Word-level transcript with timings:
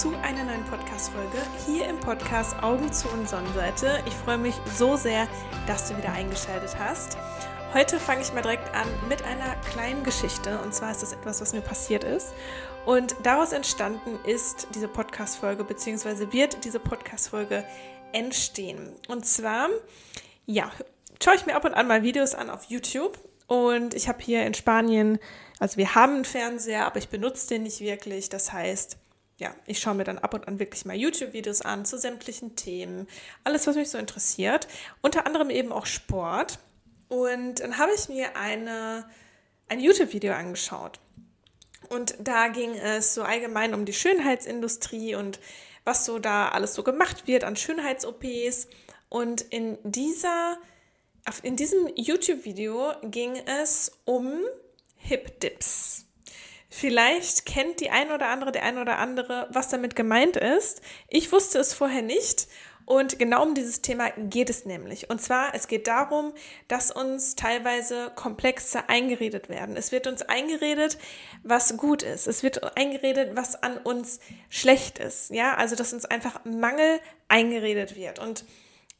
zu 0.00 0.14
einer 0.22 0.44
neuen 0.44 0.64
Podcast-Folge 0.64 1.36
hier 1.66 1.86
im 1.86 2.00
Podcast 2.00 2.62
Augen 2.62 2.90
zu 2.90 3.06
und 3.10 3.28
Sonnenseite. 3.28 4.02
Ich 4.06 4.14
freue 4.14 4.38
mich 4.38 4.54
so 4.74 4.96
sehr, 4.96 5.28
dass 5.66 5.90
du 5.90 5.98
wieder 5.98 6.10
eingeschaltet 6.10 6.74
hast. 6.78 7.18
Heute 7.74 8.00
fange 8.00 8.22
ich 8.22 8.32
mal 8.32 8.40
direkt 8.40 8.74
an 8.74 8.86
mit 9.10 9.22
einer 9.24 9.56
kleinen 9.56 10.02
Geschichte. 10.02 10.58
Und 10.60 10.72
zwar 10.72 10.92
ist 10.92 11.02
das 11.02 11.12
etwas, 11.12 11.42
was 11.42 11.52
mir 11.52 11.60
passiert 11.60 12.04
ist. 12.04 12.32
Und 12.86 13.14
daraus 13.24 13.52
entstanden 13.52 14.18
ist 14.24 14.68
diese 14.74 14.88
Podcast-Folge, 14.88 15.64
beziehungsweise 15.64 16.32
wird 16.32 16.64
diese 16.64 16.80
Podcast-Folge 16.80 17.62
entstehen. 18.12 18.94
Und 19.08 19.26
zwar, 19.26 19.68
ja, 20.46 20.72
schaue 21.22 21.34
ich 21.34 21.44
mir 21.44 21.56
ab 21.56 21.66
und 21.66 21.74
an 21.74 21.86
mal 21.86 22.02
Videos 22.02 22.34
an 22.34 22.48
auf 22.48 22.64
YouTube. 22.70 23.18
Und 23.48 23.92
ich 23.92 24.08
habe 24.08 24.22
hier 24.22 24.46
in 24.46 24.54
Spanien, 24.54 25.18
also 25.58 25.76
wir 25.76 25.94
haben 25.94 26.14
einen 26.14 26.24
Fernseher, 26.24 26.86
aber 26.86 26.96
ich 26.96 27.10
benutze 27.10 27.48
den 27.48 27.64
nicht 27.64 27.80
wirklich. 27.80 28.30
Das 28.30 28.50
heißt, 28.50 28.96
ja, 29.40 29.54
ich 29.66 29.80
schaue 29.80 29.94
mir 29.94 30.04
dann 30.04 30.18
ab 30.18 30.34
und 30.34 30.46
an 30.46 30.58
wirklich 30.58 30.84
mal 30.84 30.94
YouTube-Videos 30.94 31.62
an 31.62 31.86
zu 31.86 31.98
sämtlichen 31.98 32.56
Themen. 32.56 33.08
Alles, 33.42 33.66
was 33.66 33.74
mich 33.74 33.88
so 33.88 33.96
interessiert. 33.96 34.68
Unter 35.00 35.26
anderem 35.26 35.48
eben 35.48 35.72
auch 35.72 35.86
Sport. 35.86 36.58
Und 37.08 37.60
dann 37.60 37.78
habe 37.78 37.90
ich 37.96 38.08
mir 38.08 38.36
eine, 38.36 39.08
ein 39.68 39.80
YouTube-Video 39.80 40.34
angeschaut. 40.34 41.00
Und 41.88 42.14
da 42.20 42.48
ging 42.48 42.74
es 42.74 43.14
so 43.14 43.22
allgemein 43.22 43.72
um 43.74 43.86
die 43.86 43.94
Schönheitsindustrie 43.94 45.14
und 45.14 45.40
was 45.84 46.04
so 46.04 46.18
da 46.18 46.50
alles 46.50 46.74
so 46.74 46.82
gemacht 46.82 47.26
wird 47.26 47.42
an 47.42 47.56
Schönheits-OPs. 47.56 48.68
Und 49.08 49.40
in 49.40 49.78
dieser, 49.82 50.58
in 51.42 51.56
diesem 51.56 51.88
YouTube-Video 51.96 52.92
ging 53.02 53.36
es 53.46 53.90
um 54.04 54.42
Hip-Dips. 54.98 56.04
Vielleicht 56.70 57.46
kennt 57.46 57.80
die 57.80 57.90
ein 57.90 58.12
oder 58.12 58.28
andere, 58.28 58.52
der 58.52 58.62
ein 58.62 58.78
oder 58.78 58.98
andere, 58.98 59.48
was 59.50 59.68
damit 59.68 59.96
gemeint 59.96 60.36
ist. 60.36 60.80
Ich 61.08 61.32
wusste 61.32 61.58
es 61.58 61.74
vorher 61.74 62.02
nicht 62.02 62.46
und 62.90 63.20
genau 63.20 63.44
um 63.44 63.54
dieses 63.54 63.82
Thema 63.82 64.10
geht 64.16 64.50
es 64.50 64.64
nämlich. 64.64 65.10
Und 65.10 65.22
zwar, 65.22 65.54
es 65.54 65.68
geht 65.68 65.86
darum, 65.86 66.32
dass 66.66 66.90
uns 66.90 67.36
teilweise 67.36 68.10
Komplexe 68.16 68.88
eingeredet 68.88 69.48
werden. 69.48 69.76
Es 69.76 69.92
wird 69.92 70.08
uns 70.08 70.22
eingeredet, 70.22 70.98
was 71.44 71.76
gut 71.76 72.02
ist. 72.02 72.26
Es 72.26 72.42
wird 72.42 72.76
eingeredet, 72.76 73.36
was 73.36 73.62
an 73.62 73.78
uns 73.78 74.18
schlecht 74.48 74.98
ist. 74.98 75.30
Ja, 75.30 75.54
also, 75.54 75.76
dass 75.76 75.92
uns 75.92 76.04
einfach 76.04 76.44
Mangel 76.44 76.98
eingeredet 77.28 77.94
wird. 77.94 78.18
Und 78.18 78.44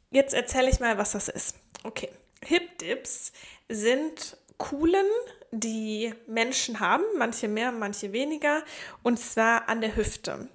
jetzt 0.09 0.33
erzähle 0.33 0.69
ich 0.69 0.79
mal, 0.79 0.97
was 0.97 1.11
das 1.11 1.27
ist. 1.27 1.55
Okay. 1.83 2.09
Hip 2.45 2.77
Dips 2.77 3.33
sind 3.67 4.37
Kuhlen, 4.57 5.05
die 5.51 6.13
Menschen 6.27 6.79
haben, 6.79 7.03
manche 7.17 7.47
mehr, 7.47 7.71
manche 7.71 8.13
weniger, 8.13 8.63
und 9.03 9.19
zwar 9.19 9.67
an 9.69 9.81
der 9.81 9.95
Hüfte. 9.95 10.47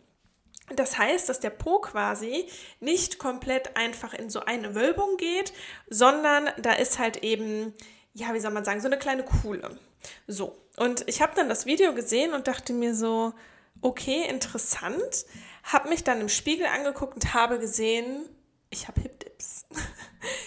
Das 0.74 0.98
heißt, 0.98 1.28
dass 1.28 1.38
der 1.38 1.50
Po 1.50 1.78
quasi 1.78 2.48
nicht 2.80 3.18
komplett 3.18 3.76
einfach 3.76 4.14
in 4.14 4.30
so 4.30 4.40
eine 4.40 4.74
Wölbung 4.74 5.16
geht, 5.16 5.52
sondern 5.88 6.50
da 6.58 6.72
ist 6.72 6.98
halt 6.98 7.18
eben, 7.18 7.72
ja, 8.14 8.34
wie 8.34 8.40
soll 8.40 8.50
man 8.50 8.64
sagen, 8.64 8.80
so 8.80 8.88
eine 8.88 8.98
kleine 8.98 9.24
Kuhle. 9.24 9.78
So, 10.26 10.56
und 10.76 11.04
ich 11.08 11.22
habe 11.22 11.34
dann 11.36 11.48
das 11.48 11.66
Video 11.66 11.94
gesehen 11.94 12.32
und 12.32 12.48
dachte 12.48 12.72
mir 12.72 12.94
so, 12.94 13.32
okay, 13.80 14.24
interessant, 14.28 15.26
habe 15.62 15.88
mich 15.88 16.02
dann 16.02 16.20
im 16.20 16.28
Spiegel 16.28 16.66
angeguckt 16.66 17.14
und 17.14 17.34
habe 17.34 17.58
gesehen, 17.58 18.28
ich 18.70 18.88
habe 18.88 19.00
Hip 19.00 19.20
Dips. 19.20 19.66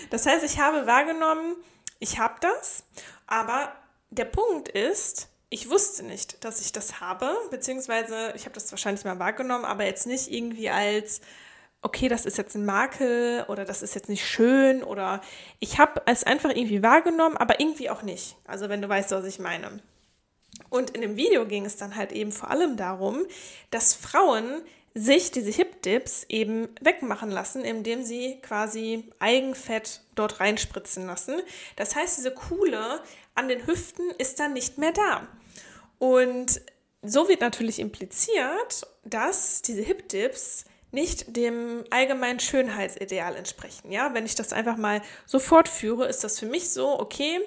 Das 0.09 0.25
heißt, 0.25 0.43
ich 0.43 0.59
habe 0.59 0.87
wahrgenommen, 0.87 1.55
ich 1.99 2.19
habe 2.19 2.35
das, 2.41 2.83
aber 3.27 3.71
der 4.09 4.25
Punkt 4.25 4.69
ist, 4.69 5.29
ich 5.49 5.69
wusste 5.69 6.03
nicht, 6.03 6.43
dass 6.43 6.61
ich 6.61 6.71
das 6.71 6.99
habe, 6.99 7.31
beziehungsweise 7.49 8.33
ich 8.35 8.45
habe 8.45 8.53
das 8.53 8.71
wahrscheinlich 8.71 9.05
mal 9.05 9.19
wahrgenommen, 9.19 9.65
aber 9.65 9.85
jetzt 9.85 10.05
nicht 10.05 10.31
irgendwie 10.31 10.69
als, 10.69 11.21
okay, 11.81 12.07
das 12.07 12.25
ist 12.25 12.37
jetzt 12.37 12.55
ein 12.55 12.65
Makel 12.65 13.45
oder 13.47 13.65
das 13.65 13.81
ist 13.81 13.95
jetzt 13.95 14.09
nicht 14.09 14.25
schön 14.27 14.83
oder 14.83 15.21
ich 15.59 15.79
habe 15.79 16.01
es 16.05 16.23
einfach 16.23 16.49
irgendwie 16.51 16.83
wahrgenommen, 16.83 17.37
aber 17.37 17.59
irgendwie 17.59 17.89
auch 17.89 18.03
nicht. 18.03 18.35
Also 18.45 18.69
wenn 18.69 18.81
du 18.81 18.89
weißt, 18.89 19.11
was 19.11 19.25
ich 19.25 19.39
meine. 19.39 19.79
Und 20.69 20.91
in 20.91 21.01
dem 21.01 21.15
Video 21.15 21.45
ging 21.45 21.65
es 21.65 21.77
dann 21.77 21.95
halt 21.95 22.11
eben 22.11 22.31
vor 22.31 22.51
allem 22.51 22.77
darum, 22.77 23.25
dass 23.71 23.93
Frauen 23.95 24.61
sich 24.93 25.31
diese 25.31 25.51
Hip-Dips 25.51 26.25
eben 26.29 26.67
wegmachen 26.81 27.31
lassen, 27.31 27.63
indem 27.63 28.03
sie 28.03 28.39
quasi 28.41 29.09
Eigenfett 29.19 30.01
dort 30.19 30.39
reinspritzen 30.39 31.07
lassen. 31.07 31.41
Das 31.75 31.95
heißt, 31.95 32.17
diese 32.17 32.31
Kuhle 32.31 33.01
an 33.35 33.47
den 33.47 33.65
Hüften 33.65 34.09
ist 34.17 34.39
dann 34.39 34.53
nicht 34.53 34.77
mehr 34.77 34.91
da. 34.91 35.27
Und 35.97 36.61
so 37.01 37.29
wird 37.29 37.41
natürlich 37.41 37.79
impliziert, 37.79 38.85
dass 39.03 39.61
diese 39.61 39.81
Hip-Dips 39.81 40.65
nicht 40.91 41.35
dem 41.35 41.83
allgemeinen 41.91 42.39
Schönheitsideal 42.39 43.35
entsprechen. 43.35 43.91
Ja, 43.91 44.13
wenn 44.13 44.25
ich 44.25 44.35
das 44.35 44.53
einfach 44.53 44.77
mal 44.77 45.01
so 45.25 45.39
fortführe, 45.39 46.07
ist 46.07 46.23
das 46.23 46.39
für 46.39 46.47
mich 46.47 46.71
so, 46.71 46.99
okay, 46.99 47.39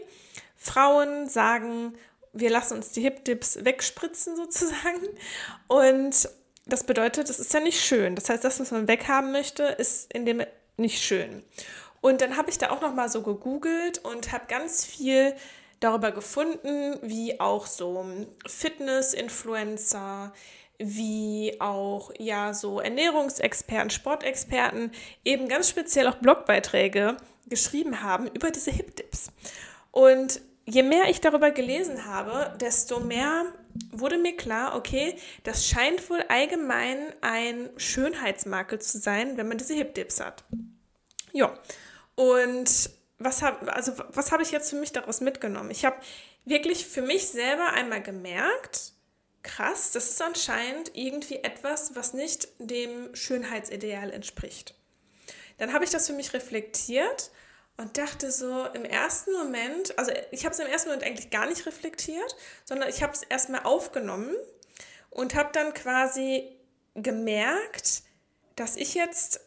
Frauen 0.56 1.28
sagen, 1.28 1.94
wir 2.32 2.50
lassen 2.50 2.74
uns 2.74 2.92
die 2.92 3.02
Hip-Dips 3.02 3.64
wegspritzen 3.64 4.36
sozusagen. 4.36 5.08
Und 5.66 6.28
das 6.66 6.84
bedeutet, 6.84 7.28
das 7.28 7.40
ist 7.40 7.52
ja 7.52 7.60
nicht 7.60 7.80
schön. 7.80 8.14
Das 8.14 8.28
heißt, 8.28 8.44
das, 8.44 8.60
was 8.60 8.70
man 8.70 8.88
weghaben 8.88 9.32
möchte, 9.32 9.64
ist 9.64 10.12
in 10.12 10.24
dem 10.24 10.42
nicht 10.76 11.02
schön. 11.02 11.42
Und 12.02 12.20
dann 12.20 12.36
habe 12.36 12.50
ich 12.50 12.58
da 12.58 12.70
auch 12.70 12.82
noch 12.82 12.94
mal 12.94 13.08
so 13.08 13.22
gegoogelt 13.22 13.98
und 14.04 14.32
habe 14.32 14.44
ganz 14.48 14.84
viel 14.84 15.34
darüber 15.80 16.10
gefunden, 16.10 16.98
wie 17.00 17.40
auch 17.40 17.66
so 17.66 18.04
Fitness-Influencer, 18.44 20.32
wie 20.78 21.56
auch 21.60 22.12
ja 22.18 22.54
so 22.54 22.80
Ernährungsexperten, 22.80 23.90
Sportexperten 23.90 24.90
eben 25.24 25.48
ganz 25.48 25.68
speziell 25.68 26.08
auch 26.08 26.16
Blogbeiträge 26.16 27.16
geschrieben 27.46 28.02
haben 28.02 28.26
über 28.26 28.50
diese 28.50 28.72
Hip-Dips. 28.72 29.30
Und 29.92 30.40
je 30.64 30.82
mehr 30.82 31.08
ich 31.08 31.20
darüber 31.20 31.52
gelesen 31.52 32.04
habe, 32.04 32.56
desto 32.60 32.98
mehr 32.98 33.44
wurde 33.92 34.18
mir 34.18 34.36
klar, 34.36 34.74
okay, 34.74 35.16
das 35.44 35.68
scheint 35.68 36.10
wohl 36.10 36.22
allgemein 36.28 36.98
ein 37.20 37.70
Schönheitsmakel 37.76 38.80
zu 38.80 38.98
sein, 38.98 39.36
wenn 39.36 39.46
man 39.46 39.58
diese 39.58 39.74
Hip-Dips 39.74 40.20
hat. 40.20 40.42
Ja, 41.32 41.54
und 42.14 42.90
was 43.18 43.42
habe 43.42 43.72
also 43.72 43.92
was 44.10 44.32
habe 44.32 44.42
ich 44.42 44.50
jetzt 44.50 44.70
für 44.70 44.76
mich 44.76 44.92
daraus 44.92 45.20
mitgenommen? 45.20 45.70
Ich 45.70 45.84
habe 45.84 45.96
wirklich 46.44 46.86
für 46.86 47.02
mich 47.02 47.28
selber 47.28 47.72
einmal 47.72 48.02
gemerkt, 48.02 48.92
krass, 49.42 49.92
das 49.92 50.10
ist 50.10 50.22
anscheinend 50.22 50.92
irgendwie 50.94 51.36
etwas, 51.36 51.94
was 51.94 52.14
nicht 52.14 52.48
dem 52.58 53.14
Schönheitsideal 53.14 54.10
entspricht. 54.10 54.74
Dann 55.58 55.72
habe 55.72 55.84
ich 55.84 55.90
das 55.90 56.06
für 56.06 56.12
mich 56.12 56.32
reflektiert 56.32 57.30
und 57.76 57.96
dachte 57.98 58.30
so 58.30 58.66
im 58.74 58.84
ersten 58.84 59.32
Moment, 59.32 59.98
also 59.98 60.12
ich 60.30 60.44
habe 60.44 60.54
es 60.54 60.60
im 60.60 60.66
ersten 60.66 60.88
Moment 60.88 61.06
eigentlich 61.06 61.30
gar 61.30 61.46
nicht 61.46 61.66
reflektiert, 61.66 62.36
sondern 62.64 62.88
ich 62.88 63.02
habe 63.02 63.12
es 63.12 63.22
erstmal 63.22 63.62
aufgenommen 63.62 64.34
und 65.10 65.34
habe 65.34 65.50
dann 65.52 65.74
quasi 65.74 66.56
gemerkt, 66.94 68.02
dass 68.56 68.76
ich 68.76 68.94
jetzt 68.94 69.40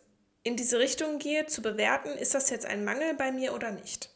in 0.46 0.56
diese 0.56 0.78
Richtung 0.78 1.18
gehe, 1.18 1.48
zu 1.48 1.64
bewerten, 1.64 2.10
ist 2.10 2.36
das 2.36 2.52
jetzt 2.52 2.68
ein 2.68 2.86
Mangel 2.86 3.16
bei 3.16 3.32
mir 3.32 3.54
oder 3.54 3.72
nicht. 3.72 4.12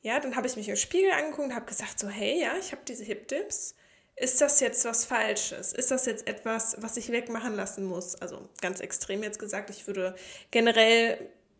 Ja, 0.00 0.20
dann 0.20 0.36
habe 0.36 0.46
ich 0.46 0.56
mich 0.56 0.68
im 0.68 0.76
Spiegel 0.76 1.10
angeguckt 1.10 1.48
und 1.48 1.54
habe 1.54 1.66
gesagt, 1.66 1.98
so, 1.98 2.08
hey, 2.08 2.40
ja, 2.40 2.52
ich 2.56 2.70
habe 2.72 2.82
diese 2.86 3.04
Hip-Dips. 3.04 3.74
Ist 4.14 4.40
das 4.40 4.60
jetzt 4.60 4.84
was 4.84 5.04
Falsches? 5.04 5.72
Ist 5.72 5.90
das 5.90 6.06
jetzt 6.06 6.28
etwas, 6.28 6.76
was 6.78 6.96
ich 6.96 7.10
wegmachen 7.10 7.56
lassen 7.56 7.84
muss? 7.84 8.14
Also 8.14 8.48
ganz 8.60 8.78
extrem 8.78 9.24
jetzt 9.24 9.40
gesagt, 9.40 9.70
ich 9.70 9.88
würde 9.88 10.14
generell 10.52 11.18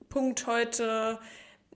Punkt 0.09 0.47
heute 0.47 1.19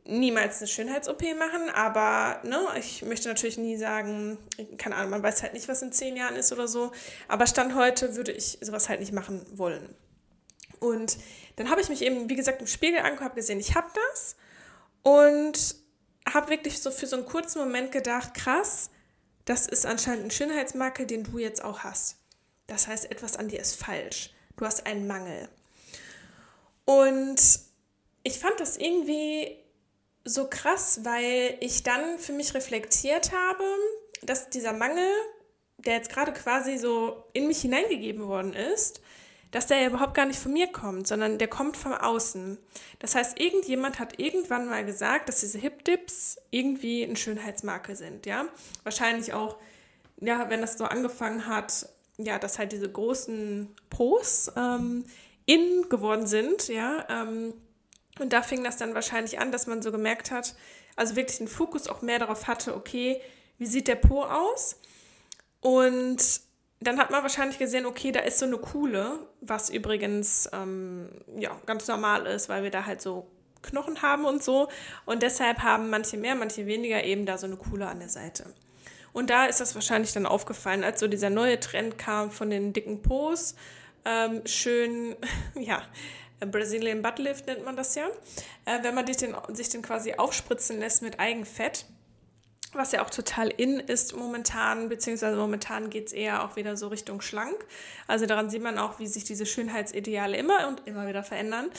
niemals 0.05 0.59
eine 0.59 0.69
Schönheits-OP 0.69 1.23
machen, 1.37 1.69
aber 1.71 2.47
ne, 2.47 2.61
ich 2.79 3.03
möchte 3.03 3.27
natürlich 3.29 3.59
nie 3.59 3.77
sagen, 3.77 4.39
keine 4.79 4.97
Ahnung, 4.97 5.11
man 5.11 5.23
weiß 5.23 5.43
halt 5.43 5.55
nicht, 5.55 5.67
was 5.67 5.83
in 5.83 5.93
zehn 5.93 6.17
Jahren 6.17 6.37
ist 6.37 6.53
oder 6.53 6.69
so, 6.69 6.93
aber 7.27 7.47
Stand 7.47 7.75
heute 7.75 8.15
würde 8.15 8.31
ich 8.31 8.59
sowas 8.61 8.89
halt 8.89 9.01
nicht 9.01 9.13
machen 9.13 9.45
wollen. 9.51 9.97
Und 10.79 11.17
dann 11.57 11.71
habe 11.71 11.81
ich 11.81 11.89
mich 11.89 12.03
eben, 12.03 12.29
wie 12.29 12.37
gesagt, 12.37 12.61
im 12.61 12.67
Spiegel 12.67 12.99
angeguckt, 12.99 13.23
habe 13.23 13.35
gesehen, 13.37 13.61
ich 13.61 13.75
habe 13.75 13.89
das 14.11 14.37
und 15.03 15.77
habe 16.33 16.51
wirklich 16.51 16.81
so 16.81 16.91
für 16.91 17.07
so 17.07 17.17
einen 17.17 17.27
kurzen 17.27 17.61
Moment 17.61 17.93
gedacht, 17.93 18.35
krass, 18.35 18.91
das 19.45 19.67
ist 19.67 19.87
anscheinend 19.87 20.25
ein 20.25 20.31
Schönheitsmakel, 20.31 21.07
den 21.07 21.25
du 21.25 21.39
jetzt 21.39 21.63
auch 21.63 21.81
hast. 21.81 22.17
Das 22.67 22.89
heißt, 22.89 23.11
etwas 23.11 23.37
an 23.37 23.49
dir 23.49 23.61
ist 23.61 23.75
falsch. 23.75 24.31
Du 24.57 24.65
hast 24.65 24.87
einen 24.87 25.07
Mangel. 25.07 25.49
Und 26.87 27.41
ich 28.23 28.39
fand 28.39 28.59
das 28.59 28.77
irgendwie 28.77 29.59
so 30.25 30.49
krass, 30.49 31.01
weil 31.03 31.59
ich 31.61 31.83
dann 31.83 32.19
für 32.19 32.33
mich 32.33 32.55
reflektiert 32.55 33.33
habe, 33.33 33.65
dass 34.23 34.49
dieser 34.49 34.73
Mangel, 34.73 35.11
der 35.77 35.97
jetzt 35.97 36.11
gerade 36.11 36.33
quasi 36.33 36.79
so 36.79 37.25
in 37.35 37.47
mich 37.47 37.61
hineingegeben 37.61 38.27
worden 38.27 38.55
ist, 38.55 39.03
dass 39.55 39.69
der 39.69 39.79
ja 39.79 39.87
überhaupt 39.87 40.15
gar 40.15 40.27
nicht 40.27 40.41
von 40.41 40.53
mir 40.53 40.67
kommt, 40.67 41.07
sondern 41.07 41.39
der 41.39 41.47
kommt 41.47 41.77
von 41.77 41.95
außen. 41.95 42.59
Das 42.99 43.15
heißt, 43.15 43.39
irgendjemand 43.39 44.01
hat 44.01 44.19
irgendwann 44.19 44.67
mal 44.67 44.85
gesagt, 44.85 45.29
dass 45.29 45.39
diese 45.41 45.59
Hip-Dips 45.59 46.39
irgendwie 46.51 47.05
ein 47.05 47.15
Schönheitsmakel 47.15 47.95
sind, 47.95 48.27
ja. 48.27 48.47
Wahrscheinlich 48.83 49.33
auch, 49.33 49.57
ja, 50.21 50.51
wenn 50.51 50.61
das 50.61 50.77
so 50.77 50.87
angefangen 50.87 51.47
hat, 51.47 51.89
ja, 52.19 52.41
dass 52.41 52.59
halt 52.59 52.73
diese 52.73 52.91
großen 52.91 53.73
Pros 53.91 54.51
ähm, 54.57 55.05
in 55.47 55.89
geworden 55.89 56.27
sind, 56.27 56.67
ja. 56.67 57.07
Ähm, 57.09 57.55
und 58.19 58.33
da 58.33 58.43
fing 58.43 58.65
das 58.65 58.77
dann 58.77 58.95
wahrscheinlich 58.95 59.39
an, 59.39 59.53
dass 59.53 59.69
man 59.69 59.83
so 59.83 59.93
gemerkt 59.93 60.33
hat, 60.33 60.57
also 60.97 61.15
wirklich 61.15 61.39
den 61.39 61.47
Fokus 61.49 61.87
auch 61.87 62.03
mehr 62.03 62.19
darauf 62.19 62.49
hatte, 62.49 62.75
okay, 62.75 63.21
wie 63.59 63.67
sieht 63.67 63.87
der 63.87 63.95
Po 63.95 64.25
aus? 64.25 64.81
Und 65.61 66.41
dann 66.81 66.99
hat 66.99 67.11
man 67.11 67.23
wahrscheinlich 67.23 67.59
gesehen, 67.59 67.87
okay, 67.87 68.13
da 68.13 68.21
ist 68.21 68.39
so 68.39 68.47
eine 68.47 68.59
Kuhle, 68.59 69.19
was 69.41 69.71
übrigens 69.71 70.49
ähm, 70.53 71.09
ja, 71.37 71.51
ganz 71.67 71.89
normal 71.89 72.27
ist, 72.27 72.49
weil 72.49 72.63
wir 72.63 72.71
da 72.71 72.85
halt 72.85 73.01
so 73.01 73.27
Knochen 73.63 74.03
haben 74.03 74.25
und 74.25 74.43
so. 74.43 74.69
Und 75.07 75.23
deshalb 75.23 75.61
haben 75.61 75.91
manche 75.91 76.17
mehr, 76.17 76.35
manche 76.35 76.67
weniger 76.67 77.03
eben 77.03 77.27
da 77.27 77.39
so 77.39 77.47
eine 77.47 77.57
Kuhle 77.57 77.87
an 77.89 78.01
der 78.01 78.09
Seite. 78.09 78.53
Und 79.13 79.31
da 79.31 79.47
ist 79.47 79.61
das 79.61 79.75
wahrscheinlich 79.75 80.13
dann 80.13 80.27
aufgefallen, 80.27 80.85
als 80.85 81.01
so 81.01 81.07
dieser 81.07 81.31
neue 81.31 81.59
Trend 81.61 81.99
kam 81.99 82.31
von 82.31 82.51
den 82.51 82.73
dicken 82.73 83.01
Po's. 83.01 83.55
Ähm, 84.05 84.43
schön, 84.45 85.17
ja, 85.55 85.83
Brazilian 86.41 87.01
Butt 87.01 87.19
Lift 87.19 87.47
nennt 87.47 87.65
man 87.65 87.77
das 87.77 87.95
ja. 87.95 88.09
Äh, 88.65 88.83
wenn 88.83 88.95
man 88.95 89.07
sich 89.07 89.17
den, 89.17 89.35
sich 89.53 89.69
den 89.69 89.83
quasi 89.83 90.15
aufspritzen 90.15 90.79
lässt 90.79 91.03
mit 91.03 91.21
Eigenfett 91.21 91.87
was 92.75 92.93
ja 92.93 93.05
auch 93.05 93.11
total 93.11 93.49
in 93.49 93.81
ist 93.81 94.17
momentan, 94.17 94.89
beziehungsweise 94.89 95.37
momentan 95.37 95.91
geht 95.91 96.09
es 96.09 96.13
eher 96.13 96.45
auch 96.45 96.57
wieder 96.57 96.77
so 96.77 96.89
Richtung 96.89 97.21
schlank. 97.21 97.57
Also 98.07 98.27
daran 98.27 98.51
sieht 98.51 98.63
man 98.63 98.79
auch, 98.79 98.99
wie 98.99 99.07
sich 99.07 99.25
diese 99.25 99.47
Schönheitsideale 99.47 100.37
immer 100.37 100.69
und 100.69 100.87
immer 100.87 101.07
wieder 101.07 101.23
verändern. 101.23 101.71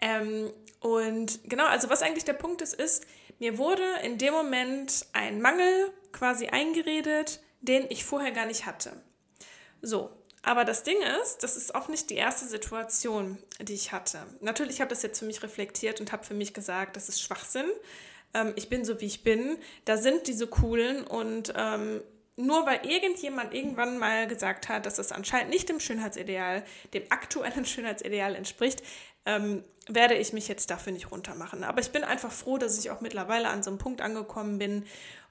Ähm, 0.00 0.50
und 0.80 1.40
genau, 1.44 1.66
also 1.66 1.90
was 1.90 2.02
eigentlich 2.02 2.24
der 2.24 2.34
Punkt 2.34 2.62
ist, 2.62 2.74
ist, 2.74 3.06
mir 3.38 3.58
wurde 3.58 3.84
in 4.04 4.18
dem 4.18 4.32
Moment 4.32 5.06
ein 5.12 5.40
Mangel 5.40 5.92
quasi 6.12 6.48
eingeredet, 6.48 7.40
den 7.60 7.86
ich 7.88 8.04
vorher 8.04 8.32
gar 8.32 8.46
nicht 8.46 8.66
hatte. 8.66 8.92
So, 9.82 10.10
aber 10.42 10.64
das 10.64 10.82
Ding 10.82 10.96
ist, 11.22 11.42
das 11.42 11.56
ist 11.56 11.74
auch 11.74 11.88
nicht 11.88 12.10
die 12.10 12.14
erste 12.14 12.46
Situation, 12.46 13.38
die 13.60 13.74
ich 13.74 13.92
hatte. 13.92 14.20
Natürlich 14.40 14.80
habe 14.80 14.92
ich 14.92 14.98
das 14.98 15.02
jetzt 15.02 15.18
für 15.18 15.24
mich 15.24 15.42
reflektiert 15.42 16.00
und 16.00 16.12
habe 16.12 16.24
für 16.24 16.34
mich 16.34 16.54
gesagt, 16.54 16.96
das 16.96 17.08
ist 17.08 17.20
Schwachsinn 17.20 17.66
ähm, 18.34 18.52
ich 18.56 18.68
bin 18.68 18.84
so, 18.84 19.00
wie 19.00 19.06
ich 19.06 19.22
bin, 19.22 19.58
da 19.84 19.96
sind 19.96 20.26
diese 20.26 20.46
coolen 20.46 21.06
und 21.06 21.52
ähm, 21.56 22.00
nur 22.36 22.66
weil 22.66 22.86
irgendjemand 22.86 23.52
irgendwann 23.52 23.98
mal 23.98 24.28
gesagt 24.28 24.68
hat, 24.68 24.86
dass 24.86 24.94
das 24.94 25.10
anscheinend 25.10 25.50
nicht 25.50 25.68
dem 25.68 25.80
Schönheitsideal, 25.80 26.62
dem 26.94 27.02
aktuellen 27.10 27.64
Schönheitsideal 27.66 28.34
entspricht, 28.34 28.82
ähm, 29.26 29.64
werde 29.88 30.14
ich 30.14 30.32
mich 30.32 30.48
jetzt 30.48 30.70
dafür 30.70 30.92
nicht 30.92 31.10
runtermachen. 31.10 31.64
Aber 31.64 31.80
ich 31.80 31.90
bin 31.90 32.04
einfach 32.04 32.30
froh, 32.30 32.58
dass 32.58 32.78
ich 32.78 32.90
auch 32.90 33.00
mittlerweile 33.00 33.48
an 33.48 33.62
so 33.62 33.70
einem 33.70 33.78
Punkt 33.78 34.00
angekommen 34.00 34.58
bin, 34.58 34.84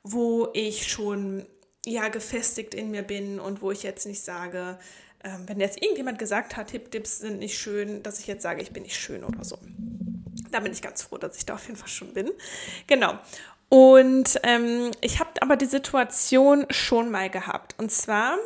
wo 0.04 0.50
ich 0.54 0.88
schon 0.88 1.46
ja 1.86 2.10
gefestigt 2.10 2.74
in 2.76 2.92
mir 2.92 3.04
bin 3.04 3.40
und 3.40 3.62
wo 3.62 3.72
ich 3.72 3.84
jetzt 3.84 4.06
nicht 4.06 4.22
sage, 4.22 4.78
ähm, 5.24 5.44
wenn 5.48 5.60
jetzt 5.60 5.82
irgendjemand 5.82 6.20
gesagt 6.20 6.58
hat, 6.58 6.72
Hip-Dips 6.72 7.20
sind 7.20 7.40
nicht 7.40 7.58
schön, 7.58 8.04
dass 8.04 8.20
ich 8.20 8.28
jetzt 8.28 8.44
sage, 8.44 8.62
ich 8.62 8.72
bin 8.72 8.84
nicht 8.84 8.98
schön 8.98 9.24
oder 9.24 9.44
so. 9.44 9.58
Da 10.52 10.60
bin 10.60 10.72
ich 10.72 10.82
ganz 10.82 11.04
froh, 11.04 11.18
dass 11.18 11.38
ich 11.38 11.46
da 11.46 11.56
auf 11.56 11.66
jeden 11.68 11.78
Fall 11.78 11.90
schon 11.90 12.14
bin. 12.14 12.32
Genau. 12.88 13.18
Und 13.70 14.40
ähm, 14.44 14.92
ich 15.02 15.20
habe 15.20 15.30
aber 15.42 15.58
die 15.58 15.66
Situation 15.66 16.66
schon 16.70 17.12
mal 17.12 17.30
gehabt. 17.30 17.76
Und 17.78 17.92
zwar 17.92 18.38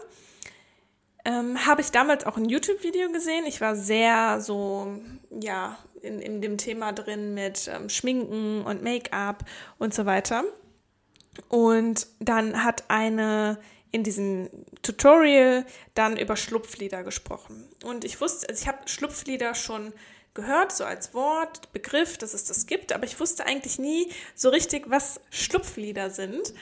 ähm, 1.26 1.66
habe 1.66 1.82
ich 1.82 1.92
damals 1.92 2.26
auch 2.26 2.38
ein 2.38 2.46
YouTube-Video 2.46 3.12
gesehen. 3.12 3.46
Ich 3.46 3.62
war 3.62 3.76
sehr 3.76 4.42
so, 4.42 5.00
ja, 5.30 5.78
in, 6.02 6.20
in 6.20 6.42
dem 6.42 6.58
Thema 6.58 6.92
drin 6.92 7.34
mit 7.34 7.70
ähm, 7.74 7.90
Schminken 7.90 8.64
und 8.64 8.82
Make-up 8.82 9.46
und 9.78 9.94
so 9.94 10.06
weiter. 10.06 10.44
Und 11.50 12.08
dann 12.20 12.64
hat 12.64 12.86
eine 12.90 13.60
in 13.92 14.04
diesem 14.04 14.50
Tutorial 14.82 15.66
dann 15.94 16.18
über 16.18 16.36
Schlupflieder 16.36 17.04
gesprochen. 17.04 17.68
Und 17.84 18.06
ich 18.06 18.22
wusste, 18.22 18.50
also 18.50 18.62
ich 18.62 18.68
habe 18.68 18.88
Schlupflieder 18.88 19.54
schon 19.54 19.94
gehört, 20.34 20.72
so 20.72 20.86
als 20.86 21.14
Wort, 21.14 21.72
Begriff, 21.74 22.18
dass 22.18 22.34
es 22.34 22.46
das 22.46 22.66
gibt, 22.66 22.94
aber 22.94 23.06
ich 23.06 23.20
wusste 23.20 23.46
eigentlich 23.46 23.80
nie 23.80 24.12
so 24.36 24.50
richtig, 24.50 24.90
was 24.90 25.20
Schlupflieder 25.30 26.10
sind. 26.10 26.54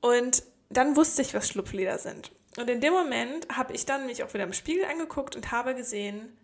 Und 0.00 0.42
dann 0.70 0.96
wusste 0.96 1.22
ich, 1.22 1.34
was 1.34 1.48
Schlupflieder 1.48 1.98
sind. 1.98 2.32
Und 2.56 2.68
in 2.68 2.80
dem 2.80 2.92
Moment 2.92 3.46
habe 3.54 3.72
ich 3.74 3.86
dann 3.86 4.06
mich 4.06 4.22
auch 4.22 4.34
wieder 4.34 4.44
im 4.44 4.52
Spiegel 4.52 4.84
angeguckt 4.84 5.36
und 5.36 5.52
habe 5.52 5.74
gesehen, 5.74 6.36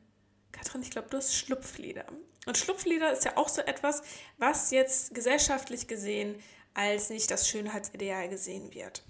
Katrin, 0.52 0.82
ich 0.82 0.90
glaube, 0.90 1.08
du 1.10 1.18
hast 1.18 1.34
Schlupflieder. 1.34 2.04
Und 2.46 2.56
Schlupflieder 2.56 3.12
ist 3.12 3.24
ja 3.24 3.36
auch 3.36 3.48
so 3.48 3.60
etwas, 3.60 4.02
was 4.38 4.70
jetzt 4.70 5.14
gesellschaftlich 5.14 5.86
gesehen 5.86 6.36
als 6.72 7.10
nicht 7.10 7.30
das 7.30 7.48
Schönheitsideal 7.48 8.28
gesehen 8.28 8.72
wird. 8.72 9.02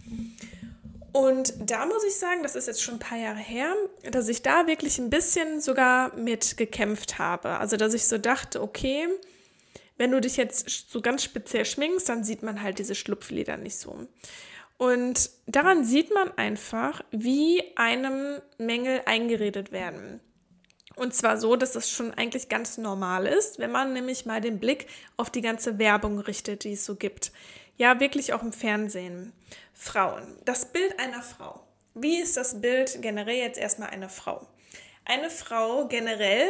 Und 1.13 1.55
da 1.59 1.87
muss 1.87 2.05
ich 2.05 2.17
sagen, 2.17 2.43
das 2.43 2.55
ist 2.55 2.67
jetzt 2.67 2.83
schon 2.83 2.97
ein 2.97 3.01
paar 3.01 3.19
Jahre 3.19 3.39
her, 3.39 3.75
dass 4.11 4.29
ich 4.29 4.43
da 4.43 4.67
wirklich 4.67 4.99
ein 4.99 5.11
bisschen 5.11 5.61
sogar 5.61 6.15
mit 6.17 6.57
gekämpft 6.57 7.19
habe. 7.19 7.59
Also, 7.59 7.77
dass 7.77 7.95
ich 7.95 8.07
so 8.07 8.19
dachte, 8.19 8.63
okay, 8.63 9.09
wenn 9.97 10.13
du 10.13 10.21
dich 10.21 10.37
jetzt 10.37 10.91
so 10.91 11.01
ganz 11.01 11.25
speziell 11.25 11.65
schminkst, 11.65 12.09
dann 12.09 12.25
sieht 12.25 12.43
man 12.43 12.63
halt 12.63 12.79
diese 12.79 12.95
Schlupflider 12.95 13.57
nicht 13.57 13.77
so. 13.77 14.07
Und 14.77 15.31
daran 15.47 15.85
sieht 15.85 16.15
man 16.15 16.31
einfach, 16.39 17.03
wie 17.11 17.77
einem 17.77 18.41
Mängel 18.59 19.03
eingeredet 19.07 19.73
werden. 19.73 20.21
Und 20.95 21.15
zwar 21.15 21.37
so, 21.37 21.57
dass 21.57 21.73
das 21.73 21.91
schon 21.91 22.13
eigentlich 22.15 22.49
ganz 22.49 22.79
normal 22.79 23.27
ist, 23.27 23.59
wenn 23.59 23.71
man 23.71 23.93
nämlich 23.93 24.27
mal 24.27 24.41
den 24.41 24.59
Blick 24.59 24.87
auf 25.17 25.31
die 25.31 25.43
ganze 25.43 25.79
Werbung 25.79 26.19
richtet, 26.19 26.65
die 26.65 26.73
es 26.73 26.85
so 26.85 26.97
gibt. 26.97 27.33
Ja, 27.79 28.01
wirklich 28.01 28.33
auch 28.33 28.43
im 28.43 28.53
Fernsehen. 28.53 29.33
Frauen. 29.73 30.37
Das 30.45 30.67
Bild 30.67 30.99
einer 30.99 31.23
Frau. 31.23 31.61
Wie 31.95 32.19
ist 32.21 32.37
das 32.37 32.61
Bild 32.61 33.01
generell 33.03 33.37
jetzt 33.37 33.59
erstmal 33.59 33.91
einer 33.91 34.09
Frau? 34.09 34.47
Eine 35.05 35.31
Frau 35.31 35.87
generell 35.87 36.49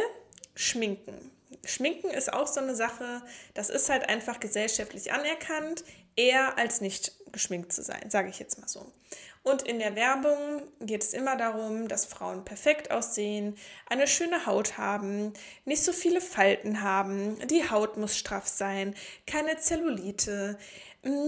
schminken. 0.54 1.30
Schminken 1.64 2.10
ist 2.10 2.32
auch 2.32 2.46
so 2.46 2.60
eine 2.60 2.74
Sache, 2.74 3.22
das 3.52 3.68
ist 3.68 3.90
halt 3.90 4.08
einfach 4.08 4.40
gesellschaftlich 4.40 5.12
anerkannt, 5.12 5.84
eher 6.16 6.56
als 6.56 6.80
nicht 6.80 7.12
geschminkt 7.30 7.72
zu 7.72 7.82
sein, 7.82 8.10
sage 8.10 8.30
ich 8.30 8.38
jetzt 8.38 8.58
mal 8.58 8.68
so. 8.68 8.90
Und 9.42 9.62
in 9.62 9.78
der 9.78 9.94
Werbung 9.96 10.62
geht 10.80 11.02
es 11.02 11.12
immer 11.12 11.36
darum, 11.36 11.88
dass 11.88 12.06
Frauen 12.06 12.44
perfekt 12.44 12.90
aussehen, 12.90 13.56
eine 13.86 14.06
schöne 14.06 14.46
Haut 14.46 14.78
haben, 14.78 15.32
nicht 15.64 15.84
so 15.84 15.92
viele 15.92 16.20
Falten 16.20 16.82
haben, 16.82 17.38
die 17.48 17.70
Haut 17.70 17.96
muss 17.96 18.16
straff 18.16 18.46
sein, 18.48 18.94
keine 19.26 19.58
Zellulite, 19.58 20.58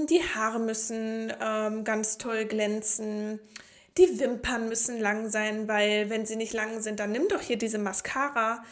die 0.07 0.23
Haare 0.23 0.59
müssen 0.59 1.33
ähm, 1.41 1.85
ganz 1.85 2.19
toll 2.19 2.45
glänzen. 2.45 3.41
Die 3.99 4.21
Wimpern 4.21 4.69
müssen 4.69 5.01
lang 5.01 5.31
sein, 5.31 5.69
weil 5.69 6.11
wenn 6.11 6.27
sie 6.27 6.37
nicht 6.37 6.53
lang 6.53 6.81
sind, 6.81 7.01
dann 7.01 7.13
nimm 7.13 7.29
doch 7.29 7.41
hier 7.41 7.59
diese 7.59 7.79
Mascara 7.79 8.63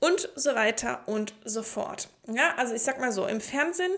und 0.00 0.28
so 0.34 0.54
weiter 0.54 1.00
und 1.06 1.34
so 1.44 1.62
fort. 1.62 2.08
Ja, 2.26 2.54
also 2.56 2.74
ich 2.74 2.82
sag 2.82 3.00
mal 3.00 3.12
so, 3.12 3.26
im 3.26 3.40
Fernsehen, 3.40 3.92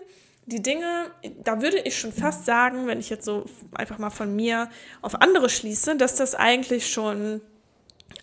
die 0.45 0.61
Dinge, 0.61 1.11
da 1.43 1.61
würde 1.61 1.79
ich 1.79 1.99
schon 1.99 2.13
fast 2.13 2.45
sagen, 2.45 2.87
wenn 2.87 2.99
ich 2.99 3.09
jetzt 3.09 3.25
so 3.25 3.45
einfach 3.73 3.97
mal 3.97 4.09
von 4.09 4.33
mir 4.35 4.69
auf 5.01 5.15
andere 5.21 5.49
schließe, 5.49 5.97
dass 5.97 6.15
das 6.15 6.35
eigentlich 6.35 6.89
schon 6.89 7.41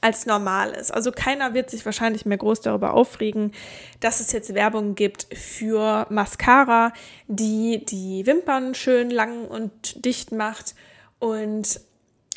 als 0.00 0.26
normal 0.26 0.72
ist. 0.72 0.92
Also 0.92 1.12
keiner 1.12 1.54
wird 1.54 1.70
sich 1.70 1.84
wahrscheinlich 1.84 2.26
mehr 2.26 2.38
groß 2.38 2.60
darüber 2.60 2.94
aufregen, 2.94 3.52
dass 4.00 4.20
es 4.20 4.32
jetzt 4.32 4.54
Werbung 4.54 4.94
gibt 4.94 5.26
für 5.34 6.06
Mascara, 6.10 6.92
die 7.26 7.84
die 7.84 8.26
Wimpern 8.26 8.74
schön 8.74 9.10
lang 9.10 9.46
und 9.46 10.04
dicht 10.04 10.32
macht 10.32 10.74
und 11.18 11.80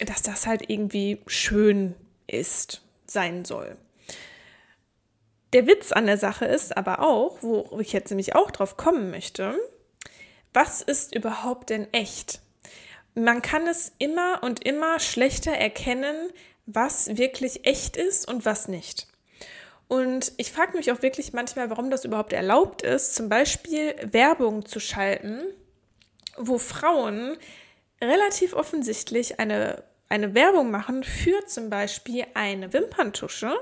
dass 0.06 0.22
das 0.22 0.48
halt 0.48 0.70
irgendwie 0.70 1.22
schön 1.28 1.96
ist, 2.28 2.82
sein 3.06 3.46
soll. 3.46 3.76
Der 5.54 5.66
Witz 5.66 5.92
an 5.92 6.06
der 6.06 6.18
Sache 6.18 6.46
ist 6.46 6.76
aber 6.76 7.00
auch, 7.00 7.42
wo 7.42 7.80
ich 7.80 7.94
jetzt 7.94 8.10
nämlich 8.10 8.36
auch 8.36 8.52
drauf 8.52 8.78
kommen 8.78 9.12
möchte, 9.12 9.58
was 10.54 10.82
ist 10.82 11.16
überhaupt 11.16 11.70
denn 11.70 11.92
echt? 11.94 12.42
Man 13.16 13.42
kann 13.42 13.66
es 13.66 13.94
immer 13.98 14.44
und 14.44 14.66
immer 14.66 15.00
schlechter 15.00 15.52
erkennen, 15.52 16.30
was 16.68 17.18
wirklich 17.18 17.66
echt 17.66 17.98
ist 17.98 18.28
und 18.28 18.46
was 18.46 18.68
nicht. 18.68 19.08
Und 19.88 20.34
ich 20.36 20.52
frage 20.52 20.78
mich 20.78 20.92
auch 20.92 21.02
wirklich 21.02 21.34
manchmal, 21.34 21.70
warum 21.70 21.90
das 21.90 22.04
überhaupt 22.04 22.34
erlaubt 22.34 22.82
ist, 22.82 23.16
zum 23.16 23.30
Beispiel 23.30 23.96
Werbung 24.04 24.66
zu 24.66 24.80
schalten, 24.80 25.42
wo 26.38 26.58
Frauen 26.58 27.38
relativ 28.02 28.54
offensichtlich 28.54 29.40
eine, 29.40 29.84
eine 30.10 30.36
Werbung 30.36 30.72
machen 30.72 31.04
für 31.06 31.46
zum 31.48 31.70
Beispiel 31.70 32.26
eine 32.34 32.74
Wimperntusche, 32.74 33.56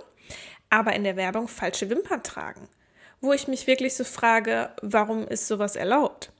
aber 0.72 0.94
in 0.94 1.04
der 1.04 1.16
Werbung 1.16 1.48
falsche 1.48 1.92
Wimpern 1.92 2.24
tragen. 2.24 2.68
Wo 3.22 3.32
ich 3.32 3.48
mich 3.48 3.68
wirklich 3.68 3.94
so 3.94 4.04
frage, 4.04 4.72
warum 4.82 5.28
ist 5.28 5.48
sowas 5.48 5.76
erlaubt? 5.76 6.32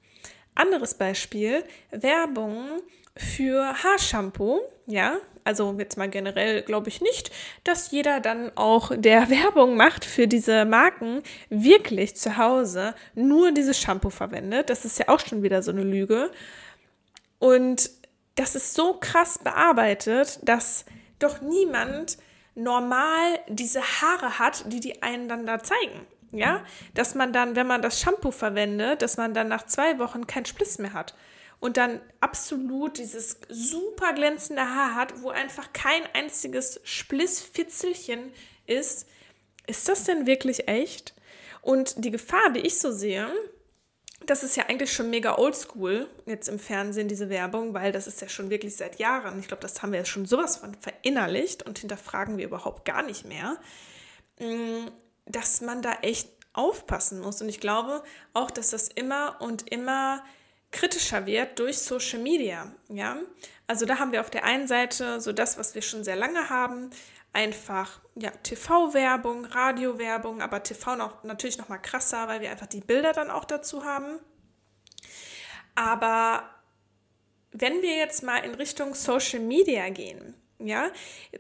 Anderes 0.56 0.96
Beispiel, 0.96 1.64
Werbung 1.92 2.82
für 3.16 3.84
Haarshampoo, 3.84 4.62
ja, 4.88 5.18
also 5.46 5.76
jetzt 5.78 5.96
mal 5.96 6.10
generell 6.10 6.64
glaube 6.64 6.90
ich 6.90 7.02
nicht, 7.02 7.32
dass 7.64 7.92
jeder 7.92 8.20
dann 8.20 8.52
auch, 8.56 8.92
der 8.94 9.30
Werbung 9.30 9.78
macht 9.78 10.04
für 10.04 10.28
diese 10.28 10.66
Marken, 10.66 11.22
wirklich 11.50 12.18
zu 12.18 12.38
Hause 12.38 12.94
nur 13.14 13.52
dieses 13.52 13.80
Shampoo 13.80 14.10
verwendet. 14.10 14.70
Das 14.70 14.84
ist 14.84 15.00
ja 15.00 15.08
auch 15.08 15.20
schon 15.22 15.44
wieder 15.44 15.64
so 15.64 15.72
eine 15.72 15.84
Lüge. 15.84 16.32
Und 17.40 17.90
das 18.36 18.56
ist 18.56 18.74
so 18.74 18.96
krass 19.00 19.40
bearbeitet, 19.40 20.40
dass 20.42 20.86
doch 21.20 21.42
niemand 21.42 22.18
normal 22.56 23.40
diese 23.48 23.82
Haare 23.82 24.40
hat, 24.40 24.66
die 24.72 24.80
die 24.80 25.04
einen 25.04 25.30
dann 25.30 25.46
da 25.46 25.62
zeigen. 25.62 26.08
Ja, 26.32 26.66
dass 26.94 27.16
man 27.16 27.32
dann, 27.32 27.56
wenn 27.56 27.68
man 27.68 27.82
das 27.82 28.02
Shampoo 28.02 28.32
verwendet, 28.32 29.02
dass 29.02 29.16
man 29.16 29.34
dann 29.34 29.48
nach 29.48 29.68
zwei 29.68 30.00
Wochen 30.00 30.28
kein 30.28 30.46
Spliss 30.46 30.80
mehr 30.80 30.92
hat 30.92 31.14
und 31.66 31.78
dann 31.78 32.00
absolut 32.20 33.00
dieses 33.00 33.40
super 33.50 34.14
glänzende 34.14 34.62
Haar 34.62 34.94
hat, 34.94 35.24
wo 35.24 35.30
einfach 35.30 35.74
kein 35.74 36.04
einziges 36.14 36.80
Splissfitzelchen 36.84 38.32
ist. 38.68 39.08
Ist 39.66 39.90
das 39.90 40.04
denn 40.04 40.28
wirklich 40.28 40.68
echt? 40.68 41.16
Und 41.64 42.06
die 42.06 42.12
Gefahr, 42.12 42.52
die 42.54 42.60
ich 42.60 42.78
so 42.78 42.92
sehe, 42.92 43.28
das 44.28 44.44
ist 44.44 44.56
ja 44.56 44.68
eigentlich 44.68 44.94
schon 44.94 45.10
mega 45.10 45.40
oldschool 45.40 46.08
jetzt 46.28 46.50
im 46.50 46.60
Fernsehen, 46.60 47.08
diese 47.08 47.30
Werbung, 47.30 47.74
weil 47.74 47.92
das 47.92 48.06
ist 48.06 48.22
ja 48.22 48.30
schon 48.30 48.52
wirklich 48.52 48.76
seit 48.76 49.00
Jahren. 49.00 49.40
Ich 49.40 49.48
glaube, 49.48 49.64
das 49.64 49.82
haben 49.82 49.92
wir 49.92 49.98
ja 49.98 50.06
schon 50.06 50.28
sowas 50.28 50.58
von 50.58 50.76
verinnerlicht 50.76 51.64
und 51.64 51.80
hinterfragen 51.80 52.38
wir 52.38 52.46
überhaupt 52.46 52.86
gar 52.86 53.02
nicht 53.02 53.26
mehr, 53.26 53.58
mm, 54.40 54.86
dass 55.26 55.62
man 55.62 55.82
da 55.82 55.94
echt 56.04 56.30
aufpassen 56.54 57.22
muss. 57.22 57.42
Und 57.42 57.50
ich 57.50 57.60
glaube 57.60 58.04
auch, 58.34 58.52
dass 58.52 58.70
das 58.70 58.88
immer 58.88 59.42
und 59.42 59.68
immer 59.72 60.24
kritischer 60.76 61.26
wird 61.26 61.58
durch 61.58 61.80
Social 61.80 62.20
Media. 62.20 62.72
Ja, 62.90 63.18
also 63.66 63.86
da 63.86 63.98
haben 63.98 64.12
wir 64.12 64.22
auf 64.22 64.30
der 64.30 64.44
einen 64.44 64.68
Seite 64.68 65.22
so 65.22 65.32
das, 65.32 65.58
was 65.58 65.74
wir 65.74 65.82
schon 65.82 66.04
sehr 66.04 66.18
lange 66.18 66.50
haben, 66.50 66.90
einfach 67.34 68.02
ja, 68.16 68.30
TV-Werbung, 68.30 69.46
Radio-Werbung, 69.46 70.42
aber 70.42 70.64
TV 70.64 70.96
noch, 70.96 71.24
natürlich 71.24 71.58
noch 71.58 71.70
mal 71.70 71.78
krasser, 71.78 72.28
weil 72.28 72.42
wir 72.42 72.52
einfach 72.52 72.68
die 72.68 72.82
Bilder 72.82 73.14
dann 73.14 73.32
auch 73.32 73.46
dazu 73.46 73.86
haben. 73.86 74.20
Aber 75.76 76.44
wenn 77.52 77.82
wir 77.82 77.96
jetzt 77.96 78.24
mal 78.24 78.40
in 78.40 78.54
Richtung 78.56 78.94
Social 78.96 79.40
Media 79.40 79.90
gehen, 79.90 80.36
ja, 80.60 80.92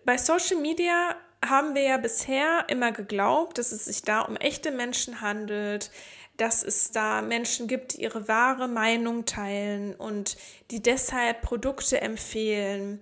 bei 0.05 0.17
Social 0.17 0.57
Media 0.57 1.15
haben 1.43 1.75
wir 1.75 1.83
ja 1.83 1.97
bisher 1.97 2.65
immer 2.69 2.91
geglaubt, 2.91 3.57
dass 3.57 3.71
es 3.71 3.85
sich 3.85 4.01
da 4.01 4.21
um 4.21 4.35
echte 4.37 4.71
Menschen 4.71 5.21
handelt, 5.21 5.91
dass 6.37 6.63
es 6.63 6.91
da 6.91 7.21
Menschen 7.21 7.67
gibt, 7.67 7.93
die 7.93 8.01
ihre 8.01 8.27
wahre 8.27 8.67
Meinung 8.67 9.25
teilen 9.25 9.95
und 9.95 10.37
die 10.71 10.81
deshalb 10.81 11.41
Produkte 11.41 12.01
empfehlen. 12.01 12.99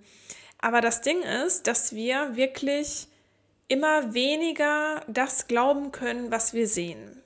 Aber 0.58 0.80
das 0.80 1.00
Ding 1.00 1.22
ist, 1.22 1.66
dass 1.66 1.94
wir 1.94 2.36
wirklich 2.36 3.08
immer 3.68 4.14
weniger 4.14 5.02
das 5.08 5.46
glauben 5.46 5.92
können, 5.92 6.30
was 6.30 6.54
wir 6.54 6.68
sehen. 6.68 7.22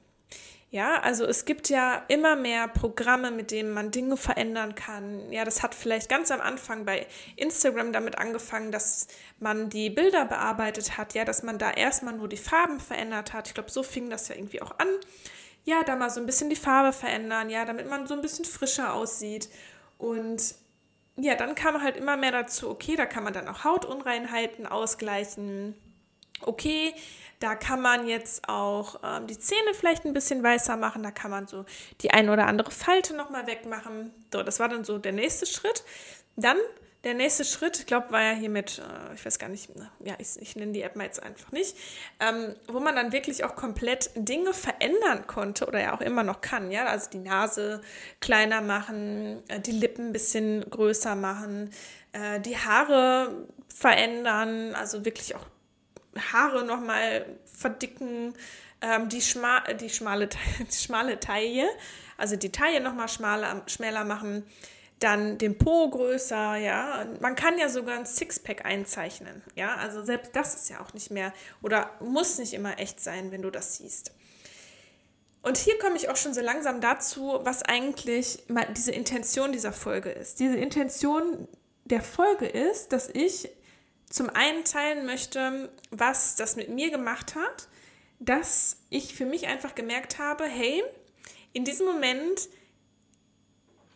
Ja, 0.71 1.01
also 1.01 1.25
es 1.25 1.47
gibt 1.47 1.71
ja 1.71 2.05
immer 2.09 2.37
mehr 2.37 2.69
Programme, 2.69 3.31
mit 3.31 3.51
denen 3.53 3.71
man 3.73 3.91
Dinge 3.91 4.19
verändern 4.19 4.75
kann. 4.75 5.33
Ja, 5.33 5.47
das 5.47 5.63
hat 5.63 5.75
vielleicht 5.75 6.11
ganz 6.11 6.31
am 6.31 6.43
Anfang 6.43 6.85
bei 6.85 7.07
Instagram 7.37 7.91
damit 7.91 8.19
angefangen, 8.19 8.71
dass 8.71 9.09
man 9.39 9.71
die 9.71 9.89
Bilder 9.89 10.27
bearbeitet 10.27 10.99
hat, 10.99 11.15
ja, 11.15 11.25
dass 11.25 11.43
man 11.43 11.59
da 11.59 11.71
erstmal 11.71 12.15
nur 12.15 12.29
die 12.29 12.37
Farben 12.37 12.81
verändert 12.81 13.33
hat. 13.33 13.49
Ich 13.49 13.55
glaube, 13.55 13.71
so 13.71 13.83
fing 13.83 14.11
das 14.11 14.29
ja 14.29 14.35
irgendwie 14.35 14.61
auch 14.61 14.79
an. 14.79 14.89
Ja, 15.65 15.83
da 15.85 15.97
mal 15.97 16.11
so 16.11 16.21
ein 16.21 16.27
bisschen 16.27 16.51
die 16.51 16.57
Farbe 16.57 16.93
verändern, 16.93 17.51
ja, 17.51 17.65
damit 17.65 17.89
man 17.89 18.07
so 18.07 18.15
ein 18.15 18.23
bisschen 18.23 18.45
frischer 18.45 18.95
aussieht. 18.95 19.49
Und 19.99 20.55
ja, 21.17 21.35
dann 21.35 21.55
kam 21.55 21.83
halt 21.83 21.97
immer 21.97 22.17
mehr 22.17 22.33
dazu, 22.33 22.71
okay, 22.71 22.97
da 22.97 23.05
kann 23.05 23.25
man 23.25 23.33
dann 23.33 23.49
auch 23.49 23.65
Hautunreinheiten 23.65 24.67
ausgleichen. 24.67 25.75
Okay, 26.43 26.95
da 27.41 27.55
kann 27.55 27.81
man 27.81 28.07
jetzt 28.07 28.49
auch 28.49 29.01
ähm, 29.05 29.27
die 29.27 29.39
Zähne 29.39 29.75
vielleicht 29.75 30.05
ein 30.05 30.13
bisschen 30.13 30.43
weißer 30.43 30.77
machen. 30.77 31.03
Da 31.03 31.11
kann 31.11 31.31
man 31.31 31.47
so 31.47 31.65
die 32.01 32.13
eine 32.13 32.33
oder 32.33 32.47
andere 32.47 32.71
Falte 32.71 33.15
nochmal 33.15 33.47
wegmachen. 33.47 34.13
So, 34.33 34.43
das 34.43 34.61
war 34.61 34.69
dann 34.69 34.85
so 34.85 34.99
der 34.99 35.13
nächste 35.13 35.47
Schritt. 35.47 35.85
Dann 36.37 36.57
der 37.09 37.15
nächste 37.15 37.47
Schritt, 37.47 37.79
ich 37.79 37.87
glaube, 37.87 38.11
war 38.11 38.21
ja 38.21 38.33
hier 38.33 38.51
mit, 38.51 38.81
äh, 38.81 39.15
ich 39.15 39.25
weiß 39.25 39.39
gar 39.39 39.49
nicht, 39.49 39.71
ja, 40.05 40.15
ich, 40.19 40.37
ich 40.43 40.57
nenne 40.57 40.73
die 40.73 40.83
App 40.83 40.95
mal 40.95 41.05
jetzt 41.05 41.23
einfach 41.23 41.53
nicht, 41.53 41.75
ähm, 42.21 42.55
wo 42.67 42.81
man 42.81 42.95
dann 42.95 43.13
wirklich 43.13 43.45
auch 43.45 43.57
komplett 43.57 44.11
Dinge 44.15 44.53
verändern 44.53 45.27
konnte 45.27 45.67
oder 45.67 45.81
ja 45.81 45.97
auch 45.97 46.03
immer 46.03 46.23
noch 46.23 46.43
kann, 46.43 46.71
ja, 46.71 46.85
also 46.85 47.09
die 47.09 47.21
Nase 47.21 47.81
kleiner 48.21 48.61
machen, 48.61 49.43
äh, 49.49 49.59
die 49.59 49.73
Lippen 49.73 50.09
ein 50.09 50.13
bisschen 50.13 50.69
größer 50.69 51.15
machen, 51.15 51.71
äh, 52.13 52.41
die 52.41 52.59
Haare 52.59 53.47
verändern, 53.75 54.75
also 54.75 55.07
wirklich 55.07 55.35
auch 55.35 55.47
Haare 56.31 56.63
nochmal 56.63 57.25
verdicken, 57.47 58.35
ähm, 58.83 59.09
die, 59.09 59.23
schma 59.23 59.61
die, 59.81 59.89
schmale, 59.89 60.29
die 60.59 60.77
schmale 60.77 61.19
Taille, 61.19 61.71
also 62.19 62.37
die 62.37 62.53
Taille 62.53 62.83
nochmal 62.83 63.09
schmaler, 63.09 63.63
schmäler 63.67 64.05
machen, 64.05 64.45
dann 64.99 65.39
den 65.39 65.59
Po 65.59 65.89
größer, 65.91 66.57
ja. 66.57 67.07
Man 67.21 67.37
kann 67.37 67.59
ja 67.59 67.69
sogar 67.69 67.97
ein 67.99 68.07
Sixpack 68.07 68.65
einzeichnen, 68.65 69.43
ja. 69.55 69.77
Also 69.77 70.03
selbst 70.05 70.35
das 70.35 70.55
ist 70.55 70.71
ja 70.71 70.81
auch 70.81 70.93
nicht 70.93 71.11
mehr 71.11 71.33
oder 71.63 71.91
muss 72.01 72.39
nicht 72.39 72.55
immer 72.55 72.79
echt 72.79 73.01
sein, 73.01 73.31
wenn 73.31 73.43
du 73.43 73.51
das 73.51 73.77
siehst. 73.77 74.13
Und 75.43 75.57
hier 75.57 75.79
komme 75.79 75.97
ich 75.97 76.09
auch 76.09 76.17
schon 76.17 76.35
so 76.35 76.41
langsam 76.41 76.81
dazu, 76.81 77.39
was 77.43 77.63
eigentlich 77.63 78.45
diese 78.77 78.93
Intention 78.93 79.53
dieser 79.53 79.73
Folge 79.73 80.11
ist. 80.11 80.41
Diese 80.41 80.57
Intention 80.57 81.49
der 81.85 82.03
Folge 82.03 82.47
ist, 82.47 82.93
dass 82.93 83.09
ich 83.09 83.49
zum 84.11 84.31
einen 84.31 84.65
teilen 84.65 85.07
möchte, 85.07 85.71
was 85.91 86.35
das 86.37 86.57
mit 86.57 86.71
mir 86.71 86.91
gemacht 86.91 87.35
hat, 87.35 87.69
dass 88.19 88.79
ich 88.91 89.15
für 89.15 89.27
mich 89.27 89.47
einfach 89.47 89.75
gemerkt 89.75 90.19
habe, 90.19 90.45
hey, 90.45 90.83
in 91.53 91.65
diesem 91.65 91.87
Moment 91.87 92.49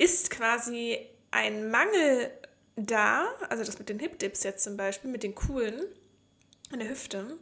ist 0.02 0.30
quasi 0.30 0.98
ein 1.30 1.70
Mangel 1.70 2.30
da, 2.74 3.26
also 3.48 3.62
das 3.62 3.78
mit 3.78 3.88
den 3.88 4.00
Hip-Dips 4.00 4.42
jetzt 4.42 4.64
zum 4.64 4.76
Beispiel, 4.76 5.10
mit 5.10 5.22
den 5.22 5.34
coolen 5.34 5.80
an 6.72 6.80
der 6.80 6.88
Hüfte, 6.88 7.38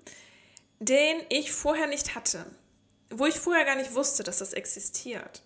den 0.79 1.17
ich 1.31 1.53
vorher 1.53 1.87
nicht 1.87 2.15
hatte, 2.15 2.45
wo 3.09 3.25
ich 3.25 3.39
vorher 3.39 3.65
gar 3.65 3.77
nicht 3.77 3.95
wusste, 3.95 4.25
dass 4.25 4.39
das 4.39 4.53
existiert. 4.53 5.43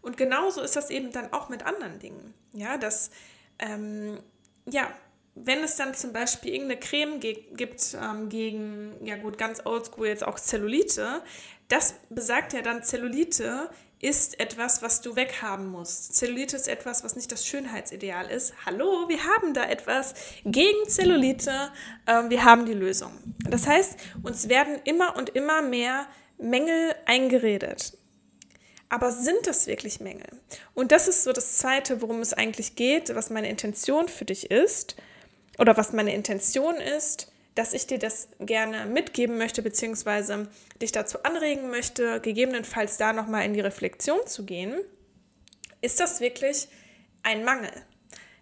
Und 0.00 0.16
genauso 0.16 0.62
ist 0.62 0.76
das 0.76 0.88
eben 0.88 1.12
dann 1.12 1.32
auch 1.32 1.48
mit 1.50 1.64
anderen 1.64 1.98
Dingen. 1.98 2.32
Ja, 2.52 2.78
dass, 2.78 3.10
ähm, 3.58 4.18
ja, 4.64 4.90
wenn 5.34 5.62
es 5.62 5.76
dann 5.76 5.94
zum 5.94 6.14
Beispiel 6.14 6.54
irgendeine 6.54 6.80
Creme 6.80 7.20
gibt 7.20 7.96
ähm, 8.00 8.30
gegen, 8.30 9.04
ja 9.04 9.16
gut, 9.16 9.36
ganz 9.36 9.60
oldschool 9.66 10.06
jetzt 10.06 10.24
auch 10.24 10.38
Zellulite, 10.38 11.22
das 11.68 11.96
besagt 12.08 12.54
ja 12.54 12.62
dann, 12.62 12.82
Zellulite 12.82 13.68
ist 14.00 14.38
etwas, 14.38 14.82
was 14.82 15.00
du 15.00 15.16
weghaben 15.16 15.66
musst. 15.66 16.14
Zellulite 16.14 16.56
ist 16.56 16.68
etwas, 16.68 17.02
was 17.02 17.16
nicht 17.16 17.32
das 17.32 17.46
Schönheitsideal 17.46 18.30
ist. 18.30 18.52
Hallo, 18.66 19.08
wir 19.08 19.24
haben 19.24 19.54
da 19.54 19.64
etwas 19.64 20.14
gegen 20.44 20.88
Zellulite. 20.88 21.70
Ähm, 22.06 22.28
wir 22.28 22.44
haben 22.44 22.66
die 22.66 22.74
Lösung. 22.74 23.12
Das 23.48 23.66
heißt, 23.66 23.96
uns 24.22 24.48
werden 24.48 24.80
immer 24.84 25.16
und 25.16 25.30
immer 25.30 25.62
mehr 25.62 26.06
Mängel 26.36 26.94
eingeredet. 27.06 27.96
Aber 28.88 29.10
sind 29.10 29.46
das 29.46 29.66
wirklich 29.66 29.98
Mängel? 30.00 30.28
Und 30.74 30.92
das 30.92 31.08
ist 31.08 31.24
so 31.24 31.32
das 31.32 31.56
Zweite, 31.56 32.02
worum 32.02 32.20
es 32.20 32.34
eigentlich 32.34 32.76
geht, 32.76 33.14
was 33.14 33.30
meine 33.30 33.48
Intention 33.48 34.08
für 34.08 34.26
dich 34.26 34.50
ist 34.50 34.96
oder 35.58 35.76
was 35.76 35.92
meine 35.92 36.14
Intention 36.14 36.76
ist, 36.76 37.32
dass 37.56 37.72
ich 37.72 37.86
dir 37.86 37.98
das 37.98 38.28
gerne 38.38 38.86
mitgeben 38.86 39.38
möchte, 39.38 39.62
beziehungsweise 39.62 40.46
dich 40.80 40.92
dazu 40.92 41.22
anregen 41.24 41.70
möchte, 41.70 42.20
gegebenenfalls 42.20 42.98
da 42.98 43.12
nochmal 43.12 43.44
in 43.44 43.54
die 43.54 43.60
Reflexion 43.60 44.24
zu 44.26 44.44
gehen. 44.44 44.74
Ist 45.80 45.98
das 45.98 46.20
wirklich 46.20 46.68
ein 47.22 47.44
Mangel? 47.44 47.72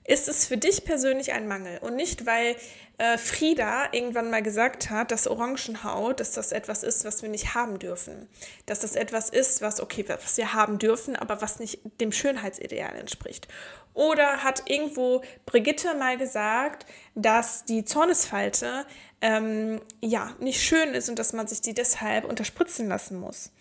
Ist 0.06 0.28
es 0.28 0.46
für 0.46 0.58
dich 0.58 0.84
persönlich 0.84 1.32
ein 1.32 1.48
Mangel? 1.48 1.78
Und 1.78 1.96
nicht, 1.96 2.26
weil 2.26 2.56
äh, 2.98 3.16
Frieda 3.16 3.88
irgendwann 3.92 4.30
mal 4.30 4.42
gesagt 4.42 4.90
hat, 4.90 5.10
dass 5.10 5.26
Orangenhaut, 5.26 6.20
dass 6.20 6.32
das 6.32 6.52
etwas 6.52 6.82
ist, 6.82 7.04
was 7.04 7.22
wir 7.22 7.30
nicht 7.30 7.54
haben 7.54 7.78
dürfen. 7.78 8.28
Dass 8.66 8.80
das 8.80 8.96
etwas 8.96 9.30
ist, 9.30 9.62
was, 9.62 9.80
okay, 9.80 10.04
was 10.06 10.36
wir 10.36 10.52
haben 10.52 10.78
dürfen, 10.78 11.16
aber 11.16 11.40
was 11.40 11.58
nicht 11.58 11.80
dem 12.00 12.12
Schönheitsideal 12.12 12.94
entspricht. 12.96 13.48
Oder 13.94 14.44
hat 14.44 14.68
irgendwo 14.68 15.22
Brigitte 15.46 15.94
mal 15.94 16.18
gesagt, 16.18 16.84
dass 17.14 17.64
die 17.64 17.84
Zornesfalte 17.84 18.84
ähm, 19.22 19.80
ja 20.02 20.34
nicht 20.38 20.62
schön 20.62 20.94
ist 20.94 21.08
und 21.08 21.18
dass 21.18 21.32
man 21.32 21.46
sich 21.46 21.62
die 21.62 21.74
deshalb 21.74 22.24
unterspritzen 22.24 22.88
lassen 22.88 23.18
muss. 23.18 23.52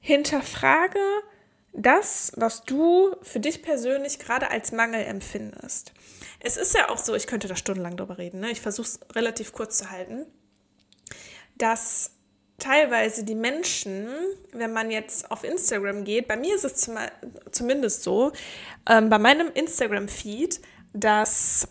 Hinterfrage 0.00 0.98
das, 1.78 2.32
was 2.36 2.64
du 2.64 3.14
für 3.22 3.40
dich 3.40 3.62
persönlich 3.62 4.18
gerade 4.18 4.50
als 4.50 4.72
Mangel 4.72 5.04
empfindest. 5.04 5.92
Es 6.40 6.56
ist 6.56 6.74
ja 6.74 6.90
auch 6.90 6.98
so, 6.98 7.14
ich 7.14 7.26
könnte 7.26 7.48
da 7.48 7.56
stundenlang 7.56 7.96
drüber 7.96 8.18
reden, 8.18 8.40
ne? 8.40 8.50
ich 8.50 8.60
versuche 8.60 8.86
es 8.86 9.00
relativ 9.14 9.52
kurz 9.52 9.78
zu 9.78 9.90
halten, 9.90 10.26
dass 11.56 12.12
teilweise 12.58 13.24
die 13.24 13.34
Menschen, 13.34 14.08
wenn 14.52 14.72
man 14.72 14.90
jetzt 14.90 15.30
auf 15.30 15.44
Instagram 15.44 16.04
geht, 16.04 16.26
bei 16.26 16.36
mir 16.36 16.56
ist 16.56 16.64
es 16.64 16.74
zum, 16.74 16.96
zumindest 17.52 18.02
so, 18.02 18.32
ähm, 18.88 19.08
bei 19.08 19.18
meinem 19.18 19.50
Instagram-Feed, 19.52 20.60
dass 20.92 21.68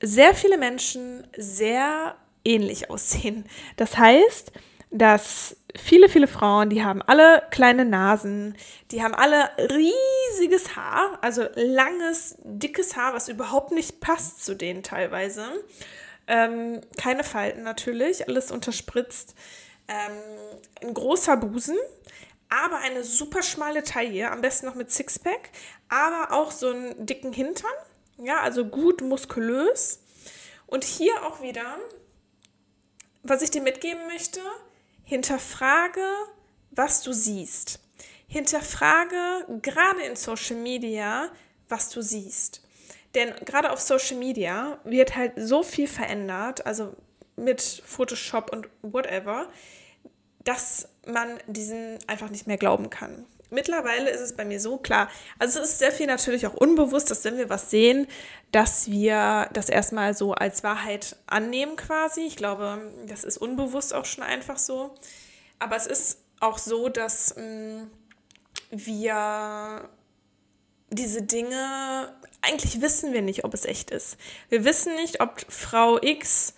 sehr 0.00 0.34
viele 0.34 0.56
Menschen 0.56 1.26
sehr 1.36 2.16
ähnlich 2.44 2.90
aussehen. 2.90 3.44
Das 3.76 3.98
heißt, 3.98 4.52
dass 4.98 5.56
viele, 5.76 6.08
viele 6.08 6.26
Frauen, 6.26 6.70
die 6.70 6.84
haben 6.84 7.02
alle 7.02 7.42
kleine 7.50 7.84
Nasen, 7.84 8.56
die 8.90 9.02
haben 9.02 9.14
alle 9.14 9.50
riesiges 9.58 10.76
Haar, 10.76 11.18
also 11.22 11.46
langes, 11.54 12.36
dickes 12.42 12.96
Haar, 12.96 13.14
was 13.14 13.28
überhaupt 13.28 13.72
nicht 13.72 14.00
passt 14.00 14.44
zu 14.44 14.54
denen 14.54 14.82
teilweise. 14.82 15.44
Ähm, 16.26 16.80
keine 17.00 17.24
Falten 17.24 17.62
natürlich, 17.62 18.28
alles 18.28 18.50
unterspritzt. 18.50 19.34
Ähm, 19.88 20.16
ein 20.82 20.94
großer 20.94 21.36
Busen, 21.36 21.76
aber 22.48 22.78
eine 22.78 23.04
super 23.04 23.42
schmale 23.42 23.84
Taille, 23.84 24.30
am 24.30 24.40
besten 24.40 24.66
noch 24.66 24.74
mit 24.74 24.90
Sixpack, 24.90 25.50
aber 25.88 26.34
auch 26.34 26.50
so 26.50 26.70
einen 26.70 27.06
dicken 27.06 27.32
Hintern, 27.32 27.70
ja, 28.18 28.40
also 28.40 28.64
gut 28.64 29.02
muskulös. 29.02 30.00
Und 30.66 30.82
hier 30.82 31.24
auch 31.24 31.42
wieder, 31.42 31.76
was 33.22 33.42
ich 33.42 33.52
dir 33.52 33.62
mitgeben 33.62 34.06
möchte, 34.08 34.40
hinterfrage, 35.06 36.04
was 36.72 37.02
du 37.02 37.12
siehst. 37.14 37.80
Hinterfrage 38.28 39.46
gerade 39.62 40.02
in 40.02 40.16
Social 40.16 40.56
Media, 40.56 41.30
was 41.68 41.88
du 41.88 42.02
siehst. 42.02 42.62
Denn 43.14 43.32
gerade 43.46 43.70
auf 43.70 43.80
Social 43.80 44.18
Media 44.18 44.78
wird 44.84 45.16
halt 45.16 45.32
so 45.36 45.62
viel 45.62 45.88
verändert, 45.88 46.66
also 46.66 46.94
mit 47.36 47.62
Photoshop 47.62 48.52
und 48.52 48.68
whatever, 48.82 49.48
dass 50.44 50.88
man 51.06 51.38
diesen 51.46 51.98
einfach 52.06 52.28
nicht 52.28 52.46
mehr 52.46 52.58
glauben 52.58 52.90
kann. 52.90 53.24
Mittlerweile 53.50 54.10
ist 54.10 54.20
es 54.20 54.34
bei 54.34 54.44
mir 54.44 54.60
so 54.60 54.76
klar. 54.76 55.08
Also 55.38 55.60
es 55.60 55.70
ist 55.70 55.78
sehr 55.78 55.92
viel 55.92 56.06
natürlich 56.06 56.46
auch 56.46 56.54
unbewusst, 56.54 57.10
dass 57.10 57.24
wenn 57.24 57.36
wir 57.36 57.48
was 57.48 57.70
sehen, 57.70 58.06
dass 58.52 58.90
wir 58.90 59.48
das 59.52 59.68
erstmal 59.68 60.14
so 60.14 60.32
als 60.32 60.64
Wahrheit 60.64 61.16
annehmen 61.26 61.76
quasi. 61.76 62.22
Ich 62.22 62.36
glaube, 62.36 62.92
das 63.06 63.24
ist 63.24 63.38
unbewusst 63.38 63.94
auch 63.94 64.04
schon 64.04 64.24
einfach 64.24 64.58
so. 64.58 64.94
Aber 65.58 65.76
es 65.76 65.86
ist 65.86 66.18
auch 66.40 66.58
so, 66.58 66.88
dass 66.88 67.36
mh, 67.36 67.42
mm, 67.42 67.90
wir 68.70 69.88
diese 70.90 71.22
Dinge, 71.22 72.12
eigentlich 72.42 72.80
wissen 72.80 73.12
wir 73.12 73.22
nicht, 73.22 73.44
ob 73.44 73.54
es 73.54 73.64
echt 73.64 73.90
ist. 73.90 74.16
Wir 74.48 74.64
wissen 74.64 74.94
nicht, 74.94 75.20
ob 75.20 75.40
Frau 75.48 76.00
X 76.00 76.54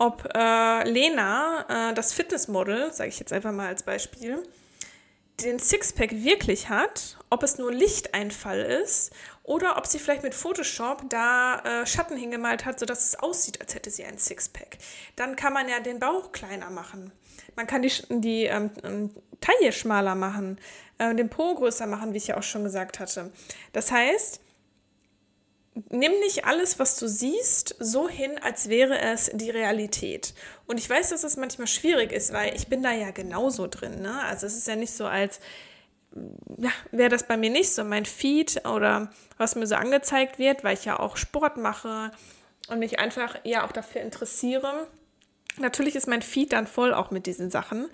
ob 0.00 0.26
äh, 0.34 0.88
Lena, 0.88 1.90
äh, 1.90 1.94
das 1.94 2.14
Fitnessmodel, 2.14 2.90
sage 2.90 3.10
ich 3.10 3.18
jetzt 3.18 3.34
einfach 3.34 3.52
mal 3.52 3.68
als 3.68 3.82
Beispiel, 3.82 4.42
den 5.44 5.58
Sixpack 5.58 6.12
wirklich 6.12 6.68
hat, 6.68 7.18
ob 7.30 7.42
es 7.42 7.58
nur 7.58 7.72
Lichteinfall 7.72 8.60
ist 8.60 9.12
oder 9.42 9.76
ob 9.76 9.86
sie 9.86 9.98
vielleicht 9.98 10.22
mit 10.22 10.34
Photoshop 10.34 11.08
da 11.08 11.60
äh, 11.60 11.86
Schatten 11.86 12.16
hingemalt 12.16 12.64
hat, 12.64 12.78
sodass 12.78 13.04
es 13.04 13.18
aussieht, 13.18 13.60
als 13.60 13.74
hätte 13.74 13.90
sie 13.90 14.04
ein 14.04 14.18
Sixpack. 14.18 14.78
Dann 15.16 15.36
kann 15.36 15.52
man 15.52 15.68
ja 15.68 15.80
den 15.80 15.98
Bauch 15.98 16.32
kleiner 16.32 16.70
machen. 16.70 17.12
Man 17.56 17.66
kann 17.66 17.82
die, 17.82 17.92
die 18.08 18.44
ähm, 18.44 18.70
ähm, 18.84 19.10
Taille 19.40 19.72
schmaler 19.72 20.14
machen, 20.14 20.58
äh, 20.98 21.14
den 21.14 21.28
Po 21.28 21.54
größer 21.54 21.86
machen, 21.86 22.12
wie 22.12 22.18
ich 22.18 22.28
ja 22.28 22.36
auch 22.36 22.42
schon 22.42 22.64
gesagt 22.64 23.00
hatte. 23.00 23.32
Das 23.72 23.90
heißt, 23.90 24.40
nimm 25.74 26.12
nicht 26.20 26.44
alles, 26.44 26.78
was 26.78 26.98
du 26.98 27.08
siehst, 27.08 27.76
so 27.78 28.08
hin, 28.08 28.32
als 28.42 28.68
wäre 28.68 28.98
es 28.98 29.30
die 29.32 29.50
Realität. 29.50 30.34
Und 30.66 30.78
ich 30.78 30.88
weiß, 30.88 31.10
dass 31.10 31.24
es 31.24 31.36
manchmal 31.36 31.68
schwierig 31.68 32.12
ist, 32.12 32.32
weil 32.32 32.54
ich 32.54 32.68
bin 32.68 32.82
da 32.82 32.92
ja 32.92 33.10
genauso 33.10 33.66
drin. 33.66 34.02
Ne? 34.02 34.22
Also 34.24 34.46
es 34.46 34.56
ist 34.56 34.68
ja 34.68 34.76
nicht 34.76 34.92
so, 34.92 35.06
als 35.06 35.40
ja, 36.58 36.70
wäre 36.90 37.08
das 37.08 37.26
bei 37.26 37.36
mir 37.36 37.50
nicht 37.50 37.72
so. 37.72 37.84
Mein 37.84 38.04
Feed 38.04 38.66
oder 38.66 39.12
was 39.38 39.54
mir 39.54 39.66
so 39.66 39.76
angezeigt 39.76 40.38
wird, 40.38 40.64
weil 40.64 40.74
ich 40.74 40.84
ja 40.84 40.98
auch 40.98 41.16
Sport 41.16 41.56
mache 41.56 42.10
und 42.68 42.80
mich 42.80 42.98
einfach 42.98 43.36
ja 43.44 43.64
auch 43.64 43.72
dafür 43.72 44.00
interessiere. 44.00 44.88
Natürlich 45.58 45.94
ist 45.94 46.08
mein 46.08 46.22
Feed 46.22 46.52
dann 46.52 46.66
voll 46.66 46.94
auch 46.94 47.10
mit 47.10 47.26
diesen 47.26 47.50
Sachen. 47.50 47.88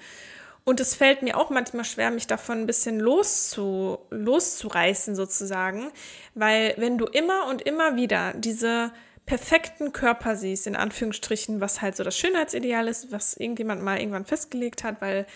Und 0.69 0.81
es 0.81 0.97
fällt 0.97 1.23
mir 1.23 1.37
auch 1.37 1.49
manchmal 1.49 1.85
schwer, 1.85 2.11
mich 2.11 2.27
davon 2.27 2.59
ein 2.59 2.67
bisschen 2.67 2.99
loszu, 2.99 4.01
loszureißen 4.11 5.15
sozusagen, 5.15 5.93
weil 6.35 6.75
wenn 6.77 6.99
du 6.99 7.05
immer 7.05 7.47
und 7.49 7.63
immer 7.63 7.95
wieder 7.95 8.35
diese 8.35 8.91
perfekten 9.27 9.93
Körper 9.93 10.35
siehst, 10.35 10.67
in 10.67 10.75
Anführungsstrichen, 10.75 11.61
was 11.61 11.83
halt 11.83 11.97
so 11.97 12.03
das 12.03 12.19
Schönheitsideal 12.19 12.89
ist, 12.89 13.13
was 13.13 13.37
irgendjemand 13.37 13.85
mal 13.85 14.01
irgendwann 14.01 14.25
festgelegt 14.25 14.83
hat, 14.83 15.01
weil 15.01 15.27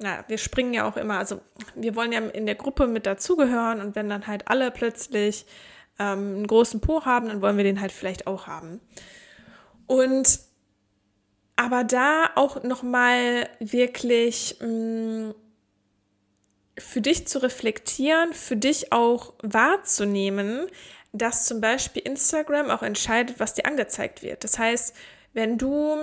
na, 0.00 0.24
wir 0.26 0.36
springen 0.36 0.74
ja 0.74 0.88
auch 0.88 0.96
immer, 0.96 1.18
also 1.18 1.40
wir 1.76 1.94
wollen 1.94 2.10
ja 2.10 2.18
in 2.18 2.44
der 2.44 2.56
Gruppe 2.56 2.88
mit 2.88 3.06
dazugehören 3.06 3.80
und 3.80 3.94
wenn 3.94 4.08
dann 4.08 4.26
halt 4.26 4.48
alle 4.48 4.72
plötzlich 4.72 5.46
ähm, 6.00 6.34
einen 6.38 6.46
großen 6.48 6.80
Po 6.80 7.04
haben, 7.04 7.28
dann 7.28 7.40
wollen 7.40 7.56
wir 7.56 7.62
den 7.62 7.80
halt 7.80 7.92
vielleicht 7.92 8.26
auch 8.26 8.48
haben. 8.48 8.80
Und 9.86 10.40
aber 11.56 11.84
da 11.84 12.30
auch 12.34 12.62
noch 12.62 12.82
mal 12.82 13.48
wirklich 13.58 14.56
mh, 14.60 14.68
mm, 14.68 15.34
für 16.78 17.00
dich 17.00 17.26
zu 17.26 17.42
reflektieren, 17.42 18.34
für 18.34 18.56
dich 18.56 18.92
auch 18.92 19.32
wahrzunehmen, 19.42 20.66
dass 21.12 21.46
zum 21.46 21.62
Beispiel 21.62 22.02
Instagram 22.02 22.70
auch 22.70 22.82
entscheidet, 22.82 23.40
was 23.40 23.54
dir 23.54 23.64
angezeigt 23.64 24.22
wird. 24.22 24.44
Das 24.44 24.58
heißt, 24.58 24.94
wenn 25.32 25.56
du 25.56 25.96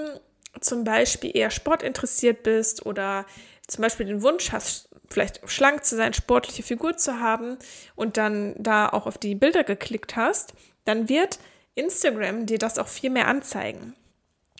zum 0.61 0.83
Beispiel 0.83 1.35
eher 1.35 1.51
sportinteressiert 1.51 2.43
bist 2.43 2.85
oder 2.85 3.25
zum 3.67 3.83
Beispiel 3.83 4.07
den 4.07 4.23
Wunsch 4.23 4.51
hast, 4.51 4.89
vielleicht 5.09 5.41
schlank 5.49 5.85
zu 5.85 5.95
sein, 5.95 6.13
sportliche 6.13 6.63
Figur 6.63 6.97
zu 6.97 7.19
haben 7.19 7.57
und 7.95 8.17
dann 8.17 8.55
da 8.57 8.89
auch 8.89 9.05
auf 9.05 9.17
die 9.17 9.35
Bilder 9.35 9.63
geklickt 9.63 10.15
hast, 10.15 10.53
dann 10.85 11.09
wird 11.09 11.39
Instagram 11.75 12.45
dir 12.45 12.57
das 12.57 12.79
auch 12.79 12.87
viel 12.87 13.09
mehr 13.09 13.27
anzeigen. 13.27 13.95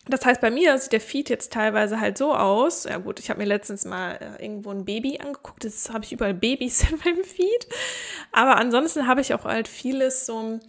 Das 0.08 0.26
heißt, 0.26 0.42
bei 0.42 0.52
mir 0.52 0.78
sieht 0.78 0.92
der 0.92 1.02
Feed 1.02 1.30
jetzt 1.30 1.54
teilweise 1.54 2.00
halt 2.00 2.18
so 2.18 2.36
aus. 2.36 2.84
Ja 2.84 2.98
gut, 2.98 3.20
ich 3.20 3.30
habe 3.30 3.40
mir 3.40 3.46
letztens 3.46 3.86
mal 3.86 4.16
äh, 4.16 4.44
irgendwo 4.44 4.72
ein 4.72 4.84
Baby 4.84 5.20
angeguckt. 5.20 5.64
Jetzt 5.64 5.94
habe 5.94 6.04
ich 6.04 6.12
überall 6.12 6.34
Babys 6.34 6.84
in 6.90 7.00
meinem 7.06 7.24
Feed. 7.24 7.68
Aber 8.32 8.58
ansonsten 8.58 9.08
habe 9.08 9.22
ich 9.22 9.34
auch 9.34 9.46
halt 9.46 9.68
vieles 9.68 10.26
so, 10.26 10.60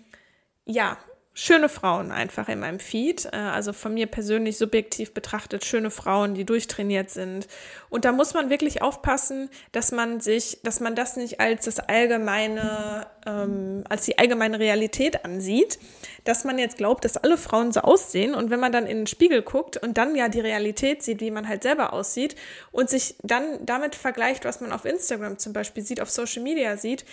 ja, 0.64 0.98
schöne 1.36 1.68
Frauen 1.68 2.12
einfach 2.12 2.48
in 2.48 2.60
meinem 2.60 2.78
Feed. 2.78 3.26
Äh, 3.26 3.36
also 3.36 3.72
von 3.72 3.92
mir 3.92 4.06
persönlich 4.06 4.56
subjektiv 4.56 5.12
betrachtet 5.12 5.64
schöne 5.64 5.90
Frauen, 5.90 6.34
die 6.34 6.44
durchtrainiert 6.44 7.10
sind. 7.10 7.48
Und 7.90 8.04
da 8.04 8.12
muss 8.12 8.34
man 8.34 8.50
wirklich 8.50 8.82
aufpassen, 8.82 9.50
dass 9.72 9.90
man 9.90 10.20
sich, 10.20 10.60
dass 10.62 10.78
man 10.78 10.94
das 10.94 11.16
nicht 11.16 11.40
als 11.40 11.64
das 11.64 11.80
allgemeine, 11.80 13.08
ähm, 13.26 13.82
als 13.88 14.04
die 14.04 14.16
allgemeine 14.16 14.60
Realität 14.60 15.24
ansieht, 15.24 15.80
dass 16.22 16.44
man 16.44 16.56
jetzt 16.56 16.76
glaubt, 16.76 17.04
dass 17.04 17.16
alle 17.16 17.36
Frauen 17.36 17.72
so 17.72 17.80
aussehen. 17.80 18.34
Und 18.34 18.50
wenn 18.50 18.60
man 18.60 18.70
dann 18.70 18.86
in 18.86 18.98
den 18.98 19.06
Spiegel 19.08 19.42
guckt 19.42 19.76
und 19.76 19.98
dann 19.98 20.14
ja 20.14 20.28
die 20.28 20.40
Realität 20.40 21.02
sieht, 21.02 21.20
wie 21.20 21.32
man 21.32 21.48
halt 21.48 21.64
selber 21.64 21.92
aussieht 21.92 22.36
und 22.70 22.88
sich 22.88 23.16
dann 23.22 23.66
damit 23.66 23.96
vergleicht, 23.96 24.44
was 24.44 24.60
man 24.60 24.70
auf 24.70 24.84
Instagram 24.84 25.38
zum 25.38 25.52
Beispiel 25.52 25.82
sieht, 25.82 26.00
auf 26.00 26.10
Social 26.10 26.44
Media 26.44 26.76
sieht, 26.76 27.04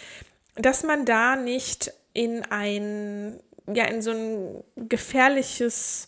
dass 0.56 0.84
man 0.84 1.06
da 1.06 1.36
nicht 1.36 1.92
in 2.14 2.44
ein 2.44 3.40
ja 3.76 3.86
in 3.86 4.02
so 4.02 4.12
ein 4.12 4.64
gefährliches 4.76 6.08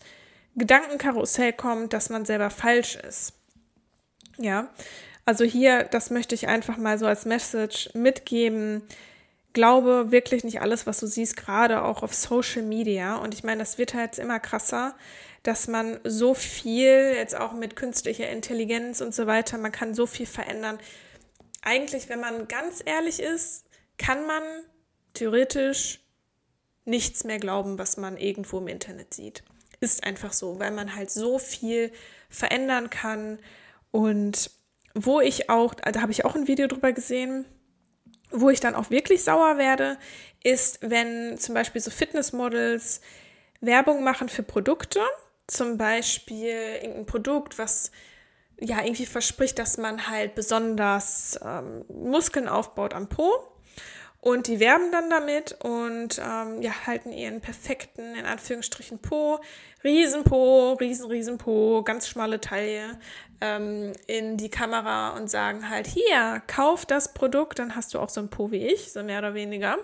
Gedankenkarussell 0.56 1.54
kommt, 1.54 1.94
dass 1.94 2.10
man 2.10 2.26
selber 2.26 2.50
falsch 2.50 2.96
ist. 2.96 3.34
Ja, 4.38 4.70
also 5.26 5.46
hier, 5.46 5.84
das 5.84 6.10
möchte 6.10 6.36
ich 6.36 6.48
einfach 6.48 6.78
mal 6.78 6.98
so 6.98 7.06
als 7.06 7.26
Message 7.26 7.90
mitgeben. 7.94 8.84
Glaube 9.54 10.12
wirklich 10.12 10.44
nicht 10.44 10.62
alles, 10.62 10.86
was 10.86 11.00
du 11.00 11.08
siehst, 11.08 11.38
gerade 11.38 11.84
auch 11.84 12.04
auf 12.04 12.14
Social 12.14 12.64
Media. 12.64 13.16
Und 13.18 13.34
ich 13.34 13.44
meine, 13.44 13.60
das 13.60 13.78
wird 13.78 13.94
halt 13.94 14.18
immer 14.18 14.40
krasser, 14.40 14.96
dass 15.44 15.68
man 15.68 16.00
so 16.04 16.34
viel, 16.34 17.14
jetzt 17.16 17.36
auch 17.36 17.54
mit 17.54 17.76
künstlicher 17.76 18.30
Intelligenz 18.30 19.02
und 19.02 19.14
so 19.14 19.28
weiter, 19.28 19.58
man 19.58 19.72
kann 19.72 19.94
so 19.94 20.06
viel 20.06 20.26
verändern. 20.26 20.80
Eigentlich, 21.62 22.10
wenn 22.10 22.20
man 22.20 22.48
ganz 22.48 22.82
ehrlich 22.84 23.22
ist, 23.22 23.66
kann 23.98 24.26
man 24.26 24.44
theoretisch 25.14 26.00
nichts 26.86 27.24
mehr 27.24 27.40
glauben, 27.40 27.78
was 27.78 27.98
man 27.98 28.18
irgendwo 28.18 28.60
im 28.60 28.68
Internet 28.68 29.14
sieht. 29.14 29.44
Ist 29.80 30.04
einfach 30.04 30.34
so, 30.34 30.60
weil 30.60 30.72
man 30.72 30.96
halt 30.96 31.12
so 31.12 31.40
viel 31.40 31.92
verändern 32.30 32.90
kann. 32.90 33.40
Und 33.92 34.52
wo 34.96 35.22
ich 35.22 35.50
auch, 35.50 35.74
da 35.74 36.02
habe 36.02 36.12
ich 36.12 36.26
auch 36.26 36.36
ein 36.36 36.48
Video 36.48 36.68
drüber 36.68 36.92
gesehen, 36.92 37.46
wo 38.32 38.50
ich 38.50 38.60
dann 38.60 38.76
auch 38.76 38.90
wirklich 38.90 39.24
sauer 39.24 39.58
werde, 39.58 39.98
ist, 40.44 40.80
wenn 40.82 41.38
zum 41.38 41.54
Beispiel 41.54 41.82
so 41.82 41.92
Fitnessmodels 41.92 43.02
Werbung 43.62 44.04
machen 44.04 44.28
für 44.28 44.44
Produkte, 44.44 45.00
zum 45.48 45.78
Beispiel 45.78 46.80
irgendein 46.82 47.06
Produkt, 47.06 47.58
was 47.58 47.92
ja 48.60 48.84
irgendwie 48.84 49.06
verspricht, 49.06 49.60
dass 49.60 49.78
man 49.78 50.08
halt 50.08 50.36
besonders 50.36 51.40
ähm, 51.44 51.86
Muskeln 51.88 52.48
aufbaut 52.48 52.94
am 52.94 53.10
Po 53.10 53.32
und 54.24 54.48
die 54.48 54.62
werben 54.62 54.90
dann 54.90 55.10
damit 55.10 55.58
und 55.64 56.18
ähm, 56.18 56.62
ja, 56.62 56.72
halten 56.88 57.12
ihren 57.12 57.42
perfekten, 57.42 58.16
in 58.16 58.26
Anführungsstrichen, 58.26 59.00
Po, 59.00 59.42
Riesenpo, 59.84 60.78
riesen, 60.80 61.08
riesen 61.08 61.38
Po, 61.38 61.84
ganz 61.84 62.08
schmale 62.08 62.40
Taille 62.40 62.98
ähm, 63.42 63.92
in 64.08 64.38
die 64.38 64.48
Kamera 64.48 65.10
und 65.18 65.30
sagen 65.30 65.70
halt, 65.70 65.88
hier, 65.88 66.42
kauf 66.48 66.86
das 66.86 67.14
Produkt, 67.14 67.60
dann 67.60 67.76
hast 67.76 67.94
du 67.94 68.00
auch 68.00 68.08
so 68.08 68.22
ein 68.22 68.30
Po 68.30 68.50
wie 68.50 68.66
ich, 68.66 68.94
so 68.94 69.04
mehr 69.04 69.20
oder 69.20 69.34
weniger. 69.34 69.78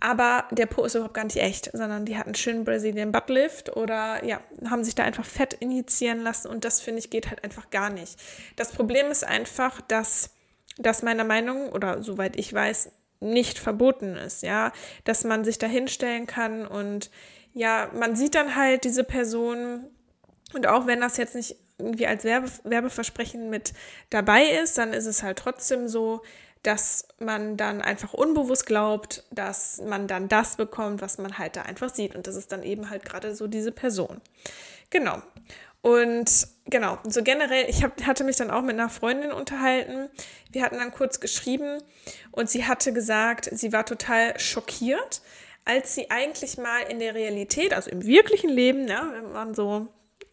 Aber 0.00 0.46
der 0.50 0.64
Po 0.64 0.86
ist 0.86 0.94
überhaupt 0.94 1.12
gar 1.12 1.24
nicht 1.24 1.36
echt, 1.36 1.72
sondern 1.74 2.06
die 2.06 2.16
hatten 2.16 2.30
einen 2.30 2.34
schönen 2.36 2.64
Brazilian 2.64 3.12
Buttlift 3.12 3.76
oder 3.76 4.24
ja, 4.24 4.40
haben 4.64 4.82
sich 4.82 4.94
da 4.94 5.04
einfach 5.04 5.26
Fett 5.26 5.52
injizieren 5.52 6.22
lassen 6.22 6.48
und 6.48 6.64
das 6.64 6.80
finde 6.80 7.00
ich 7.00 7.10
geht 7.10 7.28
halt 7.28 7.44
einfach 7.44 7.68
gar 7.68 7.90
nicht. 7.90 8.18
Das 8.56 8.72
Problem 8.72 9.08
ist 9.10 9.24
einfach, 9.24 9.82
dass 9.82 10.30
das 10.78 11.02
meiner 11.02 11.24
Meinung 11.24 11.68
oder 11.68 12.02
soweit 12.02 12.36
ich 12.36 12.54
weiß 12.54 12.90
nicht 13.22 13.58
verboten 13.58 14.16
ist, 14.16 14.42
ja, 14.42 14.72
dass 15.04 15.24
man 15.24 15.44
sich 15.44 15.58
da 15.58 15.66
hinstellen 15.66 16.26
kann 16.26 16.66
und 16.66 17.10
ja, 17.54 17.90
man 17.94 18.16
sieht 18.16 18.34
dann 18.34 18.56
halt 18.56 18.84
diese 18.84 19.04
Person 19.04 19.84
und 20.54 20.66
auch 20.66 20.86
wenn 20.86 21.00
das 21.00 21.16
jetzt 21.16 21.34
nicht 21.34 21.56
irgendwie 21.78 22.06
als 22.06 22.24
Werbe, 22.24 22.50
Werbeversprechen 22.64 23.50
mit 23.50 23.72
dabei 24.10 24.44
ist, 24.44 24.78
dann 24.78 24.92
ist 24.92 25.06
es 25.06 25.22
halt 25.22 25.38
trotzdem 25.38 25.88
so, 25.88 26.22
dass 26.62 27.08
man 27.18 27.56
dann 27.56 27.82
einfach 27.82 28.14
unbewusst 28.14 28.66
glaubt, 28.66 29.24
dass 29.32 29.80
man 29.80 30.06
dann 30.06 30.28
das 30.28 30.56
bekommt, 30.56 31.02
was 31.02 31.18
man 31.18 31.38
halt 31.38 31.56
da 31.56 31.62
einfach 31.62 31.92
sieht. 31.92 32.14
Und 32.14 32.26
das 32.26 32.36
ist 32.36 32.52
dann 32.52 32.62
eben 32.62 32.88
halt 32.88 33.04
gerade 33.04 33.34
so 33.34 33.48
diese 33.48 33.72
Person. 33.72 34.20
Genau. 34.90 35.22
Und 35.82 36.46
genau, 36.66 36.98
so 37.04 37.22
generell, 37.22 37.68
ich 37.68 37.82
hab, 37.82 38.00
hatte 38.06 38.22
mich 38.24 38.36
dann 38.36 38.50
auch 38.50 38.62
mit 38.62 38.74
einer 38.74 38.88
Freundin 38.88 39.32
unterhalten. 39.32 40.08
Wir 40.50 40.62
hatten 40.62 40.78
dann 40.78 40.92
kurz 40.92 41.18
geschrieben 41.18 41.82
und 42.30 42.48
sie 42.48 42.64
hatte 42.64 42.92
gesagt, 42.92 43.48
sie 43.52 43.72
war 43.72 43.84
total 43.84 44.38
schockiert, 44.38 45.22
als 45.64 45.94
sie 45.94 46.10
eigentlich 46.10 46.56
mal 46.56 46.82
in 46.82 47.00
der 47.00 47.14
Realität, 47.14 47.74
also 47.74 47.90
im 47.90 48.04
wirklichen 48.04 48.50
Leben, 48.50 48.86
ja, 48.88 49.08
wenn 49.12 49.32
man 49.32 49.54
so 49.54 49.88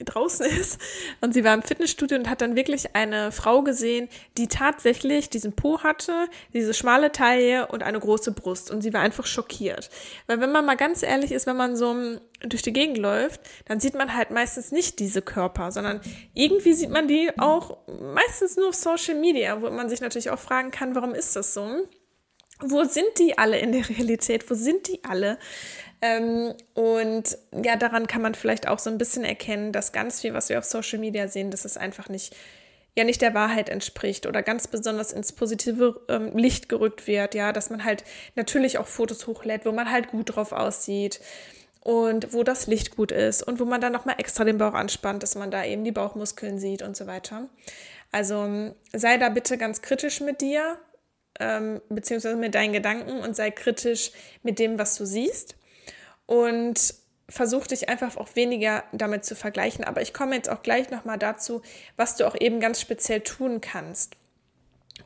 draußen 0.05 0.45
ist. 0.45 0.79
Und 1.21 1.33
sie 1.33 1.43
war 1.43 1.53
im 1.53 1.61
Fitnessstudio 1.61 2.17
und 2.17 2.29
hat 2.29 2.41
dann 2.41 2.55
wirklich 2.55 2.95
eine 2.95 3.31
Frau 3.31 3.61
gesehen, 3.61 4.09
die 4.37 4.47
tatsächlich 4.47 5.29
diesen 5.29 5.53
Po 5.53 5.81
hatte, 5.83 6.27
diese 6.53 6.73
schmale 6.73 7.11
Taille 7.11 7.67
und 7.67 7.83
eine 7.83 7.99
große 7.99 8.31
Brust. 8.31 8.71
Und 8.71 8.81
sie 8.81 8.93
war 8.93 9.01
einfach 9.01 9.25
schockiert. 9.25 9.89
Weil 10.27 10.39
wenn 10.39 10.51
man 10.51 10.65
mal 10.65 10.77
ganz 10.77 11.03
ehrlich 11.03 11.31
ist, 11.31 11.47
wenn 11.47 11.57
man 11.57 11.75
so 11.75 12.19
durch 12.41 12.61
die 12.61 12.73
Gegend 12.73 12.97
läuft, 12.97 13.41
dann 13.65 13.79
sieht 13.79 13.95
man 13.95 14.15
halt 14.15 14.31
meistens 14.31 14.71
nicht 14.71 14.99
diese 14.99 15.21
Körper, 15.21 15.71
sondern 15.71 16.01
irgendwie 16.33 16.73
sieht 16.73 16.89
man 16.89 17.07
die 17.07 17.31
auch 17.37 17.77
meistens 17.87 18.55
nur 18.55 18.69
auf 18.69 18.75
Social 18.75 19.15
Media, 19.15 19.61
wo 19.61 19.69
man 19.69 19.89
sich 19.89 20.01
natürlich 20.01 20.29
auch 20.29 20.39
fragen 20.39 20.71
kann, 20.71 20.95
warum 20.95 21.13
ist 21.13 21.35
das 21.35 21.53
so? 21.53 21.87
Wo 22.61 22.83
sind 22.83 23.07
die 23.19 23.37
alle 23.37 23.57
in 23.59 23.71
der 23.71 23.87
Realität? 23.87 24.49
Wo 24.49 24.53
sind 24.53 24.87
die 24.87 25.01
alle? 25.03 25.37
Ähm, 26.01 26.53
und 26.73 27.37
ja, 27.63 27.75
daran 27.75 28.07
kann 28.07 28.21
man 28.21 28.35
vielleicht 28.35 28.67
auch 28.67 28.79
so 28.79 28.89
ein 28.89 28.97
bisschen 28.97 29.25
erkennen, 29.25 29.71
dass 29.71 29.91
ganz 29.91 30.21
viel, 30.21 30.33
was 30.33 30.49
wir 30.49 30.57
auf 30.59 30.65
Social 30.65 30.99
Media 30.99 31.27
sehen, 31.27 31.51
dass 31.51 31.65
es 31.65 31.75
einfach 31.75 32.07
nicht, 32.07 32.35
ja, 32.95 33.03
nicht 33.03 33.21
der 33.21 33.33
Wahrheit 33.33 33.69
entspricht 33.69 34.25
oder 34.25 34.41
ganz 34.41 34.67
besonders 34.67 35.11
ins 35.11 35.33
positive 35.33 36.01
ähm, 36.07 36.37
Licht 36.37 36.69
gerückt 36.69 37.05
wird, 37.07 37.35
ja, 37.35 37.51
dass 37.51 37.69
man 37.69 37.83
halt 37.83 38.05
natürlich 38.35 38.77
auch 38.77 38.87
Fotos 38.87 39.27
hochlädt, 39.27 39.65
wo 39.65 39.71
man 39.71 39.91
halt 39.91 40.09
gut 40.09 40.35
drauf 40.35 40.53
aussieht 40.53 41.19
und 41.81 42.33
wo 42.33 42.43
das 42.43 42.67
Licht 42.67 42.95
gut 42.95 43.11
ist 43.11 43.43
und 43.43 43.59
wo 43.59 43.65
man 43.65 43.81
dann 43.81 43.93
nochmal 43.93 44.15
extra 44.19 44.45
den 44.45 44.57
Bauch 44.57 44.73
anspannt, 44.73 45.21
dass 45.21 45.35
man 45.35 45.51
da 45.51 45.65
eben 45.65 45.83
die 45.83 45.91
Bauchmuskeln 45.91 46.59
sieht 46.59 46.81
und 46.81 46.95
so 46.95 47.07
weiter. 47.07 47.49
Also 48.11 48.73
sei 48.93 49.17
da 49.17 49.29
bitte 49.29 49.57
ganz 49.57 49.81
kritisch 49.81 50.21
mit 50.21 50.39
dir, 50.41 50.77
ähm, 51.39 51.81
beziehungsweise 51.89 52.37
mit 52.37 52.55
deinen 52.55 52.73
Gedanken 52.73 53.19
und 53.19 53.35
sei 53.35 53.51
kritisch 53.51 54.11
mit 54.43 54.59
dem, 54.59 54.79
was 54.79 54.95
du 54.95 55.05
siehst 55.05 55.58
und 56.29 56.93
versuch 57.27 57.65
dich 57.65 57.89
einfach 57.89 58.15
auch 58.17 58.35
weniger 58.35 58.83
damit 58.91 59.25
zu 59.25 59.35
vergleichen. 59.35 59.83
Aber 59.83 60.03
ich 60.03 60.13
komme 60.13 60.35
jetzt 60.35 60.47
auch 60.47 60.61
gleich 60.61 60.91
nochmal 60.91 61.17
dazu, 61.17 61.63
was 61.97 62.17
du 62.17 62.27
auch 62.27 62.35
eben 62.39 62.59
ganz 62.59 62.79
speziell 62.79 63.21
tun 63.21 63.61
kannst, 63.61 64.15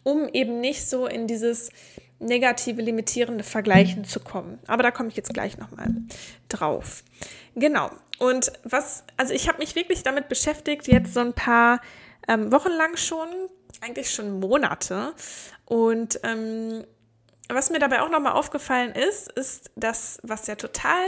um 0.04 0.28
eben 0.28 0.60
nicht 0.60 0.90
so 0.90 1.08
in 1.08 1.26
dieses 1.26 1.70
negative, 2.20 2.82
limitierende 2.82 3.46
Vergleichen 3.46 4.04
zu 4.04 4.20
kommen. 4.20 4.60
Aber 4.68 4.84
da 4.84 4.92
komme 4.92 5.08
ich 5.08 5.16
jetzt 5.16 5.34
gleich 5.34 5.58
nochmal 5.58 5.88
drauf. 6.50 7.06
Genau. 7.56 7.90
Und 8.20 8.52
was, 8.66 9.06
also 9.16 9.34
ich 9.34 9.48
habe 9.48 9.60
mich 9.60 9.76
wirklich 9.76 10.04
damit 10.04 10.28
beschäftigt, 10.28 10.88
jetzt 10.88 11.14
so 11.14 11.22
ein 11.22 11.34
paar 11.34 11.80
ähm, 12.28 12.52
Wochen 12.52 12.72
lang 12.72 12.98
schon, 12.98 13.30
eigentlich 13.80 14.12
schon 14.12 14.42
Monate. 14.42 15.14
Und 15.66 16.20
ähm, 16.24 16.84
was 17.50 17.70
mir 17.70 17.80
dabei 17.80 18.02
auch 18.02 18.10
nochmal 18.10 18.34
aufgefallen 18.34 18.94
ist, 18.94 19.32
ist 19.34 19.72
das, 19.76 20.20
was 20.24 20.48
ja 20.48 20.56
total 20.56 21.04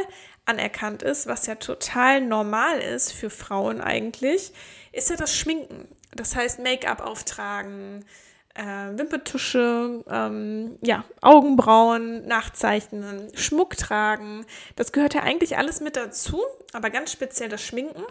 anerkannt 0.45 1.01
ist, 1.01 1.27
was 1.27 1.45
ja 1.47 1.55
total 1.55 2.21
normal 2.21 2.79
ist 2.79 3.13
für 3.13 3.29
Frauen 3.29 3.81
eigentlich, 3.81 4.53
ist 4.91 5.09
ja 5.09 5.15
das 5.15 5.35
Schminken. 5.35 5.87
Das 6.13 6.35
heißt 6.35 6.59
Make-up 6.59 7.01
auftragen, 7.01 8.05
äh, 8.53 8.63
Wimperntusche, 8.63 10.03
ähm, 10.09 10.77
ja, 10.81 11.03
Augenbrauen 11.21 12.25
nachzeichnen, 12.27 13.35
Schmuck 13.35 13.75
tragen. 13.77 14.45
Das 14.75 14.91
gehört 14.91 15.13
ja 15.13 15.23
eigentlich 15.23 15.57
alles 15.57 15.81
mit 15.81 15.95
dazu, 15.95 16.41
aber 16.73 16.89
ganz 16.89 17.11
speziell 17.11 17.49
das 17.49 17.61
Schminken. 17.61 18.03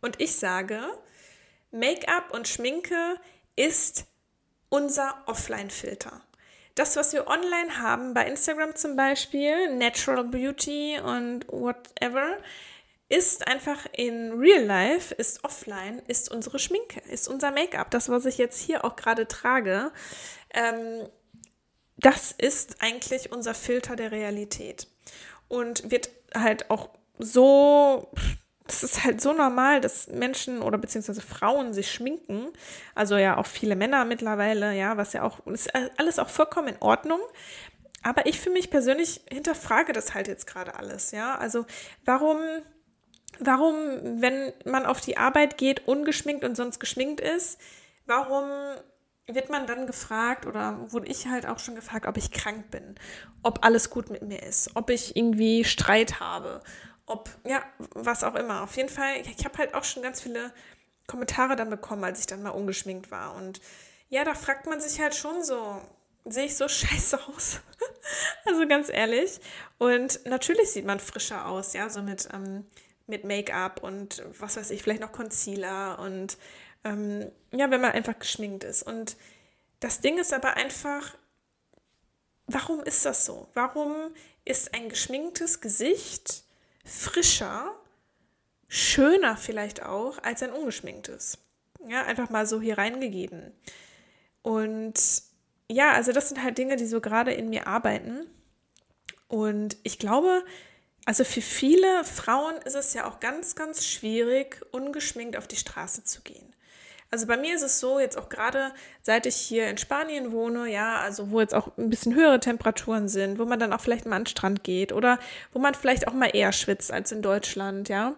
Und 0.00 0.20
ich 0.20 0.36
sage, 0.36 0.80
Make-up 1.70 2.32
und 2.32 2.48
Schminke 2.48 3.16
ist 3.56 4.06
unser 4.68 5.22
Offline-Filter 5.26 6.22
das, 6.74 6.96
was 6.96 7.12
wir 7.12 7.26
online 7.26 7.78
haben, 7.78 8.14
bei 8.14 8.26
Instagram 8.26 8.74
zum 8.76 8.96
Beispiel, 8.96 9.74
Natural 9.76 10.24
Beauty 10.24 10.98
und 11.00 11.46
whatever, 11.48 12.38
ist 13.08 13.46
einfach 13.46 13.86
in 13.92 14.32
Real 14.32 14.64
Life, 14.64 15.14
ist 15.14 15.44
offline, 15.44 16.00
ist 16.06 16.30
unsere 16.30 16.58
Schminke, 16.58 17.00
ist 17.10 17.28
unser 17.28 17.50
Make-up. 17.50 17.90
Das, 17.90 18.08
was 18.08 18.24
ich 18.24 18.38
jetzt 18.38 18.58
hier 18.58 18.84
auch 18.84 18.96
gerade 18.96 19.28
trage, 19.28 19.92
ähm, 20.54 21.06
das 21.98 22.32
ist 22.32 22.76
eigentlich 22.80 23.30
unser 23.30 23.54
Filter 23.54 23.96
der 23.96 24.12
Realität. 24.12 24.88
Und 25.48 25.90
wird 25.90 26.08
halt 26.34 26.70
auch 26.70 26.88
so 27.18 28.10
das 28.66 28.82
ist 28.82 29.04
halt 29.04 29.20
so 29.20 29.32
normal, 29.32 29.80
dass 29.80 30.08
Menschen 30.08 30.62
oder 30.62 30.78
beziehungsweise 30.78 31.20
Frauen 31.20 31.72
sich 31.74 31.90
schminken. 31.90 32.48
Also 32.94 33.16
ja 33.16 33.36
auch 33.36 33.46
viele 33.46 33.76
Männer 33.76 34.04
mittlerweile, 34.04 34.72
ja, 34.74 34.96
was 34.96 35.12
ja 35.12 35.22
auch, 35.22 35.44
ist 35.46 35.70
alles 35.98 36.18
auch 36.18 36.28
vollkommen 36.28 36.68
in 36.68 36.76
Ordnung. 36.80 37.20
Aber 38.02 38.26
ich 38.26 38.40
für 38.40 38.50
mich 38.50 38.70
persönlich 38.70 39.22
hinterfrage 39.30 39.92
das 39.92 40.14
halt 40.14 40.28
jetzt 40.28 40.46
gerade 40.46 40.74
alles, 40.74 41.12
ja. 41.12 41.36
Also 41.36 41.66
warum, 42.04 42.38
warum, 43.38 43.74
wenn 44.20 44.52
man 44.64 44.86
auf 44.86 45.00
die 45.00 45.16
Arbeit 45.16 45.56
geht, 45.56 45.86
ungeschminkt 45.86 46.44
und 46.44 46.56
sonst 46.56 46.78
geschminkt 46.80 47.20
ist, 47.20 47.60
warum 48.06 48.48
wird 49.26 49.50
man 49.50 49.66
dann 49.66 49.86
gefragt 49.86 50.46
oder 50.46 50.92
wurde 50.92 51.06
ich 51.06 51.28
halt 51.28 51.46
auch 51.46 51.60
schon 51.60 51.76
gefragt, 51.76 52.06
ob 52.06 52.16
ich 52.16 52.32
krank 52.32 52.70
bin, 52.70 52.96
ob 53.42 53.64
alles 53.64 53.88
gut 53.88 54.10
mit 54.10 54.22
mir 54.22 54.42
ist, 54.42 54.72
ob 54.74 54.90
ich 54.90 55.16
irgendwie 55.16 55.64
Streit 55.64 56.18
habe, 56.18 56.60
ob, 57.12 57.30
ja, 57.44 57.62
was 57.94 58.24
auch 58.24 58.34
immer. 58.34 58.62
Auf 58.62 58.76
jeden 58.76 58.88
Fall, 58.88 59.20
ich 59.20 59.44
habe 59.44 59.58
halt 59.58 59.74
auch 59.74 59.84
schon 59.84 60.02
ganz 60.02 60.20
viele 60.20 60.52
Kommentare 61.06 61.56
dann 61.56 61.70
bekommen, 61.70 62.04
als 62.04 62.20
ich 62.20 62.26
dann 62.26 62.42
mal 62.42 62.50
ungeschminkt 62.50 63.10
war. 63.10 63.34
Und 63.34 63.60
ja, 64.08 64.24
da 64.24 64.34
fragt 64.34 64.66
man 64.66 64.80
sich 64.80 65.00
halt 65.00 65.14
schon 65.14 65.44
so, 65.44 65.80
sehe 66.24 66.46
ich 66.46 66.56
so 66.56 66.68
scheiße 66.68 67.18
aus? 67.28 67.60
also 68.44 68.66
ganz 68.66 68.88
ehrlich. 68.88 69.40
Und 69.78 70.24
natürlich 70.26 70.70
sieht 70.70 70.86
man 70.86 71.00
frischer 71.00 71.46
aus, 71.46 71.72
ja, 71.74 71.88
so 71.90 72.02
mit, 72.02 72.28
ähm, 72.32 72.66
mit 73.06 73.24
Make-up 73.24 73.82
und 73.82 74.22
was 74.38 74.56
weiß 74.56 74.70
ich, 74.70 74.82
vielleicht 74.82 75.00
noch 75.00 75.12
Concealer 75.12 75.98
und 75.98 76.38
ähm, 76.84 77.30
ja, 77.52 77.70
wenn 77.70 77.80
man 77.80 77.92
einfach 77.92 78.18
geschminkt 78.18 78.64
ist. 78.64 78.82
Und 78.82 79.16
das 79.80 80.00
Ding 80.00 80.18
ist 80.18 80.32
aber 80.32 80.56
einfach, 80.56 81.14
warum 82.46 82.80
ist 82.80 83.04
das 83.04 83.26
so? 83.26 83.48
Warum 83.54 84.14
ist 84.44 84.74
ein 84.74 84.88
geschminktes 84.88 85.60
Gesicht 85.60 86.44
frischer, 86.84 87.74
schöner 88.68 89.36
vielleicht 89.36 89.82
auch 89.82 90.22
als 90.22 90.42
ein 90.42 90.52
ungeschminktes. 90.52 91.38
Ja, 91.88 92.04
einfach 92.04 92.30
mal 92.30 92.46
so 92.46 92.60
hier 92.60 92.78
reingegeben. 92.78 93.52
Und 94.42 94.94
ja, 95.68 95.92
also 95.92 96.12
das 96.12 96.28
sind 96.28 96.42
halt 96.42 96.58
Dinge, 96.58 96.76
die 96.76 96.86
so 96.86 97.00
gerade 97.00 97.32
in 97.32 97.50
mir 97.50 97.66
arbeiten. 97.66 98.26
Und 99.28 99.76
ich 99.82 99.98
glaube, 99.98 100.44
also 101.04 101.24
für 101.24 101.40
viele 101.40 102.04
Frauen 102.04 102.56
ist 102.62 102.74
es 102.74 102.94
ja 102.94 103.08
auch 103.08 103.20
ganz, 103.20 103.56
ganz 103.56 103.86
schwierig, 103.86 104.60
ungeschminkt 104.70 105.36
auf 105.36 105.48
die 105.48 105.56
Straße 105.56 106.04
zu 106.04 106.20
gehen. 106.22 106.54
Also 107.12 107.26
bei 107.26 107.36
mir 107.36 107.54
ist 107.54 107.62
es 107.62 107.78
so, 107.78 108.00
jetzt 108.00 108.16
auch 108.16 108.30
gerade 108.30 108.72
seit 109.02 109.26
ich 109.26 109.36
hier 109.36 109.68
in 109.68 109.76
Spanien 109.76 110.32
wohne, 110.32 110.72
ja, 110.72 110.96
also 111.00 111.30
wo 111.30 111.40
jetzt 111.40 111.54
auch 111.54 111.68
ein 111.76 111.90
bisschen 111.90 112.14
höhere 112.14 112.40
Temperaturen 112.40 113.06
sind, 113.06 113.38
wo 113.38 113.44
man 113.44 113.60
dann 113.60 113.74
auch 113.74 113.82
vielleicht 113.82 114.06
mal 114.06 114.16
an 114.16 114.22
den 114.22 114.28
Strand 114.28 114.64
geht 114.64 114.92
oder 114.92 115.18
wo 115.52 115.58
man 115.58 115.74
vielleicht 115.74 116.08
auch 116.08 116.14
mal 116.14 116.30
eher 116.34 116.52
schwitzt 116.52 116.90
als 116.90 117.12
in 117.12 117.20
Deutschland, 117.20 117.90
ja, 117.90 118.14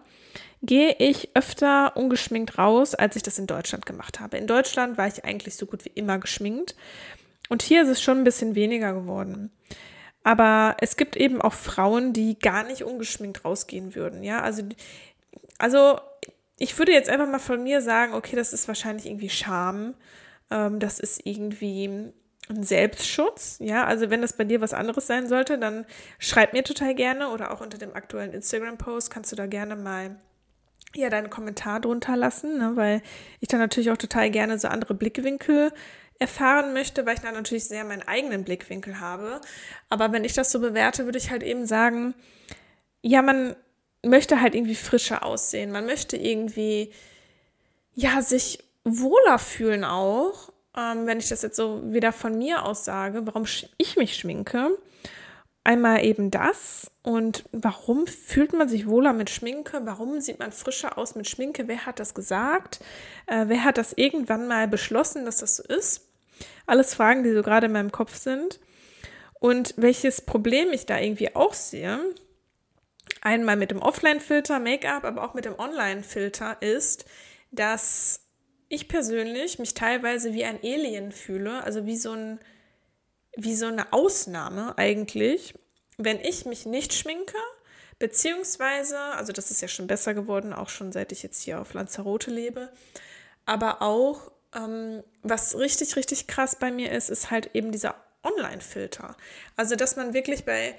gehe 0.61 0.95
ich 0.97 1.35
öfter 1.35 1.97
ungeschminkt 1.97 2.57
raus, 2.57 2.95
als 2.95 3.17
ich 3.17 3.23
das 3.23 3.37
in 3.37 3.47
Deutschland 3.47 3.85
gemacht 3.85 4.21
habe. 4.21 4.37
In 4.37 4.47
Deutschland 4.47 4.97
war 4.97 5.07
ich 5.07 5.25
eigentlich 5.25 5.57
so 5.57 5.65
gut 5.65 5.83
wie 5.83 5.91
immer 5.93 6.17
geschminkt 6.17 6.73
und 7.49 7.63
hier 7.63 7.83
ist 7.83 7.89
es 7.89 8.01
schon 8.01 8.19
ein 8.19 8.23
bisschen 8.23 8.55
weniger 8.55 8.93
geworden. 8.93 9.51
Aber 10.23 10.77
es 10.79 10.95
gibt 10.95 11.17
eben 11.17 11.41
auch 11.41 11.53
Frauen, 11.53 12.13
die 12.13 12.39
gar 12.39 12.63
nicht 12.63 12.83
ungeschminkt 12.85 13.43
rausgehen 13.43 13.93
würden, 13.93 14.23
ja, 14.23 14.39
also 14.39 14.63
also 15.57 15.99
ich 16.57 16.77
würde 16.77 16.93
jetzt 16.93 17.09
einfach 17.09 17.27
mal 17.27 17.39
von 17.39 17.63
mir 17.63 17.81
sagen, 17.81 18.13
okay, 18.13 18.35
das 18.35 18.53
ist 18.53 18.67
wahrscheinlich 18.67 19.05
irgendwie 19.05 19.29
Scham. 19.29 19.93
Ähm, 20.49 20.79
das 20.79 20.99
ist 20.99 21.25
irgendwie 21.25 21.87
ein 22.49 22.63
Selbstschutz. 22.63 23.57
Ja, 23.59 23.85
also 23.85 24.09
wenn 24.09 24.21
das 24.21 24.33
bei 24.33 24.43
dir 24.43 24.61
was 24.61 24.73
anderes 24.73 25.07
sein 25.07 25.27
sollte, 25.27 25.57
dann 25.57 25.85
schreib 26.19 26.53
mir 26.53 26.63
total 26.63 26.95
gerne 26.95 27.29
oder 27.29 27.51
auch 27.51 27.61
unter 27.61 27.77
dem 27.77 27.93
aktuellen 27.93 28.33
Instagram-Post 28.33 29.09
kannst 29.09 29.31
du 29.31 29.35
da 29.35 29.47
gerne 29.47 29.75
mal 29.75 30.17
ja 30.95 31.09
deinen 31.09 31.29
Kommentar 31.29 31.81
drunter 31.81 32.15
lassen, 32.15 32.57
ne, 32.57 32.71
weil 32.75 33.01
ich 33.41 33.49
dann 33.49 33.59
natürlich 33.59 33.91
auch 33.91 33.97
total 33.97 34.29
gerne 34.29 34.57
so 34.57 34.69
andere 34.69 34.93
Blickwinkel 34.93 35.73
erfahren 36.19 36.71
möchte, 36.71 37.05
weil 37.05 37.15
ich 37.15 37.21
dann 37.21 37.33
natürlich 37.33 37.65
sehr 37.65 37.83
meinen 37.83 38.07
eigenen 38.07 38.45
Blickwinkel 38.45 39.01
habe. 39.01 39.41
Aber 39.89 40.13
wenn 40.13 40.23
ich 40.23 40.33
das 40.33 40.51
so 40.51 40.61
bewerte, 40.61 41.03
würde 41.03 41.17
ich 41.17 41.29
halt 41.31 41.43
eben 41.43 41.65
sagen, 41.65 42.13
ja, 43.01 43.21
man 43.21 43.55
möchte 44.05 44.41
halt 44.41 44.55
irgendwie 44.55 44.75
frischer 44.75 45.25
aussehen. 45.25 45.71
Man 45.71 45.85
möchte 45.85 46.17
irgendwie, 46.17 46.91
ja, 47.93 48.21
sich 48.21 48.59
wohler 48.83 49.39
fühlen 49.39 49.83
auch. 49.83 50.51
Ähm, 50.77 51.07
wenn 51.07 51.19
ich 51.19 51.29
das 51.29 51.41
jetzt 51.41 51.55
so 51.55 51.81
wieder 51.91 52.11
von 52.11 52.37
mir 52.37 52.65
aus 52.65 52.85
sage, 52.85 53.25
warum 53.25 53.45
ich 53.77 53.97
mich 53.97 54.15
schminke. 54.15 54.77
Einmal 55.63 56.05
eben 56.05 56.29
das 56.29 56.91
und 57.01 57.43
warum 57.51 58.05
fühlt 58.05 58.53
man 58.53 58.69
sich 58.69 58.87
wohler 58.87 59.13
mit 59.13 59.31
Schminke? 59.31 59.81
Warum 59.83 60.21
sieht 60.21 60.37
man 60.37 60.51
frischer 60.51 60.97
aus 60.99 61.15
mit 61.15 61.27
Schminke? 61.27 61.67
Wer 61.67 61.87
hat 61.87 61.99
das 61.99 62.13
gesagt? 62.13 62.79
Äh, 63.25 63.45
wer 63.47 63.63
hat 63.63 63.79
das 63.79 63.93
irgendwann 63.93 64.47
mal 64.47 64.67
beschlossen, 64.67 65.25
dass 65.25 65.37
das 65.37 65.55
so 65.55 65.63
ist? 65.63 66.07
Alles 66.67 66.93
Fragen, 66.93 67.23
die 67.23 67.33
so 67.33 67.41
gerade 67.41 67.65
in 67.65 67.71
meinem 67.71 67.91
Kopf 67.91 68.15
sind. 68.15 68.59
Und 69.39 69.73
welches 69.77 70.21
Problem 70.21 70.71
ich 70.71 70.85
da 70.85 70.99
irgendwie 70.99 71.35
auch 71.35 71.53
sehe, 71.53 71.99
einmal 73.25 73.55
mit 73.55 73.71
dem 73.71 73.81
Offline-Filter 73.81 74.59
Make-up, 74.59 75.03
aber 75.03 75.23
auch 75.23 75.33
mit 75.33 75.45
dem 75.45 75.59
Online-Filter 75.59 76.61
ist, 76.61 77.05
dass 77.51 78.21
ich 78.69 78.87
persönlich 78.87 79.59
mich 79.59 79.73
teilweise 79.73 80.33
wie 80.33 80.45
ein 80.45 80.59
Alien 80.63 81.11
fühle, 81.11 81.63
also 81.63 81.85
wie 81.85 81.97
so 81.97 82.11
ein 82.13 82.39
wie 83.37 83.55
so 83.55 83.65
eine 83.65 83.91
Ausnahme 83.91 84.77
eigentlich, 84.77 85.55
wenn 85.97 86.21
ich 86.21 86.45
mich 86.45 86.65
nicht 86.65 86.93
schminke, 86.93 87.35
beziehungsweise, 87.99 88.97
also 88.97 89.33
das 89.33 89.51
ist 89.51 89.61
ja 89.61 89.67
schon 89.67 89.87
besser 89.87 90.13
geworden, 90.13 90.53
auch 90.53 90.69
schon 90.69 90.93
seit 90.93 91.11
ich 91.11 91.21
jetzt 91.21 91.43
hier 91.43 91.59
auf 91.59 91.73
Lanzarote 91.73 92.31
lebe, 92.31 92.71
aber 93.45 93.81
auch, 93.81 94.31
ähm, 94.55 95.03
was 95.21 95.57
richtig, 95.57 95.97
richtig 95.97 96.27
krass 96.27 96.57
bei 96.57 96.71
mir 96.71 96.93
ist, 96.93 97.09
ist 97.09 97.29
halt 97.29 97.49
eben 97.53 97.73
dieser 97.73 97.95
Online-Filter. 98.23 99.17
Also, 99.55 99.75
dass 99.75 99.97
man 99.97 100.13
wirklich 100.13 100.45
bei, 100.45 100.75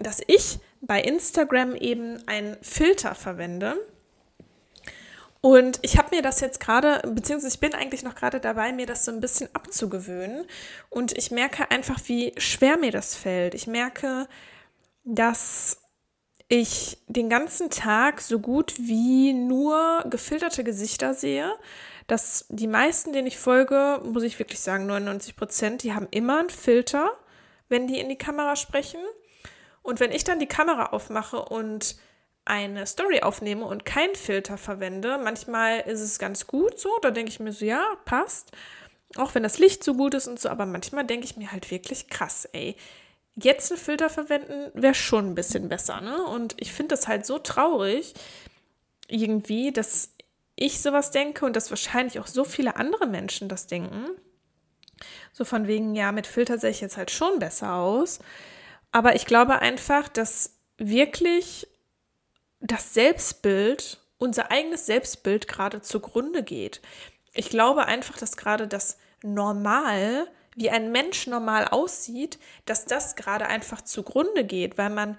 dass 0.00 0.20
ich 0.26 0.58
bei 0.80 1.00
Instagram 1.00 1.76
eben 1.76 2.26
einen 2.26 2.56
Filter 2.62 3.14
verwende, 3.14 3.76
und 5.42 5.78
ich 5.80 5.96
habe 5.96 6.14
mir 6.14 6.22
das 6.22 6.40
jetzt 6.40 6.60
gerade, 6.60 7.00
beziehungsweise 7.14 7.54
ich 7.54 7.60
bin 7.60 7.74
eigentlich 7.74 8.02
noch 8.02 8.14
gerade 8.14 8.40
dabei, 8.40 8.72
mir 8.72 8.86
das 8.86 9.06
so 9.06 9.10
ein 9.10 9.20
bisschen 9.20 9.48
abzugewöhnen. 9.54 10.44
Und 10.90 11.16
ich 11.16 11.30
merke 11.30 11.70
einfach, 11.70 11.98
wie 12.06 12.34
schwer 12.36 12.76
mir 12.76 12.92
das 12.92 13.16
fällt. 13.16 13.54
Ich 13.54 13.66
merke, 13.66 14.28
dass 15.04 15.78
ich 16.48 16.98
den 17.06 17.30
ganzen 17.30 17.70
Tag 17.70 18.20
so 18.20 18.38
gut 18.38 18.74
wie 18.78 19.32
nur 19.32 20.04
gefilterte 20.10 20.62
Gesichter 20.62 21.14
sehe. 21.14 21.50
Dass 22.06 22.44
die 22.50 22.66
meisten, 22.66 23.12
denen 23.12 23.28
ich 23.28 23.38
folge, 23.38 24.00
muss 24.04 24.24
ich 24.24 24.38
wirklich 24.38 24.60
sagen, 24.60 24.86
99 24.86 25.36
Prozent, 25.36 25.82
die 25.84 25.94
haben 25.94 26.08
immer 26.10 26.40
einen 26.40 26.50
Filter, 26.50 27.12
wenn 27.68 27.86
die 27.86 27.98
in 27.98 28.10
die 28.10 28.18
Kamera 28.18 28.56
sprechen. 28.56 29.00
Und 29.82 30.00
wenn 30.00 30.12
ich 30.12 30.24
dann 30.24 30.38
die 30.38 30.46
Kamera 30.46 30.86
aufmache 30.86 31.42
und 31.42 31.96
eine 32.44 32.86
Story 32.86 33.20
aufnehme 33.20 33.64
und 33.64 33.84
keinen 33.84 34.14
Filter 34.14 34.58
verwende, 34.58 35.18
manchmal 35.18 35.80
ist 35.80 36.00
es 36.00 36.18
ganz 36.18 36.46
gut 36.46 36.78
so, 36.78 36.90
da 37.02 37.10
denke 37.10 37.30
ich 37.30 37.40
mir 37.40 37.52
so, 37.52 37.64
ja, 37.64 37.84
passt. 38.04 38.52
Auch 39.16 39.34
wenn 39.34 39.42
das 39.42 39.58
Licht 39.58 39.82
so 39.84 39.94
gut 39.94 40.14
ist 40.14 40.28
und 40.28 40.38
so, 40.40 40.48
aber 40.48 40.66
manchmal 40.66 41.04
denke 41.04 41.24
ich 41.24 41.36
mir 41.36 41.52
halt 41.52 41.70
wirklich 41.70 42.08
krass, 42.08 42.48
ey. 42.52 42.76
Jetzt 43.34 43.70
einen 43.70 43.80
Filter 43.80 44.10
verwenden 44.10 44.70
wäre 44.74 44.94
schon 44.94 45.30
ein 45.30 45.34
bisschen 45.34 45.68
besser, 45.68 46.00
ne? 46.00 46.24
Und 46.24 46.56
ich 46.60 46.72
finde 46.72 46.94
das 46.94 47.08
halt 47.08 47.24
so 47.24 47.38
traurig, 47.38 48.14
irgendwie, 49.08 49.72
dass 49.72 50.14
ich 50.56 50.80
sowas 50.80 51.10
denke 51.10 51.46
und 51.46 51.56
dass 51.56 51.70
wahrscheinlich 51.70 52.20
auch 52.20 52.26
so 52.26 52.44
viele 52.44 52.76
andere 52.76 53.06
Menschen 53.06 53.48
das 53.48 53.66
denken. 53.66 54.06
So 55.32 55.44
von 55.44 55.66
wegen, 55.66 55.94
ja, 55.94 56.12
mit 56.12 56.26
Filter 56.26 56.58
sehe 56.58 56.70
ich 56.70 56.80
jetzt 56.80 56.96
halt 56.96 57.10
schon 57.10 57.38
besser 57.38 57.74
aus. 57.74 58.18
Aber 58.92 59.14
ich 59.14 59.26
glaube 59.26 59.60
einfach, 59.60 60.08
dass 60.08 60.56
wirklich 60.78 61.66
das 62.60 62.94
Selbstbild, 62.94 63.98
unser 64.18 64.50
eigenes 64.50 64.86
Selbstbild 64.86 65.48
gerade 65.48 65.80
zugrunde 65.80 66.42
geht. 66.42 66.80
Ich 67.32 67.48
glaube 67.48 67.86
einfach, 67.86 68.18
dass 68.18 68.36
gerade 68.36 68.66
das 68.66 68.98
Normal, 69.22 70.28
wie 70.56 70.70
ein 70.70 70.92
Mensch 70.92 71.26
normal 71.26 71.68
aussieht, 71.68 72.38
dass 72.64 72.86
das 72.86 73.16
gerade 73.16 73.46
einfach 73.46 73.82
zugrunde 73.82 74.44
geht, 74.44 74.78
weil 74.78 74.90
man 74.90 75.16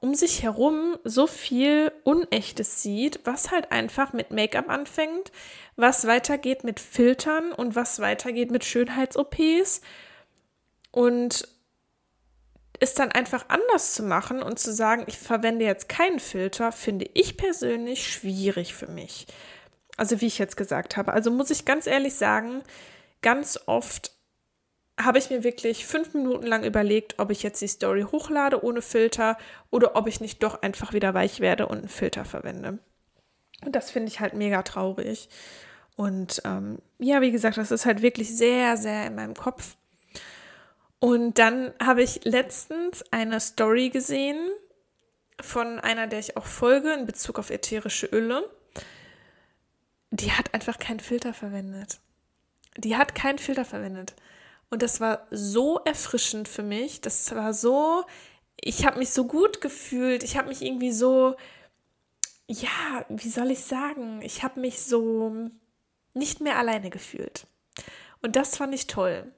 um 0.00 0.14
sich 0.14 0.42
herum 0.42 0.98
so 1.04 1.26
viel 1.28 1.92
Unechtes 2.02 2.82
sieht, 2.82 3.20
was 3.24 3.52
halt 3.52 3.70
einfach 3.70 4.12
mit 4.12 4.32
Make-up 4.32 4.68
anfängt, 4.68 5.30
was 5.76 6.06
weitergeht 6.06 6.64
mit 6.64 6.80
Filtern 6.80 7.52
und 7.52 7.76
was 7.76 8.00
weitergeht 8.00 8.50
mit 8.50 8.64
Schönheits-OPs. 8.64 9.80
Und 10.90 11.48
ist 12.82 12.98
dann 12.98 13.12
einfach 13.12 13.44
anders 13.48 13.94
zu 13.94 14.02
machen 14.02 14.42
und 14.42 14.58
zu 14.58 14.72
sagen, 14.72 15.04
ich 15.06 15.16
verwende 15.16 15.64
jetzt 15.64 15.88
keinen 15.88 16.18
Filter, 16.18 16.72
finde 16.72 17.08
ich 17.14 17.36
persönlich 17.36 18.12
schwierig 18.12 18.74
für 18.74 18.88
mich. 18.88 19.28
Also 19.96 20.20
wie 20.20 20.26
ich 20.26 20.38
jetzt 20.38 20.56
gesagt 20.56 20.96
habe. 20.96 21.12
Also 21.12 21.30
muss 21.30 21.50
ich 21.50 21.64
ganz 21.64 21.86
ehrlich 21.86 22.14
sagen, 22.14 22.62
ganz 23.20 23.60
oft 23.66 24.10
habe 25.00 25.18
ich 25.18 25.30
mir 25.30 25.44
wirklich 25.44 25.86
fünf 25.86 26.12
Minuten 26.12 26.44
lang 26.44 26.64
überlegt, 26.64 27.20
ob 27.20 27.30
ich 27.30 27.44
jetzt 27.44 27.62
die 27.62 27.68
Story 27.68 28.02
hochlade 28.02 28.64
ohne 28.64 28.82
Filter 28.82 29.38
oder 29.70 29.94
ob 29.94 30.08
ich 30.08 30.20
nicht 30.20 30.42
doch 30.42 30.62
einfach 30.62 30.92
wieder 30.92 31.14
weich 31.14 31.38
werde 31.38 31.68
und 31.68 31.78
einen 31.78 31.88
Filter 31.88 32.24
verwende. 32.24 32.80
Und 33.64 33.76
das 33.76 33.92
finde 33.92 34.08
ich 34.08 34.18
halt 34.18 34.34
mega 34.34 34.62
traurig. 34.62 35.28
Und 35.94 36.42
ähm, 36.44 36.78
ja, 36.98 37.20
wie 37.20 37.30
gesagt, 37.30 37.58
das 37.58 37.70
ist 37.70 37.86
halt 37.86 38.02
wirklich 38.02 38.36
sehr, 38.36 38.76
sehr 38.76 39.06
in 39.06 39.14
meinem 39.14 39.34
Kopf. 39.34 39.76
Und 41.02 41.40
dann 41.40 41.74
habe 41.82 42.00
ich 42.00 42.20
letztens 42.22 43.02
eine 43.10 43.40
Story 43.40 43.90
gesehen 43.90 44.38
von 45.40 45.80
einer, 45.80 46.06
der 46.06 46.20
ich 46.20 46.36
auch 46.36 46.46
folge 46.46 46.92
in 46.92 47.06
Bezug 47.06 47.40
auf 47.40 47.50
ätherische 47.50 48.06
Öle. 48.06 48.48
Die 50.12 50.30
hat 50.30 50.54
einfach 50.54 50.78
keinen 50.78 51.00
Filter 51.00 51.34
verwendet. 51.34 51.98
Die 52.76 52.96
hat 52.96 53.16
keinen 53.16 53.38
Filter 53.38 53.64
verwendet. 53.64 54.14
Und 54.70 54.82
das 54.82 55.00
war 55.00 55.26
so 55.32 55.80
erfrischend 55.80 56.46
für 56.46 56.62
mich. 56.62 57.00
Das 57.00 57.34
war 57.34 57.52
so, 57.52 58.04
ich 58.60 58.86
habe 58.86 59.00
mich 59.00 59.10
so 59.10 59.26
gut 59.26 59.60
gefühlt. 59.60 60.22
Ich 60.22 60.36
habe 60.36 60.50
mich 60.50 60.62
irgendwie 60.62 60.92
so, 60.92 61.34
ja, 62.46 63.04
wie 63.08 63.28
soll 63.28 63.50
ich 63.50 63.64
sagen? 63.64 64.22
Ich 64.22 64.44
habe 64.44 64.60
mich 64.60 64.80
so 64.80 65.50
nicht 66.14 66.40
mehr 66.40 66.58
alleine 66.58 66.90
gefühlt. 66.90 67.48
Und 68.20 68.36
das 68.36 68.56
fand 68.56 68.72
ich 68.72 68.86
toll, 68.86 69.32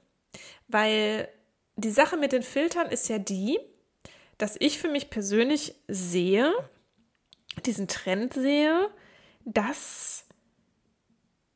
weil 0.67 1.27
die 1.75 1.91
Sache 1.91 2.17
mit 2.17 2.31
den 2.31 2.43
Filtern 2.43 2.87
ist 2.89 3.09
ja 3.09 3.19
die, 3.19 3.59
dass 4.37 4.55
ich 4.59 4.79
für 4.79 4.89
mich 4.89 5.09
persönlich 5.09 5.75
sehe, 5.87 6.53
diesen 7.65 7.87
Trend 7.87 8.33
sehe, 8.33 8.89
dass 9.45 10.25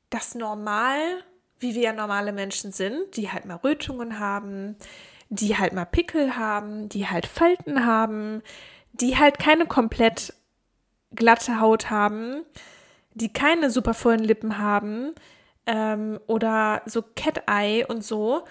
das 0.09 0.35
normal, 0.35 1.23
wie 1.59 1.75
wir 1.75 1.81
ja 1.81 1.93
normale 1.93 2.31
Menschen 2.31 2.71
sind, 2.71 3.15
die 3.15 3.31
halt 3.31 3.45
mal 3.45 3.57
Rötungen 3.57 4.19
haben, 4.19 4.75
die 5.29 5.57
halt 5.57 5.73
mal 5.73 5.85
Pickel 5.85 6.35
haben, 6.35 6.89
die 6.89 7.07
halt 7.07 7.25
Falten 7.25 7.85
haben, 7.85 8.41
die 8.93 9.17
halt 9.17 9.39
keine 9.39 9.65
komplett 9.65 10.33
glatte 11.13 11.59
Haut 11.59 11.89
haben, 11.89 12.43
die 13.13 13.31
keine 13.31 13.69
super 13.69 13.93
vollen 13.93 14.23
Lippen 14.23 14.57
haben 14.57 15.13
ähm, 15.65 16.19
oder 16.27 16.81
so 16.85 17.03
Cat-Eye 17.15 17.85
und 17.85 18.03
so, 18.03 18.45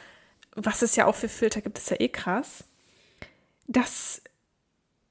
was 0.65 0.83
es 0.83 0.97
ja 0.97 1.07
auch 1.07 1.15
für 1.15 1.29
Filter 1.29 1.61
gibt, 1.61 1.79
ist 1.79 1.91
ja 1.91 2.01
eh 2.01 2.09
krass, 2.09 2.65
dass 3.67 4.23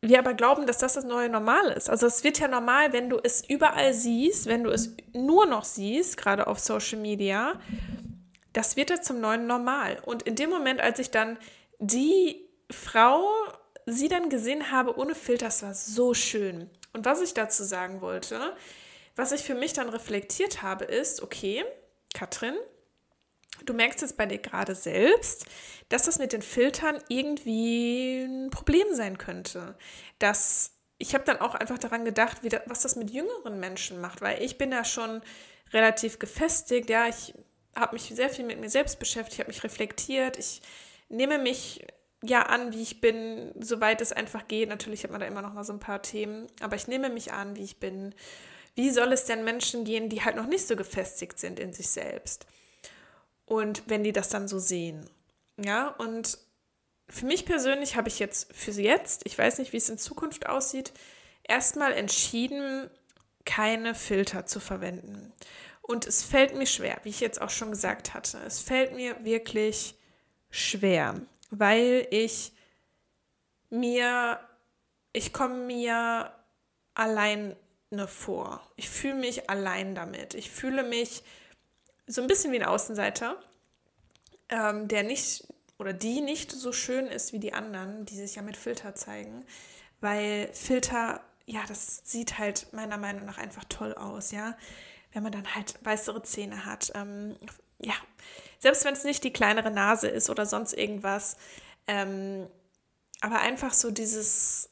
wir 0.01 0.19
aber 0.19 0.33
glauben, 0.33 0.67
dass 0.67 0.77
das 0.77 0.93
das 0.93 1.05
neue 1.05 1.29
Normal 1.29 1.71
ist. 1.71 1.89
Also 1.89 2.05
es 2.05 2.23
wird 2.23 2.39
ja 2.39 2.47
normal, 2.47 2.93
wenn 2.93 3.09
du 3.09 3.17
es 3.21 3.43
überall 3.47 3.93
siehst, 3.93 4.45
wenn 4.45 4.63
du 4.63 4.69
es 4.69 4.95
nur 5.13 5.45
noch 5.45 5.63
siehst, 5.63 6.17
gerade 6.17 6.47
auf 6.47 6.59
Social 6.59 6.99
Media, 6.99 7.59
das 8.53 8.75
wird 8.75 8.89
ja 8.89 9.01
zum 9.01 9.19
neuen 9.21 9.47
Normal. 9.47 9.99
Und 10.05 10.23
in 10.23 10.35
dem 10.35 10.49
Moment, 10.49 10.81
als 10.81 10.99
ich 10.99 11.11
dann 11.11 11.37
die 11.79 12.47
Frau, 12.69 13.27
sie 13.85 14.07
dann 14.07 14.29
gesehen 14.29 14.71
habe 14.71 14.97
ohne 14.97 15.15
Filter, 15.15 15.45
das 15.45 15.63
war 15.63 15.73
so 15.73 16.13
schön. 16.13 16.69
Und 16.93 17.05
was 17.05 17.21
ich 17.21 17.33
dazu 17.33 17.63
sagen 17.63 18.01
wollte, 18.01 18.55
was 19.15 19.31
ich 19.31 19.41
für 19.41 19.55
mich 19.55 19.73
dann 19.73 19.89
reflektiert 19.89 20.61
habe, 20.61 20.85
ist, 20.85 21.23
okay, 21.23 21.63
Katrin, 22.13 22.55
du 23.65 23.73
merkst 23.73 24.01
jetzt 24.01 24.17
bei 24.17 24.25
dir 24.25 24.37
gerade 24.37 24.75
selbst, 24.75 25.45
dass 25.89 26.03
das 26.03 26.19
mit 26.19 26.33
den 26.33 26.41
Filtern 26.41 27.01
irgendwie 27.09 28.23
ein 28.23 28.49
Problem 28.49 28.87
sein 28.93 29.17
könnte. 29.17 29.75
Dass 30.19 30.73
ich 30.97 31.13
habe 31.13 31.23
dann 31.25 31.39
auch 31.39 31.55
einfach 31.55 31.77
daran 31.77 32.05
gedacht, 32.05 32.39
das, 32.43 32.61
was 32.65 32.81
das 32.81 32.95
mit 32.95 33.11
jüngeren 33.11 33.59
Menschen 33.59 34.01
macht, 34.01 34.21
weil 34.21 34.41
ich 34.41 34.57
bin 34.57 34.71
ja 34.71 34.83
schon 34.83 35.21
relativ 35.73 36.19
gefestigt, 36.19 36.89
ja, 36.89 37.07
ich 37.07 37.33
habe 37.75 37.93
mich 37.93 38.03
sehr 38.03 38.29
viel 38.29 38.45
mit 38.45 38.59
mir 38.59 38.69
selbst 38.69 38.99
beschäftigt, 38.99 39.39
habe 39.39 39.49
mich 39.49 39.63
reflektiert, 39.63 40.37
ich 40.37 40.61
nehme 41.09 41.37
mich 41.37 41.85
ja 42.23 42.43
an, 42.43 42.73
wie 42.73 42.81
ich 42.81 42.99
bin, 42.99 43.51
soweit 43.59 44.01
es 44.01 44.11
einfach 44.11 44.47
geht. 44.47 44.69
Natürlich 44.69 45.03
hat 45.03 45.11
man 45.11 45.19
da 45.19 45.27
immer 45.27 45.41
noch 45.41 45.53
mal 45.53 45.63
so 45.63 45.73
ein 45.73 45.79
paar 45.79 46.01
Themen, 46.01 46.47
aber 46.61 46.75
ich 46.75 46.87
nehme 46.87 47.09
mich 47.09 47.31
an, 47.31 47.55
wie 47.55 47.63
ich 47.63 47.79
bin. 47.79 48.15
Wie 48.75 48.89
soll 48.89 49.11
es 49.11 49.25
denn 49.25 49.43
Menschen 49.43 49.85
gehen, 49.85 50.09
die 50.09 50.23
halt 50.23 50.35
noch 50.35 50.47
nicht 50.47 50.67
so 50.67 50.75
gefestigt 50.75 51.39
sind 51.39 51.59
in 51.59 51.73
sich 51.73 51.89
selbst? 51.89 52.45
Und 53.47 53.83
wenn 53.87 54.03
die 54.03 54.11
das 54.11 54.29
dann 54.29 54.47
so 54.47 54.59
sehen. 54.59 55.09
Ja, 55.57 55.87
und 55.87 56.37
für 57.09 57.25
mich 57.25 57.45
persönlich 57.45 57.95
habe 57.95 58.09
ich 58.09 58.19
jetzt 58.19 58.53
für 58.53 58.71
jetzt, 58.71 59.25
ich 59.25 59.37
weiß 59.37 59.57
nicht, 59.57 59.73
wie 59.73 59.77
es 59.77 59.89
in 59.89 59.97
Zukunft 59.97 60.47
aussieht, 60.47 60.93
erstmal 61.43 61.93
entschieden, 61.93 62.89
keine 63.45 63.95
Filter 63.95 64.45
zu 64.45 64.59
verwenden. 64.59 65.33
Und 65.81 66.05
es 66.05 66.23
fällt 66.23 66.55
mir 66.55 66.67
schwer, 66.67 66.99
wie 67.03 67.09
ich 67.09 67.21
jetzt 67.21 67.41
auch 67.41 67.49
schon 67.49 67.71
gesagt 67.71 68.13
hatte. 68.13 68.37
Es 68.45 68.59
fällt 68.59 68.93
mir 68.93 69.23
wirklich 69.23 69.95
schwer, 70.49 71.21
weil 71.49 72.05
ich 72.11 72.51
mir, 73.69 74.39
ich 75.13 75.31
komme 75.31 75.55
mir 75.65 76.33
alleine 76.93 77.55
vor. 78.07 78.69
Ich 78.75 78.89
fühle 78.89 79.15
mich 79.15 79.49
allein 79.49 79.95
damit. 79.95 80.33
Ich 80.33 80.51
fühle 80.51 80.83
mich 80.83 81.23
so 82.07 82.21
ein 82.21 82.27
bisschen 82.27 82.51
wie 82.51 82.59
ein 82.59 82.67
Außenseiter, 82.67 83.37
ähm, 84.49 84.87
der 84.87 85.03
nicht 85.03 85.45
oder 85.77 85.93
die 85.93 86.21
nicht 86.21 86.51
so 86.51 86.71
schön 86.71 87.05
ist 87.07 87.33
wie 87.33 87.39
die 87.39 87.53
anderen, 87.53 88.05
die 88.05 88.15
sich 88.15 88.35
ja 88.35 88.41
mit 88.41 88.57
Filter 88.57 88.95
zeigen, 88.95 89.45
weil 90.01 90.49
Filter, 90.53 91.21
ja, 91.45 91.61
das 91.67 92.01
sieht 92.03 92.39
halt 92.39 92.73
meiner 92.73 92.97
Meinung 92.97 93.25
nach 93.25 93.37
einfach 93.37 93.63
toll 93.65 93.93
aus, 93.93 94.31
ja, 94.31 94.57
wenn 95.13 95.23
man 95.23 95.31
dann 95.31 95.53
halt 95.53 95.75
weißere 95.83 96.23
Zähne 96.23 96.65
hat, 96.65 96.91
ähm, 96.95 97.35
ja, 97.79 97.93
selbst 98.59 98.85
wenn 98.85 98.93
es 98.93 99.03
nicht 99.03 99.23
die 99.23 99.33
kleinere 99.33 99.69
Nase 99.69 100.07
ist 100.07 100.29
oder 100.29 100.45
sonst 100.45 100.73
irgendwas, 100.73 101.37
ähm, 101.85 102.47
aber 103.21 103.39
einfach 103.39 103.73
so 103.73 103.91
dieses, 103.91 104.69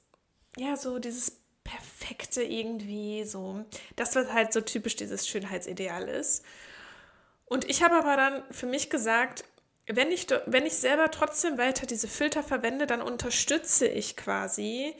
ja, 0.58 0.76
so 0.76 1.00
dieses 1.00 1.38
perfekte 1.63 2.43
irgendwie, 2.43 3.24
so, 3.26 3.65
das 3.95 4.15
was 4.15 4.32
halt 4.32 4.54
so 4.54 4.62
typisch 4.62 4.95
dieses 4.95 5.28
Schönheitsideal 5.28 6.08
ist. 6.08 6.43
Und 7.45 7.69
ich 7.69 7.84
habe 7.84 7.95
aber 7.95 8.17
dann 8.17 8.43
für 8.51 8.65
mich 8.65 8.89
gesagt, 8.89 9.45
wenn 9.88 10.12
ich, 10.12 10.27
wenn 10.47 10.65
ich 10.65 10.77
selber 10.77 11.12
trotzdem 11.12 11.58
weiter 11.58 11.86
diese 11.86 12.08
Filter 12.08 12.43
verwende, 12.43 12.88
dann 12.88 13.01
unterstütze 13.01 13.88
ich 13.88 14.17
quasi 14.17 14.95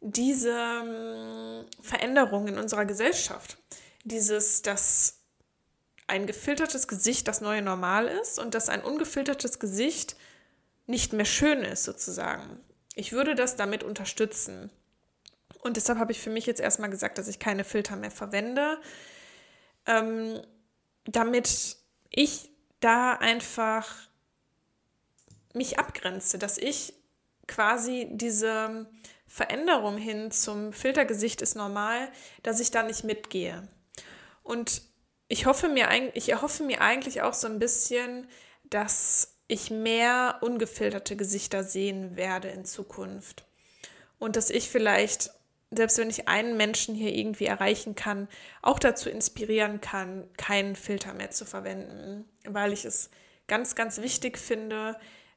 diese 0.00 0.50
ähm, 0.50 1.66
Veränderung 1.82 2.48
in 2.48 2.58
unserer 2.58 2.86
Gesellschaft. 2.86 3.58
Dieses, 4.04 4.62
dass 4.62 5.18
ein 6.06 6.26
gefiltertes 6.26 6.88
Gesicht 6.88 7.28
das 7.28 7.42
neue 7.42 7.62
Normal 7.62 8.08
ist 8.08 8.38
und 8.38 8.54
dass 8.54 8.70
ein 8.70 8.82
ungefiltertes 8.82 9.58
Gesicht 9.58 10.16
nicht 10.86 11.12
mehr 11.12 11.26
schön 11.26 11.62
ist, 11.62 11.84
sozusagen. 11.84 12.60
Ich 12.94 13.12
würde 13.12 13.34
das 13.34 13.56
damit 13.56 13.84
unterstützen. 13.84 14.70
Und 15.62 15.76
deshalb 15.76 15.98
habe 15.98 16.12
ich 16.12 16.20
für 16.20 16.30
mich 16.30 16.46
jetzt 16.46 16.60
erstmal 16.60 16.90
gesagt, 16.90 17.18
dass 17.18 17.28
ich 17.28 17.38
keine 17.38 17.64
Filter 17.64 17.94
mehr 17.94 18.10
verwende, 18.10 18.80
ähm, 19.86 20.40
damit 21.04 21.76
ich 22.10 22.50
da 22.80 23.12
einfach 23.12 23.88
mich 25.54 25.78
abgrenze, 25.78 26.38
dass 26.38 26.58
ich 26.58 26.94
quasi 27.46 28.08
diese 28.10 28.86
Veränderung 29.26 29.96
hin 29.96 30.30
zum 30.30 30.72
Filtergesicht 30.72 31.42
ist 31.42 31.54
normal, 31.54 32.10
dass 32.42 32.60
ich 32.60 32.70
da 32.70 32.82
nicht 32.82 33.04
mitgehe. 33.04 33.68
Und 34.42 34.82
ich 35.28 35.46
hoffe 35.46 35.68
mir, 35.68 35.88
ich 36.14 36.28
erhoffe 36.28 36.64
mir 36.64 36.80
eigentlich 36.80 37.22
auch 37.22 37.34
so 37.34 37.46
ein 37.46 37.58
bisschen, 37.58 38.28
dass 38.64 39.36
ich 39.46 39.70
mehr 39.70 40.38
ungefilterte 40.40 41.16
Gesichter 41.16 41.64
sehen 41.64 42.16
werde 42.16 42.48
in 42.48 42.64
Zukunft. 42.64 43.44
Und 44.18 44.36
dass 44.36 44.50
ich 44.50 44.68
vielleicht, 44.68 45.30
selbst 45.70 45.98
wenn 45.98 46.10
ich 46.10 46.28
einen 46.28 46.56
Menschen 46.56 46.94
hier 46.94 47.14
irgendwie 47.14 47.46
erreichen 47.46 47.94
kann, 47.94 48.28
auch 48.60 48.78
dazu 48.78 49.08
inspirieren 49.08 49.80
kann, 49.80 50.28
keinen 50.36 50.74
Filter 50.74 51.14
mehr 51.14 51.30
zu 51.30 51.44
verwenden, 51.44 52.28
weil 52.44 52.72
ich 52.72 52.84
es 52.84 53.10
ganz, 53.46 53.74
ganz 53.74 54.00
wichtig 54.00 54.38
finde, 54.38 54.96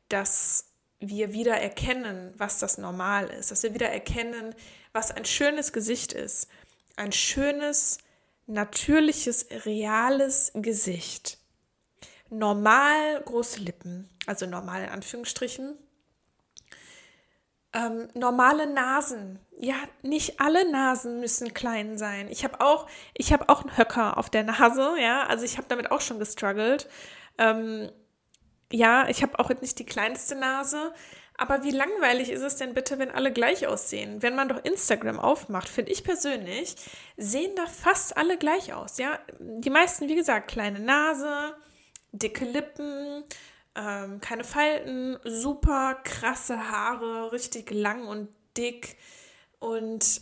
dass 0.09 0.73
wir 0.99 1.33
wieder 1.33 1.55
erkennen, 1.57 2.33
was 2.37 2.59
das 2.59 2.77
Normal 2.77 3.29
ist, 3.29 3.51
dass 3.51 3.63
wir 3.63 3.73
wieder 3.73 3.89
erkennen, 3.89 4.55
was 4.91 5.11
ein 5.11 5.25
schönes 5.25 5.73
Gesicht 5.73 6.13
ist. 6.13 6.47
Ein 6.95 7.11
schönes, 7.11 7.97
natürliches, 8.45 9.47
reales 9.65 10.51
Gesicht. 10.55 11.39
Normal 12.29 13.21
große 13.25 13.59
Lippen, 13.59 14.09
also 14.25 14.45
normal 14.45 14.83
in 14.83 14.89
Anführungsstrichen. 14.89 15.77
Ähm, 17.73 18.07
normale 18.13 18.71
Nasen. 18.71 19.39
Ja, 19.59 19.75
nicht 20.01 20.39
alle 20.39 20.69
Nasen 20.71 21.19
müssen 21.19 21.53
klein 21.53 21.97
sein. 21.97 22.27
Ich 22.29 22.43
habe 22.43 22.59
auch, 22.59 22.87
ich 23.13 23.31
habe 23.31 23.49
auch 23.49 23.61
einen 23.61 23.77
Höcker 23.77 24.17
auf 24.17 24.29
der 24.29 24.43
Nase, 24.43 24.95
ja, 24.99 25.23
also 25.27 25.45
ich 25.45 25.57
habe 25.57 25.67
damit 25.69 25.91
auch 25.91 26.01
schon 26.01 26.19
gestruggelt. 26.19 26.89
Ähm, 27.37 27.89
ja, 28.71 29.07
ich 29.07 29.21
habe 29.21 29.37
auch 29.39 29.49
nicht 29.61 29.77
die 29.79 29.85
kleinste 29.85 30.35
Nase, 30.35 30.93
aber 31.37 31.63
wie 31.63 31.71
langweilig 31.71 32.29
ist 32.29 32.41
es 32.41 32.57
denn 32.57 32.73
bitte, 32.73 32.99
wenn 32.99 33.11
alle 33.11 33.31
gleich 33.31 33.67
aussehen? 33.67 34.21
Wenn 34.21 34.35
man 34.35 34.49
doch 34.49 34.63
Instagram 34.63 35.19
aufmacht, 35.19 35.69
finde 35.69 35.91
ich 35.91 36.03
persönlich, 36.03 36.75
sehen 37.17 37.55
da 37.55 37.65
fast 37.65 38.17
alle 38.17 38.37
gleich 38.37 38.73
aus. 38.73 38.97
Ja, 38.97 39.19
die 39.39 39.69
meisten, 39.69 40.09
wie 40.09 40.15
gesagt, 40.15 40.49
kleine 40.49 40.79
Nase, 40.79 41.55
dicke 42.11 42.45
Lippen, 42.45 43.23
ähm, 43.75 44.21
keine 44.21 44.43
Falten, 44.43 45.17
super 45.23 45.99
krasse 46.03 46.69
Haare, 46.69 47.31
richtig 47.31 47.71
lang 47.71 48.07
und 48.07 48.29
dick. 48.57 48.95
Und 49.63 50.19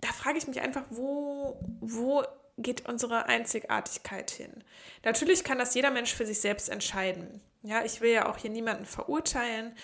da 0.00 0.12
frage 0.12 0.38
ich 0.38 0.46
mich 0.46 0.60
einfach, 0.60 0.84
wo, 0.90 1.58
wo 1.80 2.22
geht 2.56 2.88
unsere 2.88 3.26
Einzigartigkeit 3.26 4.30
hin? 4.30 4.62
Natürlich 5.04 5.42
kann 5.42 5.58
das 5.58 5.74
jeder 5.74 5.90
Mensch 5.90 6.14
für 6.14 6.24
sich 6.24 6.40
selbst 6.40 6.68
entscheiden. 6.68 7.40
Ja, 7.62 7.84
ich 7.84 8.00
will 8.00 8.12
ja 8.12 8.28
auch 8.30 8.36
hier 8.36 8.50
niemanden 8.50 8.84
verurteilen. 8.86 9.74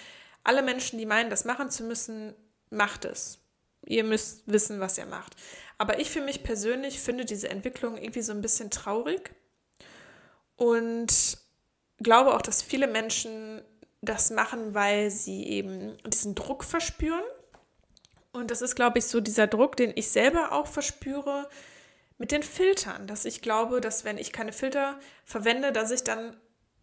Alle 0.44 0.62
Menschen, 0.62 1.00
die 1.00 1.06
meinen, 1.06 1.30
das 1.30 1.44
machen 1.44 1.68
zu 1.68 1.82
müssen, 1.82 2.32
macht 2.70 3.04
es. 3.04 3.40
Ihr 3.86 4.04
müsst 4.04 4.44
wissen, 4.46 4.78
was 4.78 4.98
ihr 4.98 5.06
macht. 5.06 5.34
Aber 5.76 5.98
ich 5.98 6.08
für 6.08 6.20
mich 6.20 6.44
persönlich 6.44 7.00
finde 7.00 7.24
diese 7.24 7.48
Entwicklung 7.48 7.96
irgendwie 7.96 8.22
so 8.22 8.32
ein 8.32 8.40
bisschen 8.40 8.70
traurig 8.70 9.34
und 10.54 11.38
glaube 11.98 12.34
auch, 12.34 12.42
dass 12.42 12.62
viele 12.62 12.86
Menschen 12.86 13.62
das 14.00 14.30
machen, 14.30 14.74
weil 14.74 15.10
sie 15.10 15.44
eben 15.48 15.98
diesen 16.06 16.36
Druck 16.36 16.62
verspüren. 16.62 17.24
Und 18.32 18.50
das 18.50 18.62
ist, 18.62 18.74
glaube 18.74 18.98
ich, 18.98 19.06
so 19.06 19.20
dieser 19.20 19.46
Druck, 19.46 19.76
den 19.76 19.92
ich 19.94 20.10
selber 20.10 20.52
auch 20.52 20.66
verspüre, 20.66 21.48
mit 22.18 22.32
den 22.32 22.42
Filtern, 22.42 23.06
dass 23.06 23.24
ich 23.24 23.42
glaube, 23.42 23.80
dass 23.80 24.04
wenn 24.04 24.16
ich 24.16 24.32
keine 24.32 24.52
Filter 24.52 24.98
verwende, 25.24 25.72
dass 25.72 25.90
ich 25.90 26.04
dann 26.04 26.36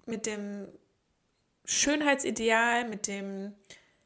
mit 0.06 0.26
dem 0.26 0.68
Schönheitsideal, 1.66 2.88
mit 2.88 3.08
dem 3.08 3.54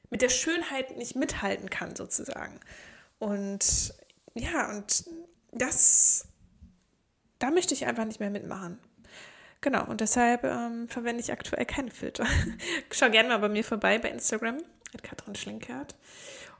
mit 0.09 0.21
der 0.21 0.29
Schönheit 0.29 0.95
nicht 0.95 1.15
mithalten 1.15 1.71
kann 1.71 1.95
sozusagen. 1.95 2.59
Und 3.17 3.95
ja, 4.35 4.69
und 4.69 5.05
das 5.51 6.27
da 7.39 7.51
möchte 7.51 7.73
ich 7.73 7.87
einfach 7.87 8.05
nicht 8.05 8.19
mehr 8.19 8.29
mitmachen. 8.29 8.79
Genau, 9.59 9.85
und 9.85 10.01
deshalb 10.01 10.43
ähm, 10.43 10.87
verwende 10.87 11.21
ich 11.21 11.31
aktuell 11.31 11.65
keine 11.65 11.89
Filter. 11.89 12.25
Schau 12.91 13.09
gerne 13.09 13.29
mal 13.29 13.39
bei 13.39 13.49
mir 13.49 13.63
vorbei 13.63 13.97
bei 13.97 14.09
Instagram, 14.09 14.59
at 14.93 15.03
Katrin 15.03 15.35
Schlinkert. 15.35 15.95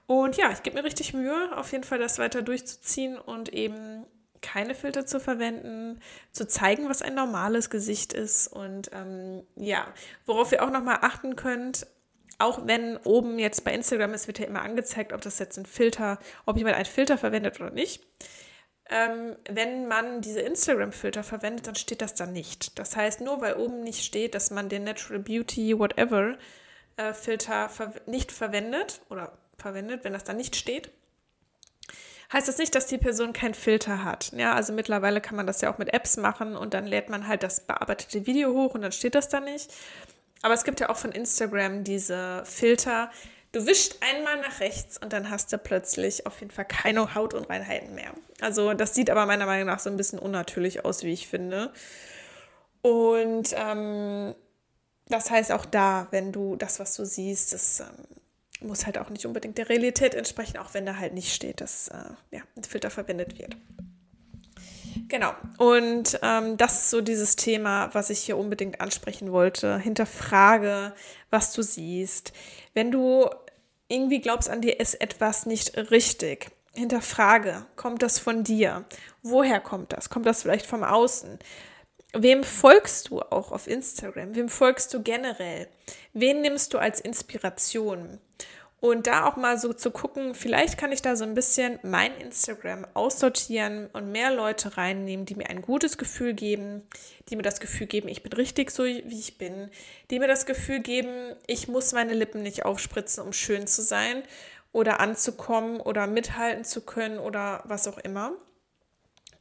Und 0.05 0.37
ja, 0.37 0.51
ich 0.51 0.63
gebe 0.63 0.77
mir 0.77 0.83
richtig 0.83 1.13
Mühe, 1.13 1.57
auf 1.57 1.71
jeden 1.71 1.83
Fall 1.83 1.99
das 1.99 2.19
weiter 2.19 2.41
durchzuziehen 2.41 3.17
und 3.17 3.49
eben 3.49 4.05
keine 4.41 4.75
Filter 4.75 5.05
zu 5.05 5.19
verwenden, 5.19 6.01
zu 6.31 6.47
zeigen, 6.47 6.89
was 6.89 7.01
ein 7.01 7.15
normales 7.15 7.69
Gesicht 7.69 8.11
ist 8.11 8.47
und 8.47 8.91
ähm, 8.93 9.43
ja, 9.55 9.87
worauf 10.25 10.51
ihr 10.51 10.61
auch 10.61 10.69
nochmal 10.69 10.99
achten 11.01 11.37
könnt, 11.37 11.87
auch 12.39 12.67
wenn 12.67 12.97
oben 12.97 13.39
jetzt 13.39 13.63
bei 13.63 13.73
Instagram 13.73 14.13
ist, 14.13 14.27
wird 14.27 14.39
ja 14.39 14.45
immer 14.45 14.61
angezeigt, 14.61 15.13
ob 15.13 15.21
das 15.21 15.39
jetzt 15.39 15.57
ein 15.57 15.65
Filter, 15.65 16.19
ob 16.45 16.57
jemand 16.57 16.75
einen 16.75 16.85
Filter 16.85 17.17
verwendet 17.17 17.59
oder 17.59 17.69
nicht. 17.69 18.03
Ähm, 18.89 19.37
wenn 19.49 19.87
man 19.87 20.19
diese 20.21 20.41
Instagram-Filter 20.41 21.23
verwendet, 21.23 21.67
dann 21.67 21.75
steht 21.75 22.01
das 22.01 22.15
da 22.15 22.25
nicht. 22.25 22.77
Das 22.77 22.97
heißt, 22.97 23.21
nur 23.21 23.39
weil 23.39 23.55
oben 23.55 23.81
nicht 23.83 24.03
steht, 24.03 24.35
dass 24.35 24.51
man 24.51 24.67
den 24.67 24.83
Natural 24.83 25.19
Beauty 25.19 25.79
Whatever 25.79 26.37
äh, 26.97 27.13
Filter 27.13 27.69
ver 27.69 27.93
nicht 28.07 28.31
verwendet 28.31 29.01
oder 29.09 29.37
verwendet, 29.63 30.03
wenn 30.03 30.13
das 30.13 30.23
da 30.23 30.33
nicht 30.33 30.55
steht, 30.55 30.91
heißt 32.31 32.47
das 32.47 32.57
nicht, 32.57 32.75
dass 32.75 32.87
die 32.87 32.97
Person 32.97 33.33
keinen 33.33 33.53
Filter 33.53 34.03
hat. 34.03 34.31
Ja, 34.33 34.53
also 34.53 34.73
mittlerweile 34.73 35.21
kann 35.21 35.35
man 35.35 35.47
das 35.47 35.61
ja 35.61 35.73
auch 35.73 35.77
mit 35.77 35.93
Apps 35.93 36.17
machen 36.17 36.55
und 36.55 36.73
dann 36.73 36.85
lädt 36.85 37.09
man 37.09 37.27
halt 37.27 37.43
das 37.43 37.61
bearbeitete 37.61 38.25
Video 38.25 38.53
hoch 38.53 38.73
und 38.73 38.81
dann 38.81 38.91
steht 38.91 39.15
das 39.15 39.29
da 39.29 39.39
nicht. 39.39 39.71
Aber 40.41 40.53
es 40.53 40.63
gibt 40.63 40.79
ja 40.79 40.89
auch 40.89 40.97
von 40.97 41.11
Instagram 41.11 41.83
diese 41.83 42.43
Filter. 42.45 43.09
Du 43.53 43.65
wischst 43.65 43.99
einmal 44.01 44.41
nach 44.41 44.59
rechts 44.59 44.97
und 44.97 45.13
dann 45.13 45.29
hast 45.29 45.53
du 45.53 45.57
plötzlich 45.57 46.25
auf 46.25 46.39
jeden 46.39 46.51
Fall 46.51 46.65
keine 46.65 47.15
Hautunreinheiten 47.15 47.95
mehr. 47.95 48.13
Also 48.41 48.73
das 48.73 48.93
sieht 48.95 49.09
aber 49.09 49.25
meiner 49.25 49.45
Meinung 49.45 49.67
nach 49.67 49.79
so 49.79 49.89
ein 49.89 49.97
bisschen 49.97 50.19
unnatürlich 50.19 50.83
aus, 50.85 51.03
wie 51.03 51.13
ich 51.13 51.27
finde. 51.27 51.71
Und 52.81 53.55
ähm, 53.55 54.35
das 55.07 55.29
heißt 55.29 55.51
auch 55.51 55.65
da, 55.65 56.07
wenn 56.11 56.31
du 56.31 56.55
das, 56.55 56.79
was 56.79 56.95
du 56.95 57.05
siehst, 57.05 57.53
das 57.53 57.79
ähm, 57.79 57.87
muss 58.63 58.85
halt 58.85 58.97
auch 58.97 59.09
nicht 59.09 59.25
unbedingt 59.25 59.57
der 59.57 59.69
Realität 59.69 60.15
entsprechen, 60.15 60.57
auch 60.57 60.73
wenn 60.73 60.85
da 60.85 60.97
halt 60.97 61.13
nicht 61.13 61.33
steht, 61.33 61.61
dass 61.61 61.89
äh, 61.89 61.97
ja, 62.31 62.41
ein 62.55 62.63
Filter 62.63 62.89
verwendet 62.89 63.37
wird. 63.39 63.55
Genau. 65.07 65.33
Und 65.57 66.19
ähm, 66.21 66.57
das 66.57 66.83
ist 66.83 66.89
so 66.89 67.01
dieses 67.01 67.35
Thema, 67.35 67.89
was 67.93 68.09
ich 68.09 68.19
hier 68.19 68.37
unbedingt 68.37 68.81
ansprechen 68.81 69.31
wollte. 69.31 69.77
Hinterfrage, 69.77 70.93
was 71.29 71.53
du 71.53 71.61
siehst. 71.61 72.33
Wenn 72.73 72.91
du 72.91 73.29
irgendwie 73.87 74.21
glaubst, 74.21 74.49
an 74.49 74.61
dir 74.61 74.79
ist 74.79 74.95
etwas 74.95 75.45
nicht 75.45 75.77
richtig, 75.91 76.51
hinterfrage, 76.73 77.65
kommt 77.75 78.01
das 78.01 78.19
von 78.19 78.43
dir? 78.43 78.85
Woher 79.21 79.59
kommt 79.59 79.93
das? 79.93 80.09
Kommt 80.09 80.25
das 80.25 80.41
vielleicht 80.41 80.65
vom 80.65 80.83
Außen? 80.83 81.39
Wem 82.15 82.43
folgst 82.43 83.09
du 83.09 83.21
auch 83.21 83.51
auf 83.51 83.65
Instagram? 83.65 84.35
Wem 84.35 84.47
folgst 84.47 84.93
du 84.93 85.01
generell? 85.01 85.67
Wen 86.13 86.41
nimmst 86.41 86.73
du 86.73 86.77
als 86.77 87.01
Inspiration? 87.01 88.19
Und 88.79 89.07
da 89.07 89.25
auch 89.25 89.35
mal 89.35 89.57
so 89.57 89.73
zu 89.73 89.89
gucken, 89.89 90.35
vielleicht 90.35 90.77
kann 90.77 90.91
ich 90.91 91.01
da 91.01 91.15
so 91.15 91.23
ein 91.23 91.33
bisschen 91.33 91.79
mein 91.81 92.15
Instagram 92.17 92.85
aussortieren 92.93 93.89
und 93.93 94.11
mehr 94.11 94.31
Leute 94.31 94.77
reinnehmen, 94.77 95.25
die 95.25 95.33
mir 95.33 95.49
ein 95.49 95.63
gutes 95.63 95.97
Gefühl 95.97 96.33
geben, 96.33 96.83
die 97.29 97.35
mir 97.35 97.41
das 97.43 97.59
Gefühl 97.59 97.87
geben, 97.87 98.09
ich 98.09 98.21
bin 98.21 98.33
richtig 98.33 98.69
so, 98.69 98.83
wie 98.83 99.19
ich 99.19 99.39
bin, 99.39 99.71
die 100.11 100.19
mir 100.19 100.27
das 100.27 100.45
Gefühl 100.45 100.81
geben, 100.81 101.33
ich 101.47 101.67
muss 101.67 101.93
meine 101.93 102.13
Lippen 102.13 102.43
nicht 102.43 102.65
aufspritzen, 102.65 103.23
um 103.23 103.33
schön 103.33 103.65
zu 103.65 103.81
sein 103.81 104.21
oder 104.71 104.99
anzukommen 104.99 105.79
oder 105.79 106.05
mithalten 106.05 106.63
zu 106.63 106.81
können 106.81 107.17
oder 107.17 107.63
was 107.65 107.87
auch 107.87 107.97
immer. 107.97 108.33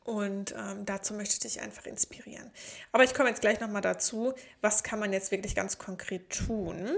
Und 0.04 0.52
ähm, 0.52 0.84
dazu 0.84 1.14
möchte 1.14 1.34
ich 1.34 1.40
dich 1.40 1.60
einfach 1.60 1.86
inspirieren. 1.86 2.50
Aber 2.90 3.04
ich 3.04 3.14
komme 3.14 3.28
jetzt 3.28 3.40
gleich 3.40 3.60
nochmal 3.60 3.82
dazu, 3.82 4.34
was 4.60 4.82
kann 4.82 4.98
man 4.98 5.12
jetzt 5.12 5.30
wirklich 5.30 5.54
ganz 5.54 5.78
konkret 5.78 6.30
tun. 6.30 6.90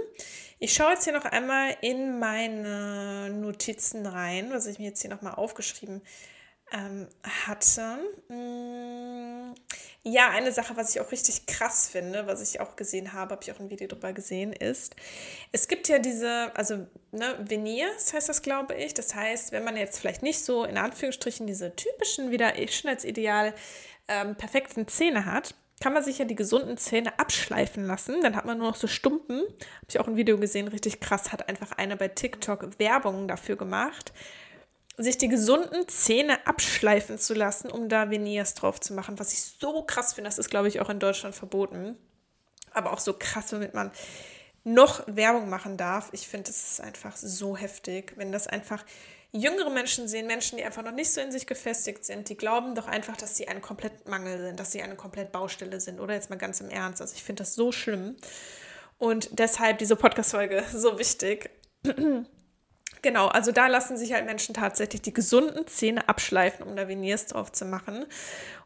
Ich 0.58 0.72
schaue 0.72 0.92
jetzt 0.92 1.04
hier 1.04 1.12
noch 1.12 1.26
einmal 1.26 1.76
in 1.82 2.18
meine 2.18 3.28
Notizen 3.30 4.06
rein, 4.06 4.50
was 4.52 4.66
ich 4.66 4.78
mir 4.78 4.86
jetzt 4.86 5.02
hier 5.02 5.10
nochmal 5.10 5.34
aufgeschrieben 5.34 5.96
habe 5.96 6.33
ähm, 6.74 7.06
hatte. 7.22 7.98
Mm, 8.28 9.54
ja, 10.02 10.28
eine 10.30 10.52
Sache, 10.52 10.76
was 10.76 10.94
ich 10.94 11.00
auch 11.00 11.12
richtig 11.12 11.46
krass 11.46 11.88
finde, 11.88 12.26
was 12.26 12.42
ich 12.42 12.60
auch 12.60 12.76
gesehen 12.76 13.12
habe, 13.12 13.32
habe 13.32 13.42
ich 13.42 13.52
auch 13.52 13.60
ein 13.60 13.70
Video 13.70 13.86
drüber 13.86 14.12
gesehen, 14.12 14.52
ist, 14.52 14.94
es 15.52 15.68
gibt 15.68 15.88
ja 15.88 15.98
diese, 15.98 16.50
also 16.54 16.86
ne, 17.12 17.36
Veneers 17.38 18.12
heißt 18.12 18.28
das, 18.28 18.42
glaube 18.42 18.74
ich. 18.74 18.92
Das 18.92 19.14
heißt, 19.14 19.52
wenn 19.52 19.64
man 19.64 19.76
jetzt 19.76 20.00
vielleicht 20.00 20.22
nicht 20.22 20.44
so 20.44 20.64
in 20.64 20.76
Anführungsstrichen 20.76 21.46
diese 21.46 21.74
typischen 21.76 22.30
wieder 22.30 22.52
Schönheitsideal 22.68 23.54
ähm, 24.08 24.34
perfekten 24.34 24.88
Zähne 24.88 25.24
hat, 25.24 25.54
kann 25.80 25.92
man 25.92 26.04
sich 26.04 26.18
ja 26.18 26.24
die 26.24 26.34
gesunden 26.34 26.76
Zähne 26.76 27.18
abschleifen 27.18 27.86
lassen. 27.86 28.20
Dann 28.22 28.36
hat 28.36 28.46
man 28.46 28.58
nur 28.58 28.68
noch 28.68 28.76
so 28.76 28.86
Stumpen. 28.86 29.40
Habe 29.40 29.86
ich 29.88 30.00
auch 30.00 30.06
ein 30.06 30.16
Video 30.16 30.38
gesehen, 30.38 30.68
richtig 30.68 31.00
krass, 31.00 31.32
hat 31.32 31.48
einfach 31.48 31.72
einer 31.72 31.96
bei 31.96 32.08
TikTok 32.08 32.78
Werbung 32.78 33.28
dafür 33.28 33.56
gemacht 33.56 34.12
sich 34.96 35.18
die 35.18 35.28
gesunden 35.28 35.88
Zähne 35.88 36.46
abschleifen 36.46 37.18
zu 37.18 37.34
lassen, 37.34 37.70
um 37.70 37.88
da 37.88 38.10
Veneers 38.10 38.54
drauf 38.54 38.80
zu 38.80 38.94
machen, 38.94 39.18
was 39.18 39.32
ich 39.32 39.42
so 39.42 39.82
krass 39.82 40.14
finde. 40.14 40.28
Das 40.28 40.38
ist, 40.38 40.50
glaube 40.50 40.68
ich, 40.68 40.80
auch 40.80 40.88
in 40.88 41.00
Deutschland 41.00 41.34
verboten. 41.34 41.96
Aber 42.72 42.92
auch 42.92 43.00
so 43.00 43.14
krass, 43.14 43.52
womit 43.52 43.74
man 43.74 43.90
noch 44.64 45.04
Werbung 45.06 45.48
machen 45.48 45.76
darf. 45.76 46.08
Ich 46.12 46.26
finde, 46.26 46.48
das 46.48 46.72
ist 46.72 46.80
einfach 46.80 47.16
so 47.16 47.56
heftig, 47.56 48.14
wenn 48.16 48.32
das 48.32 48.46
einfach 48.46 48.84
jüngere 49.32 49.70
Menschen 49.70 50.06
sehen, 50.06 50.26
Menschen, 50.26 50.58
die 50.58 50.64
einfach 50.64 50.84
noch 50.84 50.92
nicht 50.92 51.12
so 51.12 51.20
in 51.20 51.32
sich 51.32 51.46
gefestigt 51.46 52.04
sind, 52.04 52.28
die 52.28 52.36
glauben 52.36 52.74
doch 52.74 52.86
einfach, 52.86 53.16
dass 53.16 53.36
sie 53.36 53.48
ein 53.48 53.60
komplett 53.60 54.08
Mangel 54.08 54.38
sind, 54.38 54.60
dass 54.60 54.72
sie 54.72 54.80
eine 54.80 54.94
komplett 54.94 55.32
Baustelle 55.32 55.80
sind. 55.80 56.00
Oder 56.00 56.14
jetzt 56.14 56.30
mal 56.30 56.36
ganz 56.36 56.60
im 56.60 56.70
Ernst. 56.70 57.00
Also 57.00 57.14
ich 57.14 57.22
finde 57.24 57.42
das 57.42 57.54
so 57.54 57.72
schlimm. 57.72 58.16
Und 58.98 59.38
deshalb 59.38 59.78
diese 59.78 59.96
Podcast-Folge 59.96 60.64
so 60.72 60.98
wichtig. 60.98 61.50
Genau, 63.04 63.26
also 63.26 63.52
da 63.52 63.66
lassen 63.66 63.98
sich 63.98 64.14
halt 64.14 64.24
Menschen 64.24 64.54
tatsächlich 64.54 65.02
die 65.02 65.12
gesunden 65.12 65.66
Zähne 65.66 66.08
abschleifen, 66.08 66.66
um 66.66 66.74
da 66.74 66.88
Veneers 66.88 67.26
drauf 67.26 67.52
zu 67.52 67.66
machen. 67.66 68.06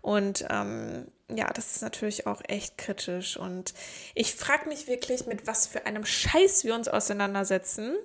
Und 0.01 0.47
ähm, 0.49 1.09
ja, 1.29 1.49
das 1.53 1.75
ist 1.75 1.83
natürlich 1.83 2.29
auch 2.29 2.41
echt 2.47 2.79
kritisch. 2.79 3.37
Und 3.37 3.75
ich 4.15 4.37
frage 4.37 4.69
mich 4.69 4.87
wirklich, 4.87 5.27
mit 5.27 5.49
was 5.49 5.67
für 5.67 5.87
einem 5.87 6.07
Scheiß 6.07 6.63
wir 6.63 6.77
uns 6.77 6.87
auseinandersetzen, 6.87 7.97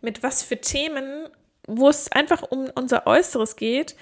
mit 0.00 0.24
was 0.24 0.42
für 0.42 0.60
Themen, 0.60 1.28
wo 1.68 1.88
es 1.88 2.10
einfach 2.10 2.42
um 2.42 2.68
unser 2.74 3.06
Äußeres 3.06 3.54
geht, 3.54 3.94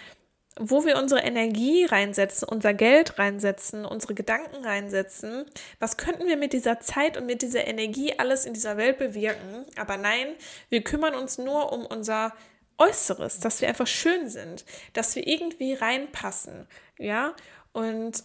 wo 0.58 0.84
wir 0.84 0.96
unsere 0.96 1.22
Energie 1.22 1.84
reinsetzen, 1.84 2.48
unser 2.48 2.74
Geld 2.74 3.18
reinsetzen, 3.18 3.84
unsere 3.84 4.14
Gedanken 4.14 4.64
reinsetzen. 4.64 5.46
Was 5.78 5.96
könnten 5.96 6.26
wir 6.26 6.36
mit 6.36 6.52
dieser 6.52 6.80
Zeit 6.80 7.16
und 7.16 7.26
mit 7.26 7.42
dieser 7.42 7.66
Energie 7.66 8.18
alles 8.18 8.44
in 8.44 8.54
dieser 8.54 8.76
Welt 8.76 8.98
bewirken? 8.98 9.64
Aber 9.76 9.96
nein, 9.96 10.28
wir 10.68 10.82
kümmern 10.82 11.14
uns 11.14 11.38
nur 11.38 11.72
um 11.72 11.86
unser 11.86 12.34
Äußeres, 12.78 13.40
dass 13.40 13.60
wir 13.60 13.68
einfach 13.68 13.86
schön 13.86 14.28
sind, 14.28 14.64
dass 14.92 15.16
wir 15.16 15.26
irgendwie 15.26 15.74
reinpassen, 15.74 16.68
ja? 16.98 17.34
Und 17.72 18.22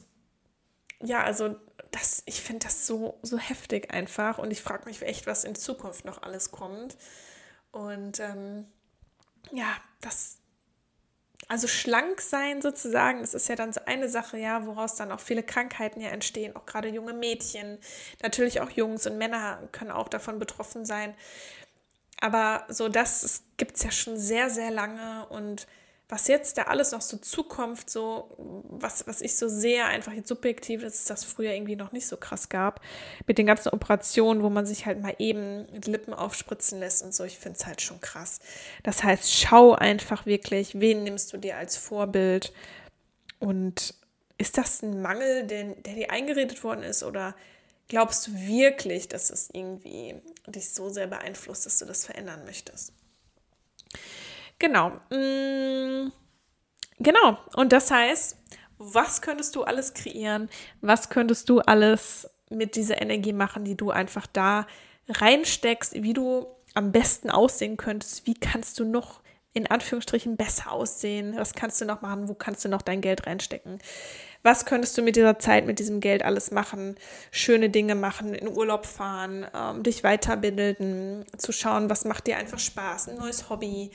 ja, 1.01 1.23
also 1.23 1.55
das, 1.91 2.23
ich 2.25 2.41
finde 2.41 2.65
das 2.65 2.87
so, 2.87 3.19
so 3.21 3.37
heftig 3.37 3.91
einfach 3.91 4.37
und 4.37 4.51
ich 4.51 4.61
frage 4.61 4.85
mich 4.85 5.01
echt, 5.01 5.27
was 5.27 5.43
in 5.43 5.55
Zukunft 5.55 6.05
noch 6.05 6.21
alles 6.23 6.51
kommt. 6.51 6.97
Und 7.71 8.19
ähm, 8.19 8.65
ja, 9.51 9.75
das, 10.01 10.39
also 11.47 11.67
schlank 11.67 12.21
sein 12.21 12.61
sozusagen, 12.61 13.21
das 13.21 13.33
ist 13.33 13.47
ja 13.47 13.55
dann 13.55 13.73
so 13.73 13.81
eine 13.85 14.09
Sache, 14.09 14.37
ja, 14.37 14.65
woraus 14.65 14.95
dann 14.95 15.11
auch 15.11 15.19
viele 15.19 15.43
Krankheiten 15.43 16.01
ja 16.01 16.09
entstehen, 16.09 16.55
auch 16.55 16.65
gerade 16.65 16.89
junge 16.89 17.13
Mädchen, 17.13 17.79
natürlich 18.21 18.61
auch 18.61 18.69
Jungs 18.69 19.05
und 19.07 19.17
Männer 19.17 19.59
können 19.71 19.91
auch 19.91 20.07
davon 20.07 20.39
betroffen 20.39 20.85
sein. 20.85 21.13
Aber 22.21 22.65
so 22.69 22.87
das 22.87 23.43
gibt 23.57 23.75
es 23.75 23.83
ja 23.83 23.91
schon 23.91 24.17
sehr, 24.17 24.49
sehr 24.49 24.71
lange 24.71 25.27
und 25.27 25.67
was 26.09 26.27
jetzt 26.27 26.57
da 26.57 26.63
alles 26.63 26.91
noch 26.91 27.01
so 27.01 27.17
zukommt, 27.17 27.89
so 27.89 28.35
was, 28.69 29.07
was 29.07 29.21
ich 29.21 29.35
so 29.35 29.47
sehe, 29.47 29.85
einfach 29.85 30.13
jetzt 30.13 30.27
subjektiv 30.27 30.81
dass 30.81 31.09
es 31.09 31.23
früher 31.23 31.51
irgendwie 31.51 31.75
noch 31.75 31.91
nicht 31.91 32.07
so 32.07 32.17
krass 32.17 32.49
gab, 32.49 32.81
mit 33.25 33.37
den 33.37 33.45
ganzen 33.45 33.69
Operationen, 33.69 34.43
wo 34.43 34.49
man 34.49 34.65
sich 34.65 34.85
halt 34.85 35.01
mal 35.01 35.15
eben 35.17 35.65
mit 35.71 35.87
Lippen 35.87 36.13
aufspritzen 36.13 36.79
lässt 36.79 37.03
und 37.03 37.15
so, 37.15 37.23
ich 37.23 37.39
finde 37.39 37.57
es 37.57 37.65
halt 37.65 37.81
schon 37.81 38.01
krass. 38.01 38.39
Das 38.83 39.03
heißt, 39.03 39.31
schau 39.31 39.73
einfach 39.73 40.25
wirklich, 40.25 40.79
wen 40.79 41.03
nimmst 41.03 41.33
du 41.33 41.37
dir 41.37 41.57
als 41.57 41.77
Vorbild 41.77 42.53
und 43.39 43.95
ist 44.37 44.57
das 44.57 44.81
ein 44.81 45.01
Mangel, 45.01 45.47
den, 45.47 45.81
der 45.83 45.93
dir 45.93 46.11
eingeredet 46.11 46.63
worden 46.63 46.83
ist 46.83 47.03
oder 47.03 47.35
glaubst 47.87 48.27
du 48.27 48.33
wirklich, 48.33 49.07
dass 49.07 49.29
es 49.29 49.49
irgendwie 49.51 50.15
dich 50.47 50.71
so 50.71 50.89
sehr 50.89 51.07
beeinflusst, 51.07 51.65
dass 51.65 51.79
du 51.79 51.85
das 51.85 52.05
verändern 52.05 52.43
möchtest? 52.45 52.91
Genau. 54.63 54.91
Mm, 55.09 56.13
genau. 56.97 57.37
Und 57.53 57.73
das 57.73 57.91
heißt, 57.91 58.37
was 58.77 59.21
könntest 59.21 59.57
du 59.57 59.63
alles 59.63 59.93
kreieren? 59.93 60.49
Was 60.79 61.09
könntest 61.09 61.49
du 61.49 61.59
alles 61.59 62.29
mit 62.49 62.77
dieser 62.77 63.01
Energie 63.01 63.33
machen, 63.33 63.65
die 63.65 63.75
du 63.75 63.91
einfach 63.91 64.25
da 64.25 64.65
reinsteckst, 65.09 66.01
wie 66.01 66.13
du 66.13 66.47
am 66.75 66.93
besten 66.93 67.29
aussehen 67.29 67.75
könntest? 67.75 68.25
Wie 68.25 68.35
kannst 68.35 68.79
du 68.79 68.85
noch 68.85 69.19
in 69.53 69.67
Anführungsstrichen 69.67 70.35
besser 70.35 70.71
aussehen? 70.71 71.35
Was 71.37 71.53
kannst 71.53 71.79
du 71.79 71.85
noch 71.85 72.01
machen? 72.01 72.27
Wo 72.27 72.33
kannst 72.33 72.65
du 72.65 72.69
noch 72.69 72.81
dein 72.81 73.01
Geld 73.01 73.27
reinstecken? 73.27 73.79
Was 74.41 74.65
könntest 74.65 74.97
du 74.97 75.01
mit 75.01 75.15
dieser 75.15 75.39
Zeit, 75.39 75.65
mit 75.65 75.79
diesem 75.79 76.01
Geld 76.01 76.23
alles 76.23 76.51
machen? 76.51 76.95
Schöne 77.31 77.69
Dinge 77.69 77.95
machen, 77.95 78.33
in 78.33 78.49
Urlaub 78.49 78.85
fahren, 78.85 79.47
ähm, 79.55 79.83
dich 79.83 80.03
weiterbilden, 80.03 81.23
zu 81.37 81.53
schauen, 81.53 81.89
was 81.89 82.03
macht 82.03 82.27
dir 82.27 82.37
einfach 82.37 82.59
Spaß, 82.59 83.07
ein 83.07 83.15
neues 83.15 83.49
Hobby, 83.49 83.91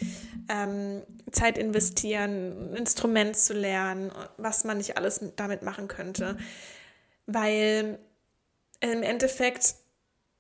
ähm, 0.49 1.03
Zeit 1.33 1.59
investieren, 1.59 2.73
ein 2.73 2.77
Instrument 2.77 3.37
zu 3.37 3.53
lernen, 3.53 4.11
was 4.39 4.65
man 4.65 4.79
nicht 4.79 4.97
alles 4.97 5.21
damit 5.37 5.63
machen 5.63 5.87
könnte. 5.87 6.39
Weil 7.27 7.99
im 8.81 9.03
Endeffekt, 9.03 9.75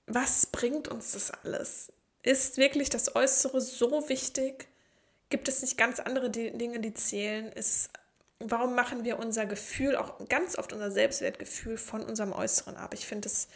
was 0.06 0.46
bringt 0.46 0.88
uns 0.88 1.12
das 1.12 1.30
alles? 1.30 1.92
Ist 2.22 2.56
wirklich 2.56 2.88
das 2.88 3.14
Äußere 3.14 3.60
so 3.60 4.08
wichtig? 4.08 4.68
Gibt 5.30 5.48
es 5.48 5.62
nicht 5.62 5.76
ganz 5.76 6.00
andere 6.00 6.30
Dinge, 6.30 6.80
die 6.80 6.94
zählen? 6.94 7.52
Ist 7.52 7.90
warum 8.40 8.74
machen 8.74 9.04
wir 9.04 9.18
unser 9.18 9.46
Gefühl, 9.46 9.96
auch 9.96 10.26
ganz 10.28 10.56
oft 10.56 10.72
unser 10.72 10.90
Selbstwertgefühl 10.90 11.76
von 11.76 12.02
unserem 12.02 12.32
Äußeren 12.32 12.76
ab? 12.76 12.94
Ich 12.94 13.06
finde 13.06 13.28
es 13.28 13.48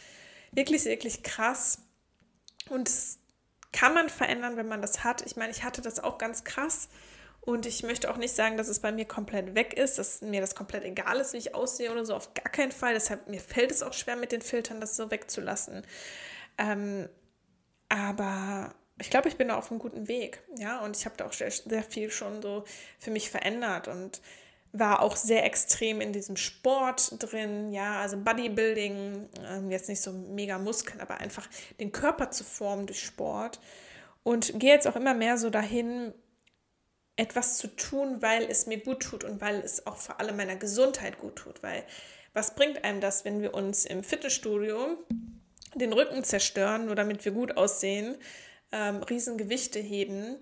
wirklich, 0.51 0.85
wirklich 0.85 1.23
krass. 1.23 1.79
Und 2.69 2.87
das 2.87 3.19
kann 3.71 3.93
man 3.93 4.09
verändern, 4.09 4.57
wenn 4.57 4.67
man 4.67 4.81
das 4.81 5.03
hat. 5.03 5.25
Ich 5.25 5.35
meine, 5.35 5.51
ich 5.51 5.63
hatte 5.63 5.81
das 5.81 5.99
auch 5.99 6.17
ganz 6.17 6.43
krass. 6.43 6.89
Und 7.41 7.65
ich 7.65 7.83
möchte 7.83 8.09
auch 8.09 8.15
nicht 8.17 8.33
sagen, 8.33 8.55
dass 8.55 8.69
es 8.69 8.79
bei 8.79 8.91
mir 8.93 9.05
komplett 9.05 9.53
weg 9.53 9.73
ist, 9.73 9.97
dass 9.97 10.21
mir 10.21 10.39
das 10.39 10.55
komplett 10.55 10.85
egal 10.85 11.19
ist, 11.19 11.33
wie 11.33 11.37
ich 11.37 11.55
aussehe 11.55 11.91
oder 11.91 12.05
so. 12.05 12.15
Auf 12.15 12.33
gar 12.33 12.49
keinen 12.49 12.71
Fall. 12.71 12.93
Deshalb 12.93 13.27
mir 13.27 13.41
fällt 13.41 13.71
es 13.71 13.83
auch 13.83 13.93
schwer, 13.93 14.15
mit 14.15 14.31
den 14.31 14.41
Filtern 14.41 14.79
das 14.79 14.95
so 14.95 15.11
wegzulassen. 15.11 15.85
Ähm, 16.57 17.09
aber 17.89 18.73
ich 18.99 19.09
glaube, 19.09 19.27
ich 19.27 19.37
bin 19.37 19.47
da 19.47 19.57
auf 19.57 19.71
einem 19.71 19.79
guten 19.79 20.07
Weg. 20.07 20.43
Ja, 20.57 20.81
und 20.81 20.95
ich 20.95 21.05
habe 21.05 21.17
da 21.17 21.25
auch 21.25 21.33
sehr, 21.33 21.51
sehr 21.51 21.83
viel 21.83 22.11
schon 22.11 22.41
so 22.41 22.63
für 22.99 23.11
mich 23.11 23.29
verändert. 23.29 23.87
Und 23.87 24.21
war 24.73 25.01
auch 25.01 25.15
sehr 25.15 25.45
extrem 25.45 26.01
in 26.01 26.13
diesem 26.13 26.35
Sport 26.35 27.13
drin, 27.19 27.71
ja, 27.71 28.01
also 28.01 28.17
Bodybuilding, 28.17 29.29
ähm, 29.47 29.69
jetzt 29.69 29.87
nicht 29.87 30.01
so 30.01 30.11
mega 30.11 30.57
Muskeln, 30.57 30.99
aber 30.99 31.19
einfach 31.19 31.47
den 31.79 31.91
Körper 31.91 32.31
zu 32.31 32.43
formen 32.43 32.87
durch 32.87 33.03
Sport 33.03 33.59
und 34.23 34.59
gehe 34.59 34.73
jetzt 34.73 34.87
auch 34.87 34.95
immer 34.95 35.13
mehr 35.13 35.37
so 35.37 35.51
dahin, 35.51 36.11
etwas 37.15 37.59
zu 37.59 37.67
tun, 37.67 38.23
weil 38.23 38.45
es 38.49 38.65
mir 38.65 38.79
gut 38.79 39.03
tut 39.03 39.23
und 39.23 39.39
weil 39.39 39.59
es 39.59 39.85
auch 39.85 39.97
vor 39.97 40.19
allem 40.19 40.35
meiner 40.35 40.55
Gesundheit 40.55 41.19
gut 41.19 41.35
tut, 41.35 41.61
weil 41.61 41.83
was 42.33 42.55
bringt 42.55 42.83
einem 42.83 42.99
das, 42.99 43.25
wenn 43.25 43.43
wir 43.43 43.53
uns 43.53 43.85
im 43.85 44.03
Fitnessstudio 44.03 44.97
den 45.75 45.93
Rücken 45.93 46.23
zerstören, 46.23 46.87
nur 46.87 46.95
damit 46.95 47.23
wir 47.25 47.31
gut 47.31 47.57
aussehen, 47.57 48.17
ähm, 48.73 49.03
Riesengewichte 49.03 49.79
heben, 49.79 50.37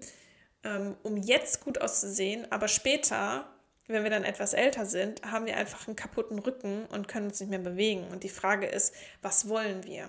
ähm, 0.63 0.95
um 1.03 1.17
jetzt 1.17 1.63
gut 1.63 1.81
auszusehen, 1.81 2.51
aber 2.51 2.67
später, 2.67 3.45
wenn 3.87 4.03
wir 4.03 4.09
dann 4.09 4.23
etwas 4.23 4.53
älter 4.53 4.85
sind, 4.85 5.21
haben 5.29 5.45
wir 5.45 5.57
einfach 5.57 5.87
einen 5.87 5.95
kaputten 5.95 6.39
Rücken 6.39 6.85
und 6.85 7.07
können 7.07 7.27
uns 7.27 7.39
nicht 7.39 7.49
mehr 7.49 7.59
bewegen. 7.59 8.07
Und 8.11 8.23
die 8.23 8.29
Frage 8.29 8.65
ist, 8.65 8.95
was 9.21 9.49
wollen 9.49 9.83
wir? 9.83 10.07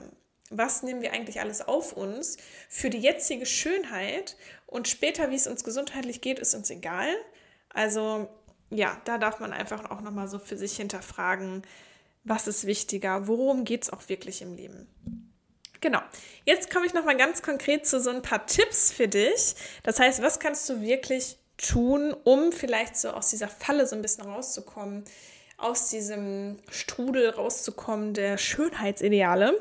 Was 0.50 0.82
nehmen 0.82 1.02
wir 1.02 1.12
eigentlich 1.12 1.40
alles 1.40 1.66
auf 1.66 1.94
uns 1.94 2.36
für 2.68 2.90
die 2.90 2.98
jetzige 2.98 3.46
Schönheit 3.46 4.36
und 4.66 4.86
später, 4.86 5.30
wie 5.30 5.36
es 5.36 5.46
uns 5.46 5.64
gesundheitlich 5.64 6.20
geht, 6.20 6.38
ist 6.38 6.54
uns 6.54 6.70
egal. 6.70 7.08
Also 7.70 8.28
ja, 8.70 9.00
da 9.04 9.18
darf 9.18 9.40
man 9.40 9.52
einfach 9.52 9.90
auch 9.90 10.00
nochmal 10.00 10.28
so 10.28 10.38
für 10.38 10.56
sich 10.56 10.76
hinterfragen, 10.76 11.62
was 12.24 12.46
ist 12.46 12.66
wichtiger, 12.66 13.26
worum 13.26 13.64
geht 13.64 13.84
es 13.84 13.90
auch 13.90 14.08
wirklich 14.08 14.42
im 14.42 14.54
Leben. 14.54 14.86
Genau. 15.83 16.01
Jetzt 16.45 16.72
komme 16.72 16.87
ich 16.87 16.95
nochmal 16.95 17.16
ganz 17.16 17.43
konkret 17.43 17.87
zu 17.87 18.01
so 18.01 18.09
ein 18.09 18.22
paar 18.22 18.47
Tipps 18.47 18.93
für 18.93 19.09
dich. 19.09 19.57
Das 19.83 19.99
heißt, 19.99 20.22
was 20.22 20.39
kannst 20.39 20.68
du 20.70 20.80
wirklich 20.80 21.37
tun, 21.59 22.14
um 22.24 22.53
vielleicht 22.53 22.97
so 22.97 23.11
aus 23.11 23.30
dieser 23.30 23.49
Falle 23.49 23.87
so 23.87 23.97
ein 23.97 24.01
bisschen 24.01 24.24
rauszukommen, 24.24 25.05
aus 25.59 25.91
diesem 25.91 26.59
Strudel 26.70 27.30
rauszukommen 27.30 28.14
der 28.14 28.39
Schönheitsideale 28.39 29.61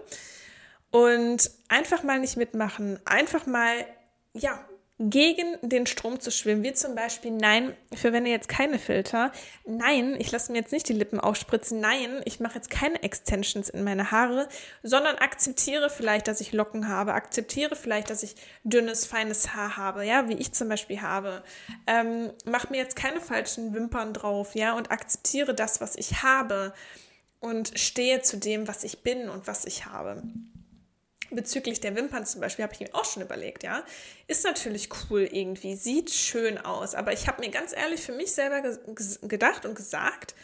und 0.91 1.51
einfach 1.69 2.03
mal 2.03 2.19
nicht 2.19 2.37
mitmachen, 2.37 2.99
einfach 3.05 3.47
mal 3.47 3.85
ja, 4.33 4.63
gegen 5.09 5.57
den 5.63 5.87
Strom 5.87 6.19
zu 6.19 6.29
schwimmen, 6.29 6.63
wie 6.63 6.73
zum 6.73 6.93
Beispiel, 6.93 7.31
nein, 7.31 7.75
ich 7.89 7.99
verwende 7.99 8.29
jetzt 8.29 8.47
keine 8.47 8.77
Filter, 8.77 9.31
nein, 9.65 10.15
ich 10.19 10.31
lasse 10.31 10.51
mir 10.51 10.59
jetzt 10.59 10.71
nicht 10.71 10.87
die 10.87 10.93
Lippen 10.93 11.19
aufspritzen, 11.19 11.79
nein, 11.79 12.21
ich 12.25 12.39
mache 12.39 12.55
jetzt 12.55 12.69
keine 12.69 13.01
Extensions 13.01 13.69
in 13.69 13.83
meine 13.83 14.11
Haare, 14.11 14.47
sondern 14.83 15.15
akzeptiere 15.17 15.89
vielleicht, 15.89 16.27
dass 16.27 16.39
ich 16.39 16.51
Locken 16.51 16.87
habe, 16.87 17.13
akzeptiere 17.13 17.75
vielleicht, 17.75 18.11
dass 18.11 18.21
ich 18.21 18.35
dünnes, 18.63 19.07
feines 19.07 19.55
Haar 19.55 19.75
habe, 19.75 20.05
ja, 20.05 20.29
wie 20.29 20.35
ich 20.35 20.53
zum 20.53 20.69
Beispiel 20.69 21.01
habe, 21.01 21.43
ähm, 21.87 22.31
mach 22.45 22.69
mir 22.69 22.77
jetzt 22.77 22.95
keine 22.95 23.21
falschen 23.21 23.73
Wimpern 23.73 24.13
drauf, 24.13 24.53
ja, 24.53 24.73
und 24.73 24.91
akzeptiere 24.91 25.55
das, 25.55 25.81
was 25.81 25.95
ich 25.95 26.21
habe 26.21 26.73
und 27.39 27.71
stehe 27.79 28.21
zu 28.21 28.37
dem, 28.37 28.67
was 28.67 28.83
ich 28.83 29.01
bin 29.01 29.29
und 29.29 29.47
was 29.47 29.65
ich 29.65 29.87
habe 29.87 30.21
bezüglich 31.31 31.79
der 31.79 31.95
Wimpern 31.95 32.25
zum 32.25 32.41
Beispiel 32.41 32.63
habe 32.63 32.73
ich 32.73 32.79
mir 32.79 32.93
auch 32.93 33.05
schon 33.05 33.23
überlegt, 33.23 33.63
ja. 33.63 33.83
Ist 34.27 34.43
natürlich 34.43 34.89
cool 35.09 35.27
irgendwie, 35.31 35.75
sieht 35.75 36.11
schön 36.11 36.57
aus, 36.57 36.95
aber 36.95 37.13
ich 37.13 37.27
habe 37.27 37.41
mir 37.41 37.49
ganz 37.49 37.73
ehrlich 37.73 38.01
für 38.01 38.13
mich 38.13 38.33
selber 38.33 38.61
gedacht 39.23 39.65
und 39.65 39.75
gesagt, 39.75 40.35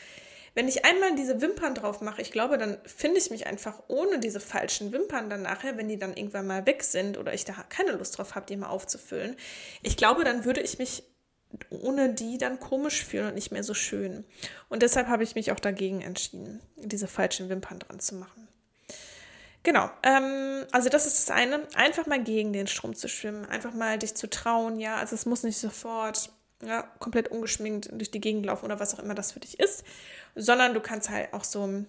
wenn 0.58 0.68
ich 0.68 0.86
einmal 0.86 1.16
diese 1.16 1.40
Wimpern 1.40 1.76
drauf 1.76 2.02
mache, 2.02 2.20
ich 2.20 2.32
glaube, 2.32 2.58
dann 2.58 2.80
finde 2.84 3.20
ich 3.20 3.30
mich 3.30 3.46
einfach 3.46 3.84
ohne 3.90 4.18
diese 4.18 4.40
falschen 4.40 4.92
Wimpern 4.92 5.30
dann 5.30 5.44
nachher, 5.44 5.78
wenn 5.78 5.88
die 5.88 6.00
dann 6.00 6.18
irgendwann 6.18 6.48
mal 6.48 6.66
weg 6.66 6.84
sind 6.84 7.20
oder 7.20 7.32
ich 7.32 7.46
da 7.46 7.54
keine 7.70 7.92
Lust 7.92 8.18
drauf 8.18 8.34
habe, 8.34 8.48
die 8.48 8.58
mal 8.58 8.70
aufzufüllen. 8.70 9.36
Ich 9.84 9.98
glaube, 9.98 10.24
dann 10.24 10.46
würde 10.46 10.62
ich 10.62 10.80
mich 10.80 11.04
ohne 11.70 12.14
die 12.14 12.40
dann 12.40 12.60
komisch 12.60 13.06
fühlen 13.06 13.28
und 13.28 13.36
nicht 13.36 13.52
mehr 13.52 13.64
so 13.64 13.76
schön. 13.76 14.26
Und 14.68 14.82
deshalb 14.82 15.08
habe 15.08 15.24
ich 15.24 15.36
mich 15.36 15.52
auch 15.52 15.60
dagegen 15.60 16.02
entschieden, 16.02 16.60
diese 16.76 17.08
falschen 17.08 17.50
Wimpern 17.50 17.78
dran 17.78 18.00
zu 18.00 18.16
machen. 18.16 18.48
Genau, 19.68 19.89
ähm, 20.01 20.65
also 20.72 20.88
das 20.88 21.05
ist 21.05 21.28
das 21.28 21.36
eine, 21.36 21.68
einfach 21.76 22.05
mal 22.05 22.24
gegen 22.24 22.53
den 22.53 22.68
Strom 22.68 22.95
zu 22.95 23.09
schwimmen, 23.09 23.43
einfach 23.47 23.74
mal 23.74 23.99
dich 23.99 24.15
zu 24.15 24.30
trauen, 24.30 24.80
ja, 24.80 24.95
also 24.95 25.13
es 25.13 25.26
muss 25.26 25.43
nicht 25.43 25.57
sofort 25.57 26.32
ja, 26.63 26.84
komplett 26.99 27.28
ungeschminkt 27.28 27.89
durch 27.91 28.09
die 28.09 28.22
Gegend 28.22 28.45
laufen 28.45 28.63
oder 28.63 28.80
was 28.80 28.95
auch 28.95 28.99
immer 28.99 29.13
das 29.13 29.34
für 29.34 29.41
dich 29.41 29.59
ist, 29.59 29.84
sondern 30.36 30.74
du 30.74 30.80
kannst 30.80 31.09
halt 31.09 31.34
auch 31.34 31.43
so 31.43 31.84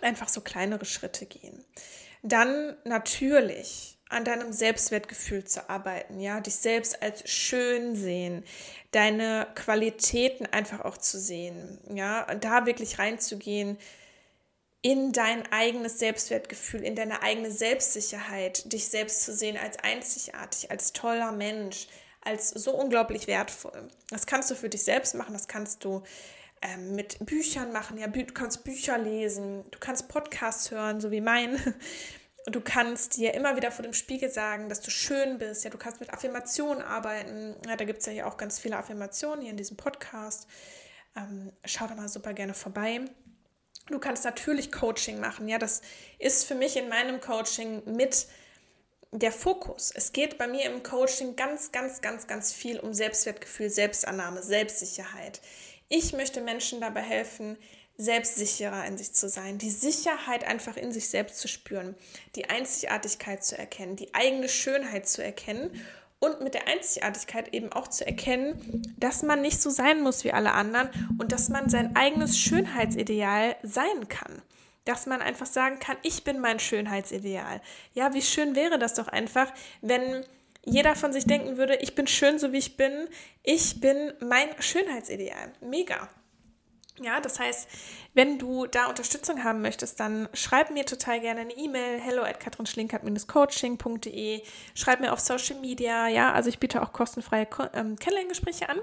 einfach 0.00 0.28
so 0.28 0.42
kleinere 0.42 0.84
Schritte 0.84 1.26
gehen. 1.26 1.64
Dann 2.22 2.76
natürlich 2.84 3.98
an 4.08 4.24
deinem 4.24 4.52
Selbstwertgefühl 4.52 5.42
zu 5.42 5.68
arbeiten, 5.68 6.20
ja, 6.20 6.40
dich 6.40 6.54
selbst 6.54 7.02
als 7.02 7.28
schön 7.28 7.96
sehen, 7.96 8.44
deine 8.92 9.48
Qualitäten 9.56 10.46
einfach 10.46 10.82
auch 10.84 10.98
zu 10.98 11.18
sehen, 11.18 11.80
ja, 11.92 12.32
da 12.36 12.64
wirklich 12.64 13.00
reinzugehen, 13.00 13.76
in 14.82 15.12
dein 15.12 15.50
eigenes 15.52 16.00
Selbstwertgefühl, 16.00 16.82
in 16.82 16.96
deine 16.96 17.22
eigene 17.22 17.52
Selbstsicherheit, 17.52 18.72
dich 18.72 18.88
selbst 18.88 19.22
zu 19.22 19.32
sehen 19.32 19.56
als 19.56 19.78
einzigartig, 19.78 20.70
als 20.72 20.92
toller 20.92 21.30
Mensch, 21.30 21.86
als 22.20 22.50
so 22.50 22.72
unglaublich 22.72 23.28
wertvoll. 23.28 23.88
Das 24.10 24.26
kannst 24.26 24.50
du 24.50 24.56
für 24.56 24.68
dich 24.68 24.82
selbst 24.82 25.14
machen, 25.14 25.32
das 25.34 25.46
kannst 25.46 25.84
du 25.84 26.02
ähm, 26.62 26.96
mit 26.96 27.24
Büchern 27.24 27.72
machen, 27.72 27.96
ja, 27.96 28.08
du 28.08 28.24
kannst 28.26 28.64
Bücher 28.64 28.98
lesen, 28.98 29.64
du 29.70 29.78
kannst 29.78 30.08
Podcasts 30.08 30.70
hören, 30.72 31.00
so 31.00 31.10
wie 31.10 31.20
mein. 31.20 31.58
Du 32.46 32.60
kannst 32.60 33.18
dir 33.18 33.34
immer 33.34 33.54
wieder 33.54 33.70
vor 33.70 33.84
dem 33.84 33.92
Spiegel 33.92 34.28
sagen, 34.28 34.68
dass 34.68 34.80
du 34.80 34.90
schön 34.90 35.38
bist. 35.38 35.62
Ja, 35.62 35.70
du 35.70 35.78
kannst 35.78 36.00
mit 36.00 36.12
Affirmationen 36.12 36.82
arbeiten. 36.82 37.54
Ja, 37.68 37.76
da 37.76 37.84
gibt 37.84 38.00
es 38.00 38.06
ja 38.06 38.12
hier 38.12 38.26
auch 38.26 38.36
ganz 38.36 38.58
viele 38.58 38.76
Affirmationen 38.76 39.42
hier 39.42 39.52
in 39.52 39.56
diesem 39.56 39.76
Podcast. 39.76 40.48
Ähm, 41.14 41.52
schau 41.64 41.86
da 41.86 41.94
mal 41.94 42.08
super 42.08 42.32
gerne 42.32 42.52
vorbei. 42.52 43.02
Du 43.88 43.98
kannst 43.98 44.24
natürlich 44.24 44.70
Coaching 44.70 45.20
machen. 45.20 45.48
Ja, 45.48 45.58
das 45.58 45.82
ist 46.18 46.44
für 46.44 46.54
mich 46.54 46.76
in 46.76 46.88
meinem 46.88 47.20
Coaching 47.20 47.82
mit 47.84 48.26
der 49.10 49.32
Fokus. 49.32 49.92
Es 49.94 50.12
geht 50.12 50.38
bei 50.38 50.46
mir 50.46 50.64
im 50.64 50.82
Coaching 50.82 51.36
ganz, 51.36 51.72
ganz, 51.72 52.00
ganz, 52.00 52.26
ganz 52.26 52.52
viel 52.52 52.80
um 52.80 52.94
Selbstwertgefühl, 52.94 53.68
Selbstannahme, 53.68 54.42
Selbstsicherheit. 54.42 55.40
Ich 55.88 56.12
möchte 56.14 56.40
Menschen 56.40 56.80
dabei 56.80 57.02
helfen, 57.02 57.58
selbstsicherer 57.98 58.86
in 58.86 58.96
sich 58.96 59.12
zu 59.12 59.28
sein, 59.28 59.58
die 59.58 59.70
Sicherheit 59.70 60.44
einfach 60.44 60.76
in 60.76 60.92
sich 60.92 61.08
selbst 61.10 61.38
zu 61.38 61.48
spüren, 61.48 61.94
die 62.34 62.48
Einzigartigkeit 62.48 63.44
zu 63.44 63.58
erkennen, 63.58 63.96
die 63.96 64.14
eigene 64.14 64.48
Schönheit 64.48 65.06
zu 65.06 65.22
erkennen 65.22 65.70
und 66.22 66.40
mit 66.40 66.54
der 66.54 66.68
Einzigartigkeit 66.68 67.52
eben 67.52 67.72
auch 67.72 67.88
zu 67.88 68.06
erkennen, 68.06 68.94
dass 68.96 69.24
man 69.24 69.42
nicht 69.42 69.60
so 69.60 69.70
sein 69.70 70.02
muss 70.02 70.22
wie 70.22 70.32
alle 70.32 70.52
anderen 70.52 70.88
und 71.18 71.32
dass 71.32 71.48
man 71.48 71.68
sein 71.68 71.96
eigenes 71.96 72.38
Schönheitsideal 72.38 73.56
sein 73.64 74.08
kann. 74.08 74.40
Dass 74.84 75.06
man 75.06 75.20
einfach 75.20 75.46
sagen 75.46 75.80
kann, 75.80 75.96
ich 76.02 76.22
bin 76.22 76.38
mein 76.40 76.60
Schönheitsideal. 76.60 77.60
Ja, 77.94 78.14
wie 78.14 78.22
schön 78.22 78.54
wäre 78.54 78.78
das 78.78 78.94
doch 78.94 79.08
einfach, 79.08 79.52
wenn 79.80 80.24
jeder 80.64 80.94
von 80.94 81.12
sich 81.12 81.26
denken 81.26 81.56
würde, 81.56 81.74
ich 81.76 81.96
bin 81.96 82.06
schön 82.06 82.38
so 82.38 82.52
wie 82.52 82.58
ich 82.58 82.76
bin, 82.76 83.08
ich 83.42 83.80
bin 83.80 84.12
mein 84.20 84.48
Schönheitsideal. 84.60 85.52
Mega. 85.60 86.08
Ja, 87.00 87.20
das 87.20 87.40
heißt, 87.40 87.68
wenn 88.12 88.38
du 88.38 88.66
da 88.66 88.86
Unterstützung 88.86 89.44
haben 89.44 89.62
möchtest, 89.62 89.98
dann 89.98 90.28
schreib 90.34 90.70
mir 90.70 90.84
total 90.84 91.20
gerne 91.20 91.40
eine 91.40 91.56
E-Mail, 91.56 91.98
hello 91.98 92.22
at 92.22 92.38
katrinschlinkert-coaching.de, 92.38 94.42
schreib 94.74 95.00
mir 95.00 95.12
auf 95.12 95.20
Social 95.20 95.58
Media, 95.60 96.08
ja, 96.08 96.32
also 96.32 96.50
ich 96.50 96.58
biete 96.58 96.82
auch 96.82 96.92
kostenfreie 96.92 97.48
ähm, 97.72 97.96
Kennenlerngespräche 97.96 98.68
an. 98.68 98.78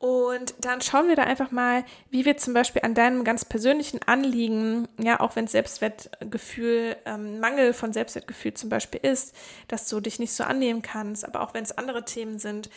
Und 0.00 0.54
dann 0.60 0.80
schauen 0.80 1.08
wir 1.08 1.14
da 1.14 1.24
einfach 1.24 1.50
mal, 1.50 1.84
wie 2.08 2.24
wir 2.24 2.38
zum 2.38 2.54
Beispiel 2.54 2.80
an 2.82 2.94
deinem 2.94 3.22
ganz 3.22 3.44
persönlichen 3.44 4.00
Anliegen, 4.02 4.88
ja, 4.98 5.20
auch 5.20 5.36
wenn 5.36 5.46
Selbstwertgefühl, 5.46 6.96
ähm, 7.04 7.38
Mangel 7.38 7.74
von 7.74 7.92
Selbstwertgefühl 7.92 8.54
zum 8.54 8.70
Beispiel 8.70 9.00
ist, 9.02 9.36
dass 9.68 9.88
du 9.88 10.00
dich 10.00 10.18
nicht 10.18 10.32
so 10.32 10.42
annehmen 10.42 10.80
kannst, 10.80 11.26
aber 11.26 11.42
auch 11.42 11.52
wenn 11.52 11.64
es 11.64 11.76
andere 11.76 12.06
Themen 12.06 12.38
sind, 12.38 12.70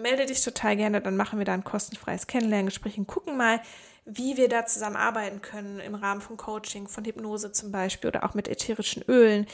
melde 0.00 0.26
dich 0.26 0.42
total 0.42 0.76
gerne, 0.76 1.00
dann 1.00 1.16
machen 1.16 1.38
wir 1.38 1.46
da 1.46 1.54
ein 1.54 1.64
kostenfreies 1.64 2.26
Kennenlerngespräch 2.26 2.98
und 2.98 3.06
gucken 3.06 3.36
mal, 3.36 3.60
wie 4.04 4.36
wir 4.36 4.48
da 4.48 4.66
zusammen 4.66 4.96
arbeiten 4.96 5.40
können 5.42 5.78
im 5.80 5.94
Rahmen 5.94 6.20
von 6.20 6.36
Coaching, 6.36 6.88
von 6.88 7.04
Hypnose 7.04 7.52
zum 7.52 7.70
Beispiel 7.70 8.08
oder 8.08 8.24
auch 8.24 8.34
mit 8.34 8.48
ätherischen 8.48 9.02
Ölen, 9.06 9.46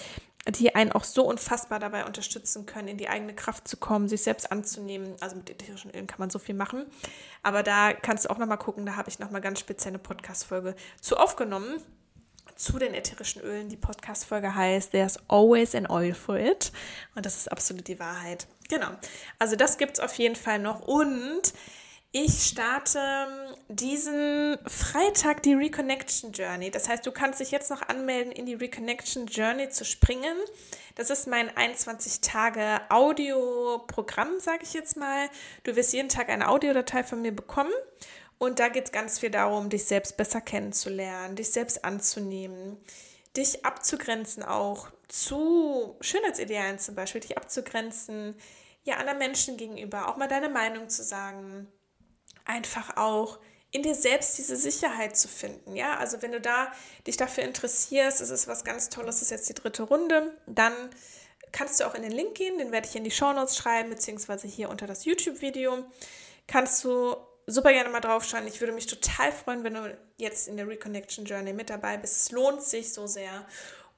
die 0.49 0.75
einen 0.75 0.93
auch 0.93 1.05
so 1.05 1.25
unfassbar 1.25 1.81
dabei 1.81 2.07
unterstützen 2.07 2.67
können, 2.67 2.89
in 2.89 2.97
die 2.97 3.09
eigene 3.09 3.35
Kraft 3.35 3.67
zu 3.67 3.77
kommen, 3.77 4.09
sich 4.09 4.23
selbst 4.23 4.53
anzunehmen. 4.53 5.17
Also 5.21 5.37
mit 5.37 5.51
ätherischen 5.51 5.91
Ölen 5.91 6.07
kann 6.07 6.21
man 6.21 6.31
so 6.31 6.39
viel 6.39 6.55
machen. 6.55 6.87
Aber 7.43 7.63
da 7.63 7.93
kannst 7.93 8.25
du 8.25 8.31
auch 8.31 8.39
nochmal 8.39 8.59
gucken, 8.59 8.87
da 8.87 8.97
habe 8.97 9.09
ich 9.09 9.19
nochmal 9.19 9.41
ganz 9.41 9.59
speziell 9.59 9.91
eine 9.91 9.99
Podcast-Folge 9.99 10.77
zu 11.01 11.17
aufgenommen 11.17 11.83
zu 12.57 12.79
den 12.79 12.95
ätherischen 12.95 13.43
Ölen. 13.43 13.69
Die 13.69 13.77
Podcast-Folge 13.77 14.55
heißt 14.55 14.93
There's 14.93 15.19
always 15.29 15.75
an 15.75 15.89
oil 15.89 16.15
for 16.15 16.39
it. 16.39 16.73
Und 17.15 17.27
das 17.27 17.37
ist 17.37 17.53
absolut 17.53 17.87
die 17.89 17.99
Wahrheit. 17.99 18.47
Genau. 18.69 18.89
Also 19.39 19.57
das 19.57 19.79
gibt 19.79 19.99
es 19.99 20.01
auf 20.01 20.15
jeden 20.15 20.37
Fall 20.37 20.59
noch. 20.59 20.81
Und 20.81 21.53
ich 22.19 22.47
starte 22.47 22.99
ähm, 22.99 23.55
diesen 23.69 24.59
Freitag 24.67 25.43
die 25.43 25.53
Reconnection 25.53 26.33
Journey. 26.33 26.71
Das 26.71 26.89
heißt, 26.89 27.05
du 27.05 27.13
kannst 27.13 27.41
dich 27.41 27.51
jetzt 27.51 27.69
noch 27.69 27.83
anmelden, 27.83 28.33
in 28.33 28.47
die 28.47 28.55
Reconnection 28.55 29.27
Journey 29.27 29.69
zu 29.69 29.85
springen. 29.85 30.37
Das 30.95 31.11
ist 31.11 31.27
mein 31.27 31.55
21 31.55 32.23
Tage 32.23 32.81
Audioprogramm, 32.89 34.41
sage 34.41 34.61
ich 34.63 34.73
jetzt 34.73 34.97
mal. 34.97 35.29
Du 35.65 35.77
wirst 35.77 35.93
jeden 35.93 36.09
Tag 36.09 36.31
eine 36.31 36.49
Audiodatei 36.49 37.05
von 37.05 37.21
mir 37.21 37.37
bekommen. 37.37 37.73
Und 38.39 38.59
da 38.59 38.69
geht 38.69 38.87
es 38.87 38.93
ganz 38.93 39.19
viel 39.19 39.31
darum, 39.31 39.71
dich 39.71 39.85
selbst 39.85 40.17
besser 40.17 40.41
kennenzulernen, 40.41 41.37
dich 41.37 41.51
selbst 41.51 41.85
anzunehmen, 41.85 42.77
dich 43.37 43.65
abzugrenzen 43.65 44.43
auch 44.43 44.89
zu 45.09 45.97
Schönheitsidealen 46.01 46.79
zum 46.79 46.95
Beispiel, 46.95 47.21
dich 47.21 47.39
abzugrenzen, 47.39 48.35
ja, 48.85 48.97
anderen 48.97 49.19
Menschen 49.19 49.57
gegenüber, 49.57 50.09
auch 50.09 50.17
mal 50.17 50.29
deine 50.29 50.49
Meinung 50.49 50.89
zu 50.89 51.03
sagen 51.03 51.69
einfach 52.47 52.97
auch 52.97 53.39
in 53.73 53.83
dir 53.83 53.95
selbst 53.95 54.39
diese 54.39 54.57
Sicherheit 54.57 55.17
zu 55.17 55.29
finden. 55.29 55.77
Ja, 55.77 55.97
also 55.97 56.23
wenn 56.23 56.33
du 56.33 56.41
da 56.41 56.73
dich 57.07 57.17
dafür 57.17 57.45
interessierst, 57.45 58.21
es 58.21 58.31
ist 58.31 58.49
was 58.49 58.65
ganz 58.65 58.89
Tolles, 58.89 59.23
ist 59.23 59.31
jetzt 59.31 59.49
die 59.49 59.55
dritte 59.55 59.83
Runde, 59.83 60.37
dann 60.47 60.73
kannst 61.53 61.81
du 61.81 61.85
auch 61.85 61.95
in 61.95 62.03
den 62.03 62.13
Link 62.13 62.35
gehen, 62.35 62.59
den 62.59 62.73
werde 62.73 62.89
ich 62.89 62.97
in 62.97 63.05
die 63.05 63.11
Show 63.11 63.33
Notes 63.33 63.57
schreiben, 63.57 63.91
beziehungsweise 63.91 64.47
hier 64.47 64.71
unter 64.71 64.87
das 64.87 65.05
YouTube-Video. 65.05 65.85
Kannst 66.47 66.85
du 66.85 67.17
super 67.47 67.73
gerne 67.73 67.91
mal 67.91 68.01
draufschauen. 68.01 68.47
Ich 68.47 68.61
würde 68.61 68.73
mich 68.73 68.87
total 68.87 69.33
freuen, 69.33 69.65
wenn 69.65 69.75
du 69.75 69.97
jetzt 70.17 70.49
in 70.49 70.57
der 70.57 70.69
Reconnection 70.69 71.25
Journey 71.25 71.53
mit 71.53 71.71
dabei 71.71 71.97
bist. 71.97 72.17
Es 72.17 72.33
lohnt 72.33 72.63
sich 72.63 72.93
so 72.93 73.07
sehr. 73.07 73.47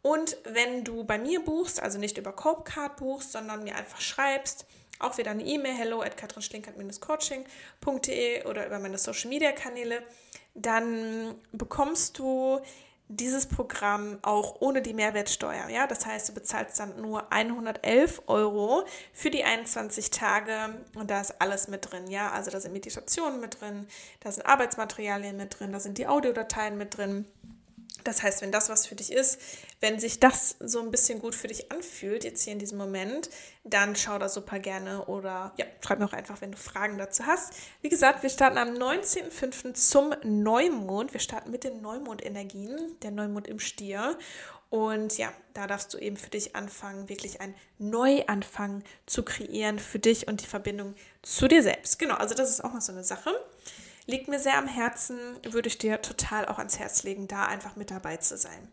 Und 0.02 0.36
wenn 0.44 0.84
du 0.84 1.04
bei 1.04 1.18
mir 1.18 1.42
buchst, 1.44 1.82
also 1.82 1.98
nicht 1.98 2.18
über 2.18 2.32
Copecard 2.32 2.96
buchst, 2.96 3.32
sondern 3.32 3.64
mir 3.64 3.74
einfach 3.76 4.00
schreibst, 4.00 4.66
auch 5.00 5.18
wieder 5.18 5.32
eine 5.32 5.44
E-Mail, 5.44 5.74
hello 5.74 6.02
at 6.02 6.16
katrinschlinkert-coaching.de 6.16 8.44
oder 8.44 8.66
über 8.66 8.78
meine 8.78 8.98
Social 8.98 9.30
Media 9.30 9.50
Kanäle, 9.52 10.02
dann 10.54 11.34
bekommst 11.52 12.18
du 12.18 12.60
dieses 13.08 13.46
Programm 13.46 14.18
auch 14.22 14.60
ohne 14.60 14.82
die 14.82 14.92
Mehrwertsteuer. 14.92 15.68
Ja, 15.70 15.86
das 15.86 16.04
heißt, 16.04 16.28
du 16.28 16.34
bezahlst 16.34 16.78
dann 16.78 17.00
nur 17.00 17.32
111 17.32 18.22
Euro 18.26 18.84
für 19.12 19.30
die 19.30 19.44
21 19.44 20.10
Tage 20.10 20.52
und 20.94 21.10
da 21.10 21.20
ist 21.20 21.40
alles 21.40 21.68
mit 21.68 21.90
drin. 21.90 22.06
Ja, 22.08 22.30
also 22.30 22.50
da 22.50 22.60
sind 22.60 22.72
Meditationen 22.72 23.40
mit 23.40 23.60
drin, 23.60 23.86
da 24.20 24.30
sind 24.30 24.46
Arbeitsmaterialien 24.46 25.36
mit 25.36 25.58
drin, 25.58 25.72
da 25.72 25.80
sind 25.80 25.98
die 25.98 26.06
Audiodateien 26.06 26.76
mit 26.76 26.96
drin. 26.96 27.24
Das 28.04 28.22
heißt, 28.22 28.42
wenn 28.42 28.52
das 28.52 28.68
was 28.68 28.86
für 28.86 28.94
dich 28.94 29.12
ist, 29.12 29.40
wenn 29.80 29.98
sich 29.98 30.20
das 30.20 30.56
so 30.60 30.80
ein 30.80 30.90
bisschen 30.90 31.20
gut 31.20 31.34
für 31.34 31.48
dich 31.48 31.70
anfühlt, 31.72 32.24
jetzt 32.24 32.42
hier 32.42 32.52
in 32.52 32.58
diesem 32.58 32.78
Moment, 32.78 33.28
dann 33.64 33.96
schau 33.96 34.18
da 34.18 34.28
super 34.28 34.58
gerne 34.58 35.04
oder 35.06 35.52
ja, 35.56 35.66
schreib 35.80 35.98
mir 35.98 36.06
auch 36.06 36.12
einfach, 36.12 36.40
wenn 36.40 36.52
du 36.52 36.58
Fragen 36.58 36.98
dazu 36.98 37.26
hast. 37.26 37.52
Wie 37.82 37.88
gesagt, 37.88 38.22
wir 38.22 38.30
starten 38.30 38.58
am 38.58 38.70
19.05. 38.70 39.74
zum 39.74 40.14
Neumond. 40.22 41.12
Wir 41.12 41.20
starten 41.20 41.50
mit 41.50 41.64
den 41.64 41.82
Neumondenergien, 41.82 42.96
der 43.02 43.10
Neumond 43.10 43.48
im 43.48 43.58
Stier. 43.58 44.16
Und 44.70 45.16
ja, 45.16 45.32
da 45.54 45.66
darfst 45.66 45.94
du 45.94 45.98
eben 45.98 46.16
für 46.16 46.30
dich 46.30 46.54
anfangen, 46.54 47.08
wirklich 47.08 47.40
einen 47.40 47.54
Neuanfang 47.78 48.84
zu 49.06 49.22
kreieren 49.22 49.78
für 49.78 49.98
dich 49.98 50.28
und 50.28 50.42
die 50.42 50.46
Verbindung 50.46 50.94
zu 51.22 51.48
dir 51.48 51.62
selbst. 51.62 51.98
Genau, 51.98 52.14
also 52.14 52.34
das 52.34 52.50
ist 52.50 52.62
auch 52.62 52.74
noch 52.74 52.82
so 52.82 52.92
eine 52.92 53.04
Sache 53.04 53.32
liegt 54.08 54.26
mir 54.26 54.40
sehr 54.40 54.56
am 54.56 54.66
Herzen, 54.66 55.18
würde 55.44 55.68
ich 55.68 55.76
dir 55.76 56.00
total 56.00 56.46
auch 56.46 56.58
ans 56.58 56.78
Herz 56.78 57.02
legen, 57.02 57.28
da 57.28 57.44
einfach 57.44 57.76
mit 57.76 57.90
dabei 57.90 58.16
zu 58.16 58.36
sein. 58.36 58.72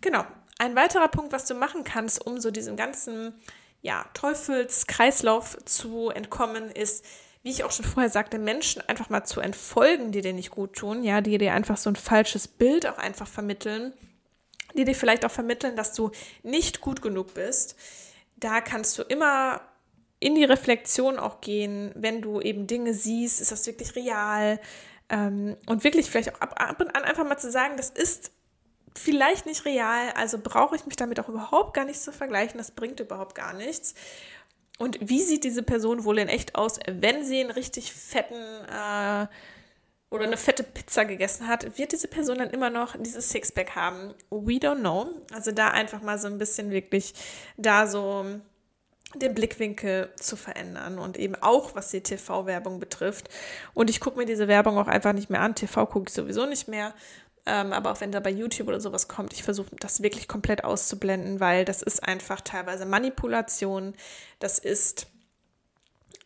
Genau. 0.00 0.24
Ein 0.58 0.76
weiterer 0.76 1.08
Punkt, 1.08 1.32
was 1.32 1.44
du 1.46 1.54
machen 1.54 1.84
kannst, 1.84 2.24
um 2.24 2.40
so 2.40 2.50
diesem 2.50 2.76
ganzen 2.76 3.34
ja, 3.82 4.04
Teufelskreislauf 4.14 5.58
zu 5.64 6.10
entkommen, 6.10 6.70
ist, 6.70 7.04
wie 7.42 7.50
ich 7.50 7.64
auch 7.64 7.72
schon 7.72 7.84
vorher 7.84 8.10
sagte, 8.10 8.38
Menschen 8.38 8.80
einfach 8.88 9.10
mal 9.10 9.24
zu 9.24 9.40
entfolgen, 9.40 10.12
die 10.12 10.20
dir 10.20 10.32
nicht 10.32 10.50
gut 10.50 10.74
tun, 10.74 11.02
ja, 11.02 11.20
die 11.20 11.38
dir 11.38 11.54
einfach 11.54 11.76
so 11.76 11.90
ein 11.90 11.96
falsches 11.96 12.46
Bild 12.46 12.86
auch 12.86 12.98
einfach 12.98 13.28
vermitteln, 13.28 13.92
die 14.74 14.84
dir 14.84 14.94
vielleicht 14.94 15.24
auch 15.24 15.30
vermitteln, 15.30 15.74
dass 15.74 15.92
du 15.92 16.12
nicht 16.44 16.80
gut 16.80 17.02
genug 17.02 17.34
bist. 17.34 17.76
Da 18.36 18.60
kannst 18.60 18.96
du 18.98 19.02
immer 19.02 19.60
in 20.20 20.34
die 20.34 20.44
Reflexion 20.44 21.18
auch 21.18 21.40
gehen, 21.40 21.92
wenn 21.94 22.22
du 22.22 22.40
eben 22.40 22.66
Dinge 22.66 22.94
siehst, 22.94 23.40
ist 23.40 23.52
das 23.52 23.66
wirklich 23.66 23.94
real? 23.94 24.60
Ähm, 25.08 25.56
und 25.66 25.84
wirklich 25.84 26.10
vielleicht 26.10 26.34
auch 26.34 26.40
ab, 26.40 26.54
ab 26.58 26.80
und 26.80 26.94
an 26.94 27.04
einfach 27.04 27.24
mal 27.24 27.38
zu 27.38 27.50
sagen, 27.50 27.76
das 27.76 27.90
ist 27.90 28.30
vielleicht 28.94 29.46
nicht 29.46 29.64
real, 29.64 30.10
also 30.16 30.38
brauche 30.42 30.76
ich 30.76 30.86
mich 30.86 30.96
damit 30.96 31.20
auch 31.20 31.28
überhaupt 31.28 31.74
gar 31.74 31.84
nicht 31.84 32.00
zu 32.00 32.12
vergleichen, 32.12 32.58
das 32.58 32.72
bringt 32.72 33.00
überhaupt 33.00 33.34
gar 33.34 33.54
nichts. 33.54 33.94
Und 34.78 34.98
wie 35.00 35.22
sieht 35.22 35.44
diese 35.44 35.62
Person 35.62 36.04
wohl 36.04 36.18
in 36.18 36.28
echt 36.28 36.54
aus, 36.54 36.78
wenn 36.86 37.24
sie 37.24 37.40
einen 37.40 37.50
richtig 37.50 37.92
fetten 37.92 38.34
äh, 38.34 39.26
oder 40.10 40.24
eine 40.24 40.36
fette 40.36 40.62
Pizza 40.62 41.04
gegessen 41.04 41.48
hat, 41.48 41.78
wird 41.78 41.92
diese 41.92 42.08
Person 42.08 42.38
dann 42.38 42.50
immer 42.50 42.70
noch 42.70 42.96
dieses 42.98 43.30
Sixpack 43.30 43.74
haben? 43.74 44.14
We 44.30 44.54
don't 44.54 44.80
know. 44.80 45.10
Also 45.32 45.52
da 45.52 45.68
einfach 45.68 46.00
mal 46.02 46.18
so 46.18 46.28
ein 46.28 46.38
bisschen 46.38 46.70
wirklich 46.70 47.12
da 47.56 47.86
so 47.86 48.24
den 49.14 49.34
Blickwinkel 49.34 50.12
zu 50.16 50.36
verändern 50.36 50.98
und 50.98 51.16
eben 51.16 51.34
auch 51.36 51.74
was 51.74 51.90
die 51.90 52.02
TV-Werbung 52.02 52.78
betrifft. 52.78 53.28
Und 53.74 53.88
ich 53.88 54.00
gucke 54.00 54.18
mir 54.18 54.26
diese 54.26 54.48
Werbung 54.48 54.78
auch 54.78 54.86
einfach 54.86 55.14
nicht 55.14 55.30
mehr 55.30 55.40
an. 55.40 55.54
TV 55.54 55.86
gucke 55.86 56.08
ich 56.08 56.14
sowieso 56.14 56.46
nicht 56.46 56.68
mehr. 56.68 56.94
Ähm, 57.46 57.72
aber 57.72 57.92
auch 57.92 58.00
wenn 58.02 58.12
da 58.12 58.20
bei 58.20 58.30
YouTube 58.30 58.68
oder 58.68 58.80
sowas 58.80 59.08
kommt, 59.08 59.32
ich 59.32 59.42
versuche 59.42 59.74
das 59.80 60.02
wirklich 60.02 60.28
komplett 60.28 60.64
auszublenden, 60.64 61.40
weil 61.40 61.64
das 61.64 61.80
ist 61.80 62.06
einfach 62.06 62.42
teilweise 62.42 62.84
Manipulation. 62.84 63.94
Das 64.38 64.58
ist, 64.58 65.06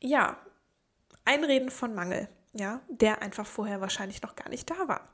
ja, 0.01 0.37
Einreden 1.25 1.71
von 1.71 1.95
Mangel, 1.95 2.29
ja, 2.53 2.81
der 2.89 3.23
einfach 3.23 3.47
vorher 3.47 3.81
wahrscheinlich 3.81 4.23
noch 4.23 4.35
gar 4.35 4.49
nicht 4.49 4.69
da 4.69 4.89
war. 4.89 5.09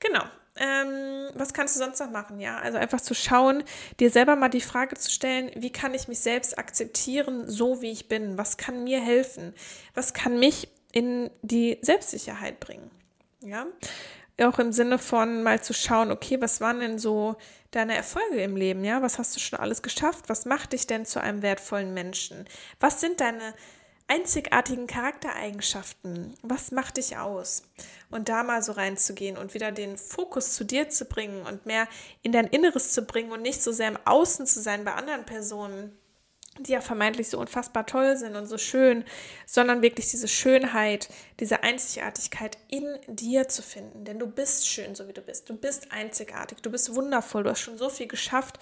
Genau. 0.00 0.24
Ähm, 0.56 1.30
was 1.34 1.52
kannst 1.52 1.74
du 1.74 1.80
sonst 1.80 1.98
noch 1.98 2.10
machen? 2.10 2.38
Ja, 2.38 2.58
also 2.58 2.78
einfach 2.78 3.00
zu 3.00 3.14
schauen, 3.14 3.64
dir 3.98 4.10
selber 4.10 4.36
mal 4.36 4.48
die 4.48 4.60
Frage 4.60 4.96
zu 4.96 5.10
stellen, 5.10 5.50
wie 5.56 5.72
kann 5.72 5.94
ich 5.94 6.06
mich 6.06 6.20
selbst 6.20 6.58
akzeptieren, 6.58 7.50
so 7.50 7.82
wie 7.82 7.90
ich 7.90 8.08
bin? 8.08 8.38
Was 8.38 8.56
kann 8.56 8.84
mir 8.84 9.00
helfen? 9.00 9.52
Was 9.94 10.14
kann 10.14 10.38
mich 10.38 10.68
in 10.92 11.30
die 11.42 11.78
Selbstsicherheit 11.82 12.60
bringen? 12.60 12.90
Ja, 13.40 13.66
auch 14.42 14.58
im 14.58 14.72
Sinne 14.72 14.98
von 14.98 15.42
mal 15.42 15.60
zu 15.60 15.72
schauen, 15.72 16.10
okay, 16.10 16.40
was 16.40 16.60
waren 16.60 16.80
denn 16.80 16.98
so 16.98 17.36
deine 17.72 17.96
Erfolge 17.96 18.42
im 18.42 18.56
Leben? 18.56 18.84
Ja, 18.84 19.02
was 19.02 19.18
hast 19.18 19.34
du 19.34 19.40
schon 19.40 19.58
alles 19.58 19.82
geschafft? 19.82 20.28
Was 20.28 20.44
macht 20.44 20.72
dich 20.72 20.86
denn 20.86 21.04
zu 21.04 21.20
einem 21.20 21.42
wertvollen 21.42 21.94
Menschen? 21.94 22.44
Was 22.78 23.00
sind 23.00 23.20
deine 23.20 23.54
einzigartigen 24.06 24.86
Charaktereigenschaften. 24.86 26.34
Was 26.42 26.72
macht 26.72 26.98
dich 26.98 27.16
aus? 27.16 27.62
Und 28.10 28.28
da 28.28 28.42
mal 28.42 28.62
so 28.62 28.72
reinzugehen 28.72 29.36
und 29.36 29.54
wieder 29.54 29.72
den 29.72 29.96
Fokus 29.96 30.52
zu 30.54 30.64
dir 30.64 30.88
zu 30.88 31.06
bringen 31.06 31.46
und 31.46 31.66
mehr 31.66 31.88
in 32.22 32.32
dein 32.32 32.46
Inneres 32.46 32.92
zu 32.92 33.02
bringen 33.02 33.32
und 33.32 33.42
nicht 33.42 33.62
so 33.62 33.72
sehr 33.72 33.88
im 33.88 33.98
Außen 34.04 34.46
zu 34.46 34.60
sein 34.60 34.84
bei 34.84 34.92
anderen 34.92 35.24
Personen, 35.24 35.96
die 36.58 36.72
ja 36.72 36.80
vermeintlich 36.80 37.28
so 37.30 37.38
unfassbar 37.38 37.86
toll 37.86 38.16
sind 38.16 38.36
und 38.36 38.46
so 38.46 38.58
schön, 38.58 39.04
sondern 39.46 39.82
wirklich 39.82 40.10
diese 40.10 40.28
Schönheit, 40.28 41.08
diese 41.40 41.62
Einzigartigkeit 41.62 42.58
in 42.68 42.86
dir 43.08 43.48
zu 43.48 43.62
finden. 43.62 44.04
Denn 44.04 44.18
du 44.18 44.26
bist 44.26 44.68
schön, 44.68 44.94
so 44.94 45.08
wie 45.08 45.12
du 45.12 45.22
bist. 45.22 45.50
Du 45.50 45.56
bist 45.56 45.90
einzigartig, 45.90 46.58
du 46.62 46.70
bist 46.70 46.94
wundervoll, 46.94 47.42
du 47.42 47.50
hast 47.50 47.60
schon 47.60 47.78
so 47.78 47.88
viel 47.88 48.06
geschafft. 48.06 48.60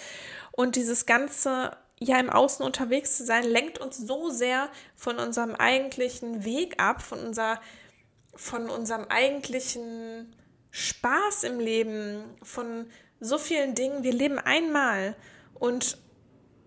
Und 0.52 0.76
dieses 0.76 1.04
ganze 1.04 1.76
ja 2.02 2.18
im 2.18 2.30
Außen 2.30 2.64
unterwegs 2.64 3.16
zu 3.16 3.24
sein, 3.24 3.44
lenkt 3.44 3.78
uns 3.78 3.98
so 3.98 4.30
sehr 4.30 4.68
von 4.96 5.18
unserem 5.18 5.54
eigentlichen 5.54 6.44
Weg 6.44 6.82
ab, 6.82 7.02
von, 7.02 7.18
unser, 7.20 7.60
von 8.34 8.68
unserem 8.68 9.06
eigentlichen 9.08 10.34
Spaß 10.70 11.44
im 11.44 11.60
Leben, 11.60 12.24
von 12.42 12.86
so 13.20 13.38
vielen 13.38 13.74
Dingen. 13.74 14.02
Wir 14.02 14.12
leben 14.12 14.38
einmal 14.38 15.16
und 15.54 15.98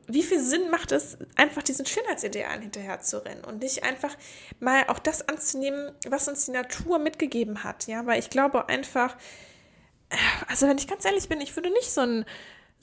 wie 0.07 0.23
viel 0.23 0.39
Sinn 0.39 0.69
macht 0.69 0.91
es, 0.91 1.17
einfach 1.35 1.63
diesen 1.63 1.85
Schönheitsidealen 1.85 2.61
hinterher 2.61 3.01
zu 3.01 3.25
rennen 3.25 3.43
und 3.43 3.61
nicht 3.61 3.83
einfach 3.83 4.15
mal 4.59 4.85
auch 4.87 4.99
das 4.99 5.27
anzunehmen, 5.27 5.91
was 6.07 6.27
uns 6.27 6.45
die 6.45 6.51
Natur 6.51 6.99
mitgegeben 6.99 7.63
hat, 7.63 7.87
ja, 7.87 8.05
weil 8.05 8.19
ich 8.19 8.29
glaube 8.29 8.69
einfach, 8.69 9.17
also 10.47 10.67
wenn 10.67 10.77
ich 10.77 10.87
ganz 10.87 11.05
ehrlich 11.05 11.27
bin, 11.27 11.41
ich 11.41 11.55
würde 11.55 11.71
nicht 11.71 11.91
so 11.91 12.01
ein 12.01 12.25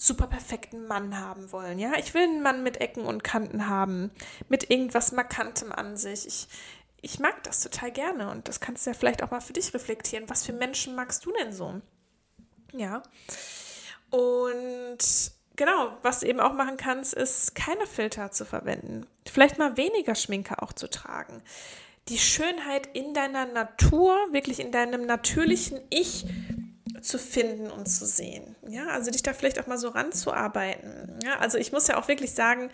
super 0.03 0.27
perfekten 0.27 0.87
Mann 0.89 1.21
haben 1.21 1.53
wollen. 1.53 1.79
Ja, 1.79 1.93
ich 1.97 2.13
will 2.13 2.23
einen 2.23 2.43
Mann 2.43 2.65
mit 2.65 2.81
Ecken 2.81 3.05
und 3.05 3.23
Kanten 3.23 3.69
haben, 3.69 4.11
mit 4.49 4.69
irgendwas 4.69 5.13
Markantem 5.13 5.71
an 5.71 5.97
sich. 5.97 6.27
Ich, 6.27 6.49
ich 7.01 7.21
mag 7.21 7.43
das 7.45 7.61
total 7.61 7.93
gerne 7.93 8.29
und 8.31 8.49
das 8.49 8.61
kannst 8.61 8.85
du 8.85 8.91
ja 8.91 8.95
vielleicht 8.95 9.23
auch 9.23 9.31
mal 9.31 9.41
für 9.41 9.53
dich 9.53 9.73
reflektieren. 9.73 10.29
Was 10.29 10.45
für 10.45 10.53
Menschen 10.53 10.97
magst 10.97 11.25
du 11.25 11.33
denn 11.33 11.53
so? 11.53 11.81
Ja. 12.73 13.05
Und 14.11 14.99
genau, 15.55 15.97
was 16.03 16.21
du 16.21 16.27
eben 16.27 16.41
auch 16.41 16.53
machen 16.53 16.77
kannst, 16.77 17.15
ist 17.15 17.55
keine 17.55 17.87
Filter 17.87 18.33
zu 18.33 18.45
verwenden. 18.45 19.07
Vielleicht 19.31 19.59
mal 19.59 19.77
weniger 19.77 20.17
Schminke 20.17 20.61
auch 20.63 20.73
zu 20.73 20.91
tragen. 20.91 21.43
Die 22.09 22.19
Schönheit 22.19 22.89
in 22.93 23.15
deiner 23.15 23.47
Natur, 23.47 24.17
wirklich 24.33 24.59
in 24.59 24.73
deinem 24.73 25.07
natürlichen 25.07 25.81
Ich 25.91 26.27
zu 27.03 27.19
finden 27.19 27.71
und 27.71 27.87
zu 27.87 28.07
sehen. 28.07 28.57
Ja, 28.69 28.89
also 28.89 29.11
dich 29.11 29.23
da 29.23 29.33
vielleicht 29.33 29.61
auch 29.61 29.67
mal 29.67 29.79
so 29.79 29.89
ranzuarbeiten. 29.89 31.19
Ja, 31.25 31.39
also 31.39 31.59
ich 31.59 31.73
muss 31.73 31.89
ja 31.89 31.99
auch 31.99 32.09
wirklich 32.09 32.33
sagen, 32.33 32.71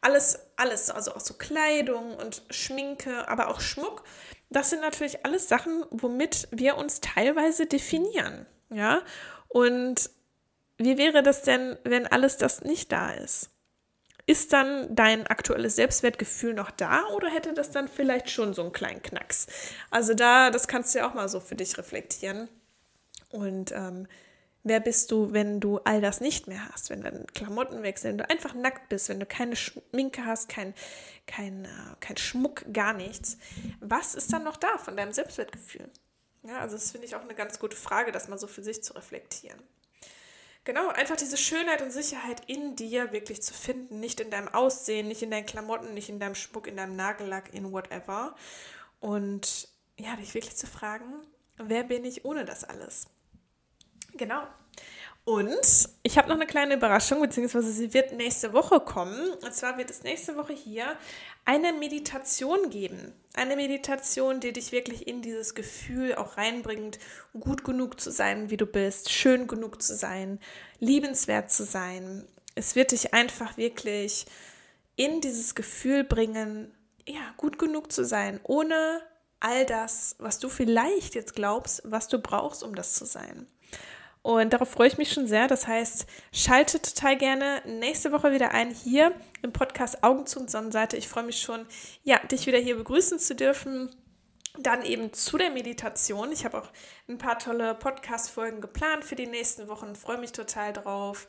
alles, 0.00 0.38
alles, 0.56 0.90
also 0.90 1.14
auch 1.14 1.20
so 1.20 1.34
Kleidung 1.34 2.16
und 2.16 2.42
Schminke, 2.50 3.28
aber 3.28 3.48
auch 3.48 3.60
Schmuck, 3.60 4.04
das 4.50 4.70
sind 4.70 4.80
natürlich 4.80 5.24
alles 5.24 5.48
Sachen, 5.48 5.84
womit 5.90 6.48
wir 6.50 6.76
uns 6.76 7.00
teilweise 7.00 7.66
definieren. 7.66 8.46
Ja, 8.70 9.02
und 9.48 10.10
wie 10.78 10.96
wäre 10.96 11.22
das 11.22 11.42
denn, 11.42 11.76
wenn 11.84 12.06
alles 12.06 12.36
das 12.36 12.62
nicht 12.62 12.90
da 12.92 13.12
ist? 13.12 13.50
Ist 14.26 14.52
dann 14.52 14.94
dein 14.94 15.26
aktuelles 15.26 15.76
Selbstwertgefühl 15.76 16.54
noch 16.54 16.70
da 16.70 17.04
oder 17.14 17.28
hätte 17.28 17.52
das 17.52 17.70
dann 17.70 17.88
vielleicht 17.88 18.30
schon 18.30 18.54
so 18.54 18.62
einen 18.62 18.72
kleinen 18.72 19.02
Knacks? 19.02 19.46
Also 19.90 20.14
da, 20.14 20.50
das 20.50 20.68
kannst 20.68 20.94
du 20.94 21.00
ja 21.00 21.08
auch 21.08 21.14
mal 21.14 21.28
so 21.28 21.40
für 21.40 21.56
dich 21.56 21.76
reflektieren. 21.76 22.48
Und 23.30 23.72
ähm, 23.72 24.06
wer 24.62 24.80
bist 24.80 25.10
du, 25.10 25.32
wenn 25.32 25.60
du 25.60 25.78
all 25.78 26.00
das 26.00 26.20
nicht 26.20 26.46
mehr 26.46 26.68
hast, 26.72 26.90
wenn 26.90 27.02
deine 27.02 27.24
Klamotten 27.34 27.82
wechseln, 27.82 28.12
wenn 28.12 28.18
du 28.18 28.30
einfach 28.30 28.54
nackt 28.54 28.88
bist, 28.88 29.08
wenn 29.08 29.20
du 29.20 29.26
keine 29.26 29.56
Schminke 29.56 30.24
hast, 30.24 30.48
kein, 30.48 30.74
kein, 31.26 31.64
äh, 31.64 31.68
kein 32.00 32.16
Schmuck, 32.16 32.64
gar 32.72 32.92
nichts. 32.92 33.38
Was 33.80 34.14
ist 34.14 34.32
dann 34.32 34.44
noch 34.44 34.56
da 34.56 34.78
von 34.78 34.96
deinem 34.96 35.12
Selbstwertgefühl? 35.12 35.88
Ja, 36.42 36.58
also 36.60 36.76
das 36.76 36.90
finde 36.90 37.06
ich 37.06 37.14
auch 37.14 37.22
eine 37.22 37.34
ganz 37.34 37.58
gute 37.58 37.76
Frage, 37.76 38.12
das 38.12 38.28
mal 38.28 38.38
so 38.38 38.46
für 38.46 38.62
sich 38.62 38.82
zu 38.82 38.94
reflektieren. 38.94 39.60
genau, 40.64 40.88
einfach 40.88 41.16
diese 41.16 41.36
Schönheit 41.36 41.82
und 41.82 41.90
Sicherheit 41.90 42.42
in 42.46 42.76
dir 42.76 43.12
wirklich 43.12 43.42
zu 43.42 43.54
finden. 43.54 44.00
Nicht 44.00 44.20
in 44.20 44.30
deinem 44.30 44.48
Aussehen, 44.48 45.08
nicht 45.08 45.22
in 45.22 45.30
deinen 45.30 45.46
Klamotten, 45.46 45.94
nicht 45.94 46.08
in 46.08 46.20
deinem 46.20 46.34
Schmuck, 46.34 46.66
in 46.66 46.76
deinem 46.76 46.96
Nagellack, 46.96 47.52
in 47.54 47.72
whatever. 47.72 48.34
Und 49.00 49.68
ja, 49.98 50.16
dich 50.16 50.34
wirklich 50.34 50.56
zu 50.56 50.66
fragen, 50.66 51.26
wer 51.56 51.84
bin 51.84 52.04
ich 52.04 52.24
ohne 52.24 52.44
das 52.44 52.64
alles? 52.64 53.06
Genau. 54.16 54.42
Und 55.24 55.88
ich 56.02 56.18
habe 56.18 56.28
noch 56.28 56.36
eine 56.36 56.46
kleine 56.46 56.74
Überraschung, 56.74 57.20
beziehungsweise 57.20 57.70
sie 57.70 57.92
wird 57.92 58.12
nächste 58.12 58.52
Woche 58.52 58.80
kommen. 58.80 59.30
Und 59.44 59.54
zwar 59.54 59.76
wird 59.76 59.90
es 59.90 60.02
nächste 60.02 60.36
Woche 60.36 60.54
hier 60.54 60.96
eine 61.44 61.72
Meditation 61.72 62.70
geben. 62.70 63.12
Eine 63.34 63.54
Meditation, 63.54 64.40
die 64.40 64.52
dich 64.52 64.72
wirklich 64.72 65.06
in 65.06 65.22
dieses 65.22 65.54
Gefühl 65.54 66.14
auch 66.14 66.36
reinbringt, 66.36 66.98
gut 67.38 67.64
genug 67.64 68.00
zu 68.00 68.10
sein, 68.10 68.50
wie 68.50 68.56
du 68.56 68.66
bist, 68.66 69.12
schön 69.12 69.46
genug 69.46 69.82
zu 69.82 69.94
sein, 69.94 70.40
liebenswert 70.78 71.50
zu 71.50 71.64
sein. 71.64 72.26
Es 72.54 72.74
wird 72.74 72.92
dich 72.92 73.14
einfach 73.14 73.56
wirklich 73.56 74.26
in 74.96 75.20
dieses 75.20 75.54
Gefühl 75.54 76.02
bringen, 76.02 76.74
ja, 77.06 77.34
gut 77.36 77.58
genug 77.58 77.92
zu 77.92 78.04
sein, 78.04 78.40
ohne 78.42 79.00
all 79.38 79.64
das, 79.64 80.16
was 80.18 80.38
du 80.38 80.48
vielleicht 80.48 81.14
jetzt 81.14 81.34
glaubst, 81.34 81.82
was 81.84 82.08
du 82.08 82.18
brauchst, 82.18 82.62
um 82.62 82.74
das 82.74 82.94
zu 82.94 83.04
sein. 83.04 83.46
Und 84.22 84.52
darauf 84.52 84.70
freue 84.70 84.88
ich 84.88 84.98
mich 84.98 85.12
schon 85.12 85.26
sehr. 85.26 85.48
Das 85.48 85.66
heißt, 85.66 86.06
schalte 86.32 86.80
total 86.80 87.16
gerne 87.16 87.62
nächste 87.66 88.12
Woche 88.12 88.32
wieder 88.32 88.52
ein 88.52 88.70
hier 88.70 89.12
im 89.42 89.52
Podcast 89.52 90.04
Augen 90.04 90.26
zu 90.26 90.40
und 90.40 90.50
Sonnenseite. 90.50 90.96
Ich 90.96 91.08
freue 91.08 91.24
mich 91.24 91.40
schon, 91.40 91.66
ja, 92.04 92.18
dich 92.18 92.46
wieder 92.46 92.58
hier 92.58 92.76
begrüßen 92.76 93.18
zu 93.18 93.34
dürfen. 93.34 93.90
Dann 94.58 94.82
eben 94.82 95.12
zu 95.12 95.38
der 95.38 95.50
Meditation. 95.50 96.32
Ich 96.32 96.44
habe 96.44 96.58
auch 96.58 96.68
ein 97.08 97.18
paar 97.18 97.38
tolle 97.38 97.74
Podcast-Folgen 97.74 98.60
geplant 98.60 99.04
für 99.04 99.14
die 99.14 99.28
nächsten 99.28 99.68
Wochen. 99.68 99.94
Freue 99.94 100.18
mich 100.18 100.32
total 100.32 100.72
drauf. 100.72 101.26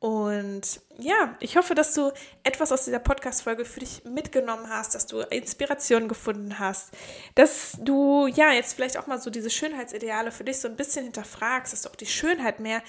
Und 0.00 0.80
ja, 0.96 1.36
ich 1.40 1.56
hoffe, 1.56 1.74
dass 1.74 1.92
du 1.92 2.12
etwas 2.44 2.70
aus 2.70 2.84
dieser 2.84 3.00
Podcast-Folge 3.00 3.64
für 3.64 3.80
dich 3.80 4.04
mitgenommen 4.04 4.68
hast, 4.68 4.94
dass 4.94 5.06
du 5.06 5.20
Inspiration 5.20 6.06
gefunden 6.06 6.60
hast, 6.60 6.90
dass 7.34 7.76
du 7.80 8.28
ja 8.28 8.52
jetzt 8.52 8.74
vielleicht 8.74 8.96
auch 8.96 9.08
mal 9.08 9.20
so 9.20 9.30
diese 9.30 9.50
Schönheitsideale 9.50 10.30
für 10.30 10.44
dich 10.44 10.60
so 10.60 10.68
ein 10.68 10.76
bisschen 10.76 11.04
hinterfragst, 11.04 11.72
dass 11.72 11.82
du 11.82 11.88
auch 11.88 11.96
die 11.96 12.06
Schönheit 12.06 12.60
mehr 12.60 12.80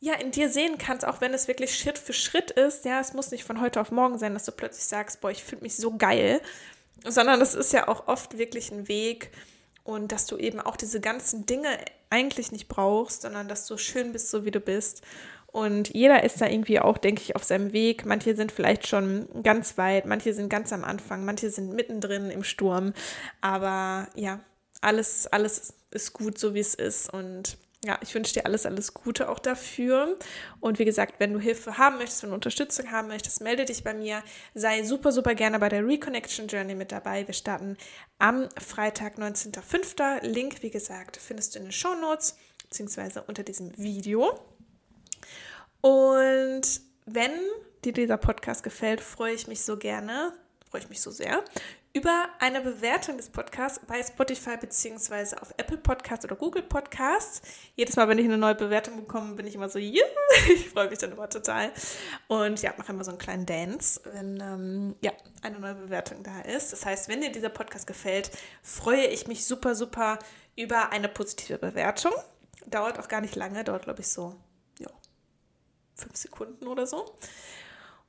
ja 0.00 0.14
in 0.14 0.30
dir 0.30 0.48
sehen 0.48 0.78
kannst, 0.78 1.04
auch 1.04 1.20
wenn 1.20 1.34
es 1.34 1.46
wirklich 1.46 1.76
Schritt 1.76 1.98
für 1.98 2.14
Schritt 2.14 2.52
ist. 2.52 2.86
Ja, 2.86 3.00
es 3.00 3.12
muss 3.12 3.30
nicht 3.30 3.44
von 3.44 3.60
heute 3.60 3.80
auf 3.80 3.90
morgen 3.90 4.16
sein, 4.16 4.32
dass 4.32 4.44
du 4.44 4.52
plötzlich 4.52 4.84
sagst, 4.84 5.20
boah, 5.20 5.30
ich 5.30 5.44
fühle 5.44 5.62
mich 5.62 5.76
so 5.76 5.96
geil, 5.98 6.40
sondern 7.04 7.40
es 7.42 7.54
ist 7.54 7.74
ja 7.74 7.88
auch 7.88 8.08
oft 8.08 8.38
wirklich 8.38 8.70
ein 8.70 8.88
Weg 8.88 9.30
und 9.84 10.10
dass 10.10 10.24
du 10.26 10.38
eben 10.38 10.60
auch 10.60 10.76
diese 10.76 11.00
ganzen 11.00 11.44
Dinge 11.44 11.68
eigentlich 12.10 12.50
nicht 12.50 12.68
brauchst, 12.68 13.22
sondern 13.22 13.48
dass 13.48 13.66
du 13.66 13.76
schön 13.76 14.12
bist, 14.12 14.30
so 14.30 14.44
wie 14.44 14.50
du 14.50 14.60
bist. 14.60 15.02
Und 15.56 15.94
jeder 15.94 16.22
ist 16.22 16.38
da 16.42 16.48
irgendwie 16.48 16.80
auch, 16.80 16.98
denke 16.98 17.22
ich, 17.22 17.34
auf 17.34 17.42
seinem 17.42 17.72
Weg. 17.72 18.04
Manche 18.04 18.36
sind 18.36 18.52
vielleicht 18.52 18.86
schon 18.86 19.26
ganz 19.42 19.78
weit, 19.78 20.04
manche 20.04 20.34
sind 20.34 20.50
ganz 20.50 20.70
am 20.70 20.84
Anfang, 20.84 21.24
manche 21.24 21.48
sind 21.48 21.72
mittendrin 21.72 22.28
im 22.28 22.44
Sturm. 22.44 22.92
Aber 23.40 24.06
ja, 24.14 24.40
alles, 24.82 25.26
alles 25.28 25.72
ist 25.92 26.12
gut, 26.12 26.36
so 26.36 26.52
wie 26.52 26.60
es 26.60 26.74
ist. 26.74 27.10
Und 27.10 27.56
ja, 27.82 27.98
ich 28.02 28.14
wünsche 28.14 28.34
dir 28.34 28.44
alles, 28.44 28.66
alles 28.66 28.92
Gute 28.92 29.30
auch 29.30 29.38
dafür. 29.38 30.18
Und 30.60 30.78
wie 30.78 30.84
gesagt, 30.84 31.14
wenn 31.20 31.32
du 31.32 31.40
Hilfe 31.40 31.78
haben 31.78 31.96
möchtest, 31.96 32.22
wenn 32.22 32.28
du 32.28 32.34
Unterstützung 32.34 32.90
haben 32.90 33.08
möchtest, 33.08 33.40
melde 33.40 33.64
dich 33.64 33.82
bei 33.82 33.94
mir. 33.94 34.22
Sei 34.52 34.82
super, 34.82 35.10
super 35.10 35.34
gerne 35.34 35.58
bei 35.58 35.70
der 35.70 35.86
Reconnection 35.86 36.48
Journey 36.48 36.74
mit 36.74 36.92
dabei. 36.92 37.26
Wir 37.26 37.32
starten 37.32 37.78
am 38.18 38.46
Freitag, 38.58 39.16
19.05. 39.16 40.22
Link, 40.22 40.62
wie 40.62 40.70
gesagt, 40.70 41.16
findest 41.16 41.54
du 41.54 41.60
in 41.60 41.64
den 41.64 41.72
Show 41.72 41.94
Notes 41.94 42.36
beziehungsweise 42.62 43.22
unter 43.22 43.42
diesem 43.42 43.74
Video. 43.78 44.38
Und 45.80 46.80
wenn 47.06 47.32
dir 47.84 47.92
dieser 47.92 48.16
Podcast 48.16 48.62
gefällt, 48.62 49.00
freue 49.00 49.34
ich 49.34 49.46
mich 49.46 49.62
so 49.62 49.76
gerne, 49.76 50.32
freue 50.70 50.80
ich 50.82 50.88
mich 50.88 51.00
so 51.00 51.10
sehr 51.10 51.42
über 51.96 52.28
eine 52.40 52.60
Bewertung 52.60 53.16
des 53.16 53.30
Podcasts 53.30 53.80
bei 53.86 54.02
Spotify 54.02 54.58
beziehungsweise 54.58 55.40
auf 55.40 55.54
Apple 55.56 55.78
Podcasts 55.78 56.26
oder 56.26 56.36
Google 56.36 56.62
Podcasts. 56.62 57.40
Jedes 57.74 57.96
Mal, 57.96 58.06
wenn 58.06 58.18
ich 58.18 58.26
eine 58.26 58.36
neue 58.36 58.54
Bewertung 58.54 58.96
bekomme, 58.96 59.34
bin 59.34 59.46
ich 59.46 59.54
immer 59.54 59.70
so, 59.70 59.78
yeah! 59.78 60.04
ich 60.54 60.68
freue 60.68 60.90
mich 60.90 60.98
dann 60.98 61.12
immer 61.12 61.30
total. 61.30 61.72
Und 62.28 62.60
ja, 62.60 62.74
mache 62.76 62.92
immer 62.92 63.02
so 63.02 63.12
einen 63.12 63.18
kleinen 63.18 63.46
Dance, 63.46 64.02
wenn 64.12 64.40
ähm, 64.42 64.94
ja, 65.00 65.12
eine 65.40 65.58
neue 65.58 65.74
Bewertung 65.74 66.22
da 66.22 66.42
ist. 66.42 66.70
Das 66.70 66.84
heißt, 66.84 67.08
wenn 67.08 67.22
dir 67.22 67.32
dieser 67.32 67.48
Podcast 67.48 67.86
gefällt, 67.86 68.30
freue 68.62 69.06
ich 69.06 69.26
mich 69.26 69.46
super, 69.46 69.74
super 69.74 70.18
über 70.54 70.92
eine 70.92 71.08
positive 71.08 71.56
Bewertung. 71.56 72.12
Dauert 72.66 72.98
auch 72.98 73.08
gar 73.08 73.22
nicht 73.22 73.36
lange, 73.36 73.64
dauert 73.64 73.84
glaube 73.84 74.02
ich 74.02 74.08
so 74.08 74.36
fünf 75.96 76.16
Sekunden 76.16 76.66
oder 76.66 76.86
so. 76.86 77.04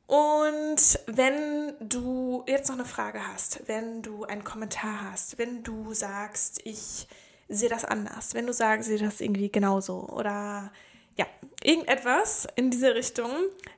Und 0.08 1.00
wenn 1.08 1.76
du 1.82 2.46
jetzt 2.48 2.70
noch 2.70 2.76
eine 2.76 2.86
Frage 2.86 3.28
hast, 3.28 3.68
wenn 3.68 4.02
du 4.02 4.24
einen 4.24 4.44
Kommentar 4.44 5.12
hast, 5.12 5.38
wenn 5.38 5.64
du 5.64 5.94
sagst, 5.94 6.62
ich 6.64 7.08
sehe 7.50 7.70
das 7.70 7.84
anders, 7.84 8.34
wenn 8.34 8.48
du 8.48 8.54
sagst, 8.54 8.88
sehe 8.88 9.00
das 9.00 9.20
irgendwie 9.20 9.52
genauso 9.52 10.08
oder 10.08 10.72
ja, 11.18 11.26
irgendetwas 11.64 12.48
in 12.56 12.72
diese 12.72 12.96
Richtung, 12.96 13.32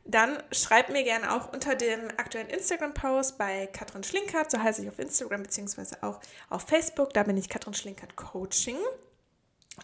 dann 0.06 0.38
schreib 0.52 0.90
mir 0.90 1.04
gerne 1.04 1.34
auch 1.34 1.52
unter 1.52 1.76
dem 1.76 2.02
aktuellen 2.18 2.50
Instagram-Post 2.50 3.38
bei 3.38 3.68
Katrin 3.68 4.04
Schlinkert, 4.04 4.52
so 4.52 4.62
heiße 4.62 4.84
ich 4.84 4.90
auf 4.90 5.00
Instagram 5.00 5.44
beziehungsweise 5.44 6.04
auch 6.04 6.20
auf 6.50 6.64
Facebook, 6.64 7.14
da 7.14 7.24
bin 7.24 7.38
ich 7.38 7.50
Katrin 7.50 7.74
Schlinkert 7.74 8.16
Coaching. 8.16 8.78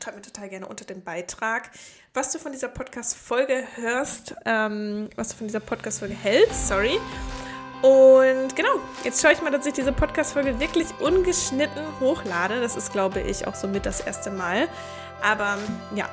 Schreib 0.04 0.16
mir 0.16 0.22
total 0.22 0.50
gerne 0.50 0.68
unter 0.68 0.86
dem 0.86 1.04
Beitrag, 1.04 1.72
was 2.14 2.32
du 2.32 2.38
von 2.38 2.52
dieser 2.52 2.68
Podcast-Folge 2.68 3.64
hörst, 3.76 4.36
ähm, 4.46 5.10
was 5.16 5.30
du 5.30 5.38
von 5.38 5.48
dieser 5.48 5.60
Podcast-Folge 5.60 6.14
hältst, 6.14 6.68
sorry. 6.68 7.00
Und 7.82 8.56
genau, 8.56 8.80
jetzt 9.04 9.22
schaue 9.22 9.34
ich 9.34 9.42
mal, 9.42 9.52
dass 9.52 9.66
ich 9.66 9.74
diese 9.74 9.92
Podcast-Folge 9.92 10.60
wirklich 10.60 10.88
ungeschnitten 11.00 11.84
hochlade. 12.00 12.62
Das 12.62 12.76
ist, 12.76 12.92
glaube 12.92 13.20
ich, 13.20 13.48
auch 13.48 13.56
somit 13.56 13.86
das 13.86 14.00
erste 14.00 14.32
Mal. 14.32 14.68
Aber 15.22 15.58
ja, 15.94 16.08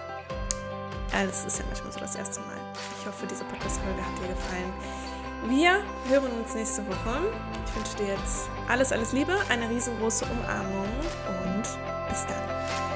das 1.13 1.45
ist 1.45 1.59
ja 1.59 1.65
manchmal 1.67 1.93
so 1.93 2.01
das 2.01 2.17
erste 2.17 2.41
Mal. 2.41 2.57
Ich 3.01 3.07
hoffe, 3.07 3.27
diese 3.27 3.45
Podcast-Folge 3.45 4.01
hat 4.01 4.19
dir 4.19 4.29
gefallen. 4.29 4.73
Wir 5.49 5.83
hören 6.09 6.31
uns 6.41 6.55
nächste 6.55 6.87
Woche. 6.87 7.21
Ich 7.67 7.77
wünsche 7.77 7.97
dir 7.97 8.15
jetzt 8.15 8.49
alles, 8.69 8.93
alles 8.93 9.13
Liebe, 9.13 9.37
eine 9.49 9.69
riesengroße 9.69 10.25
Umarmung 10.27 10.89
und 11.45 11.63
bis 12.09 12.27
dann. 12.27 12.92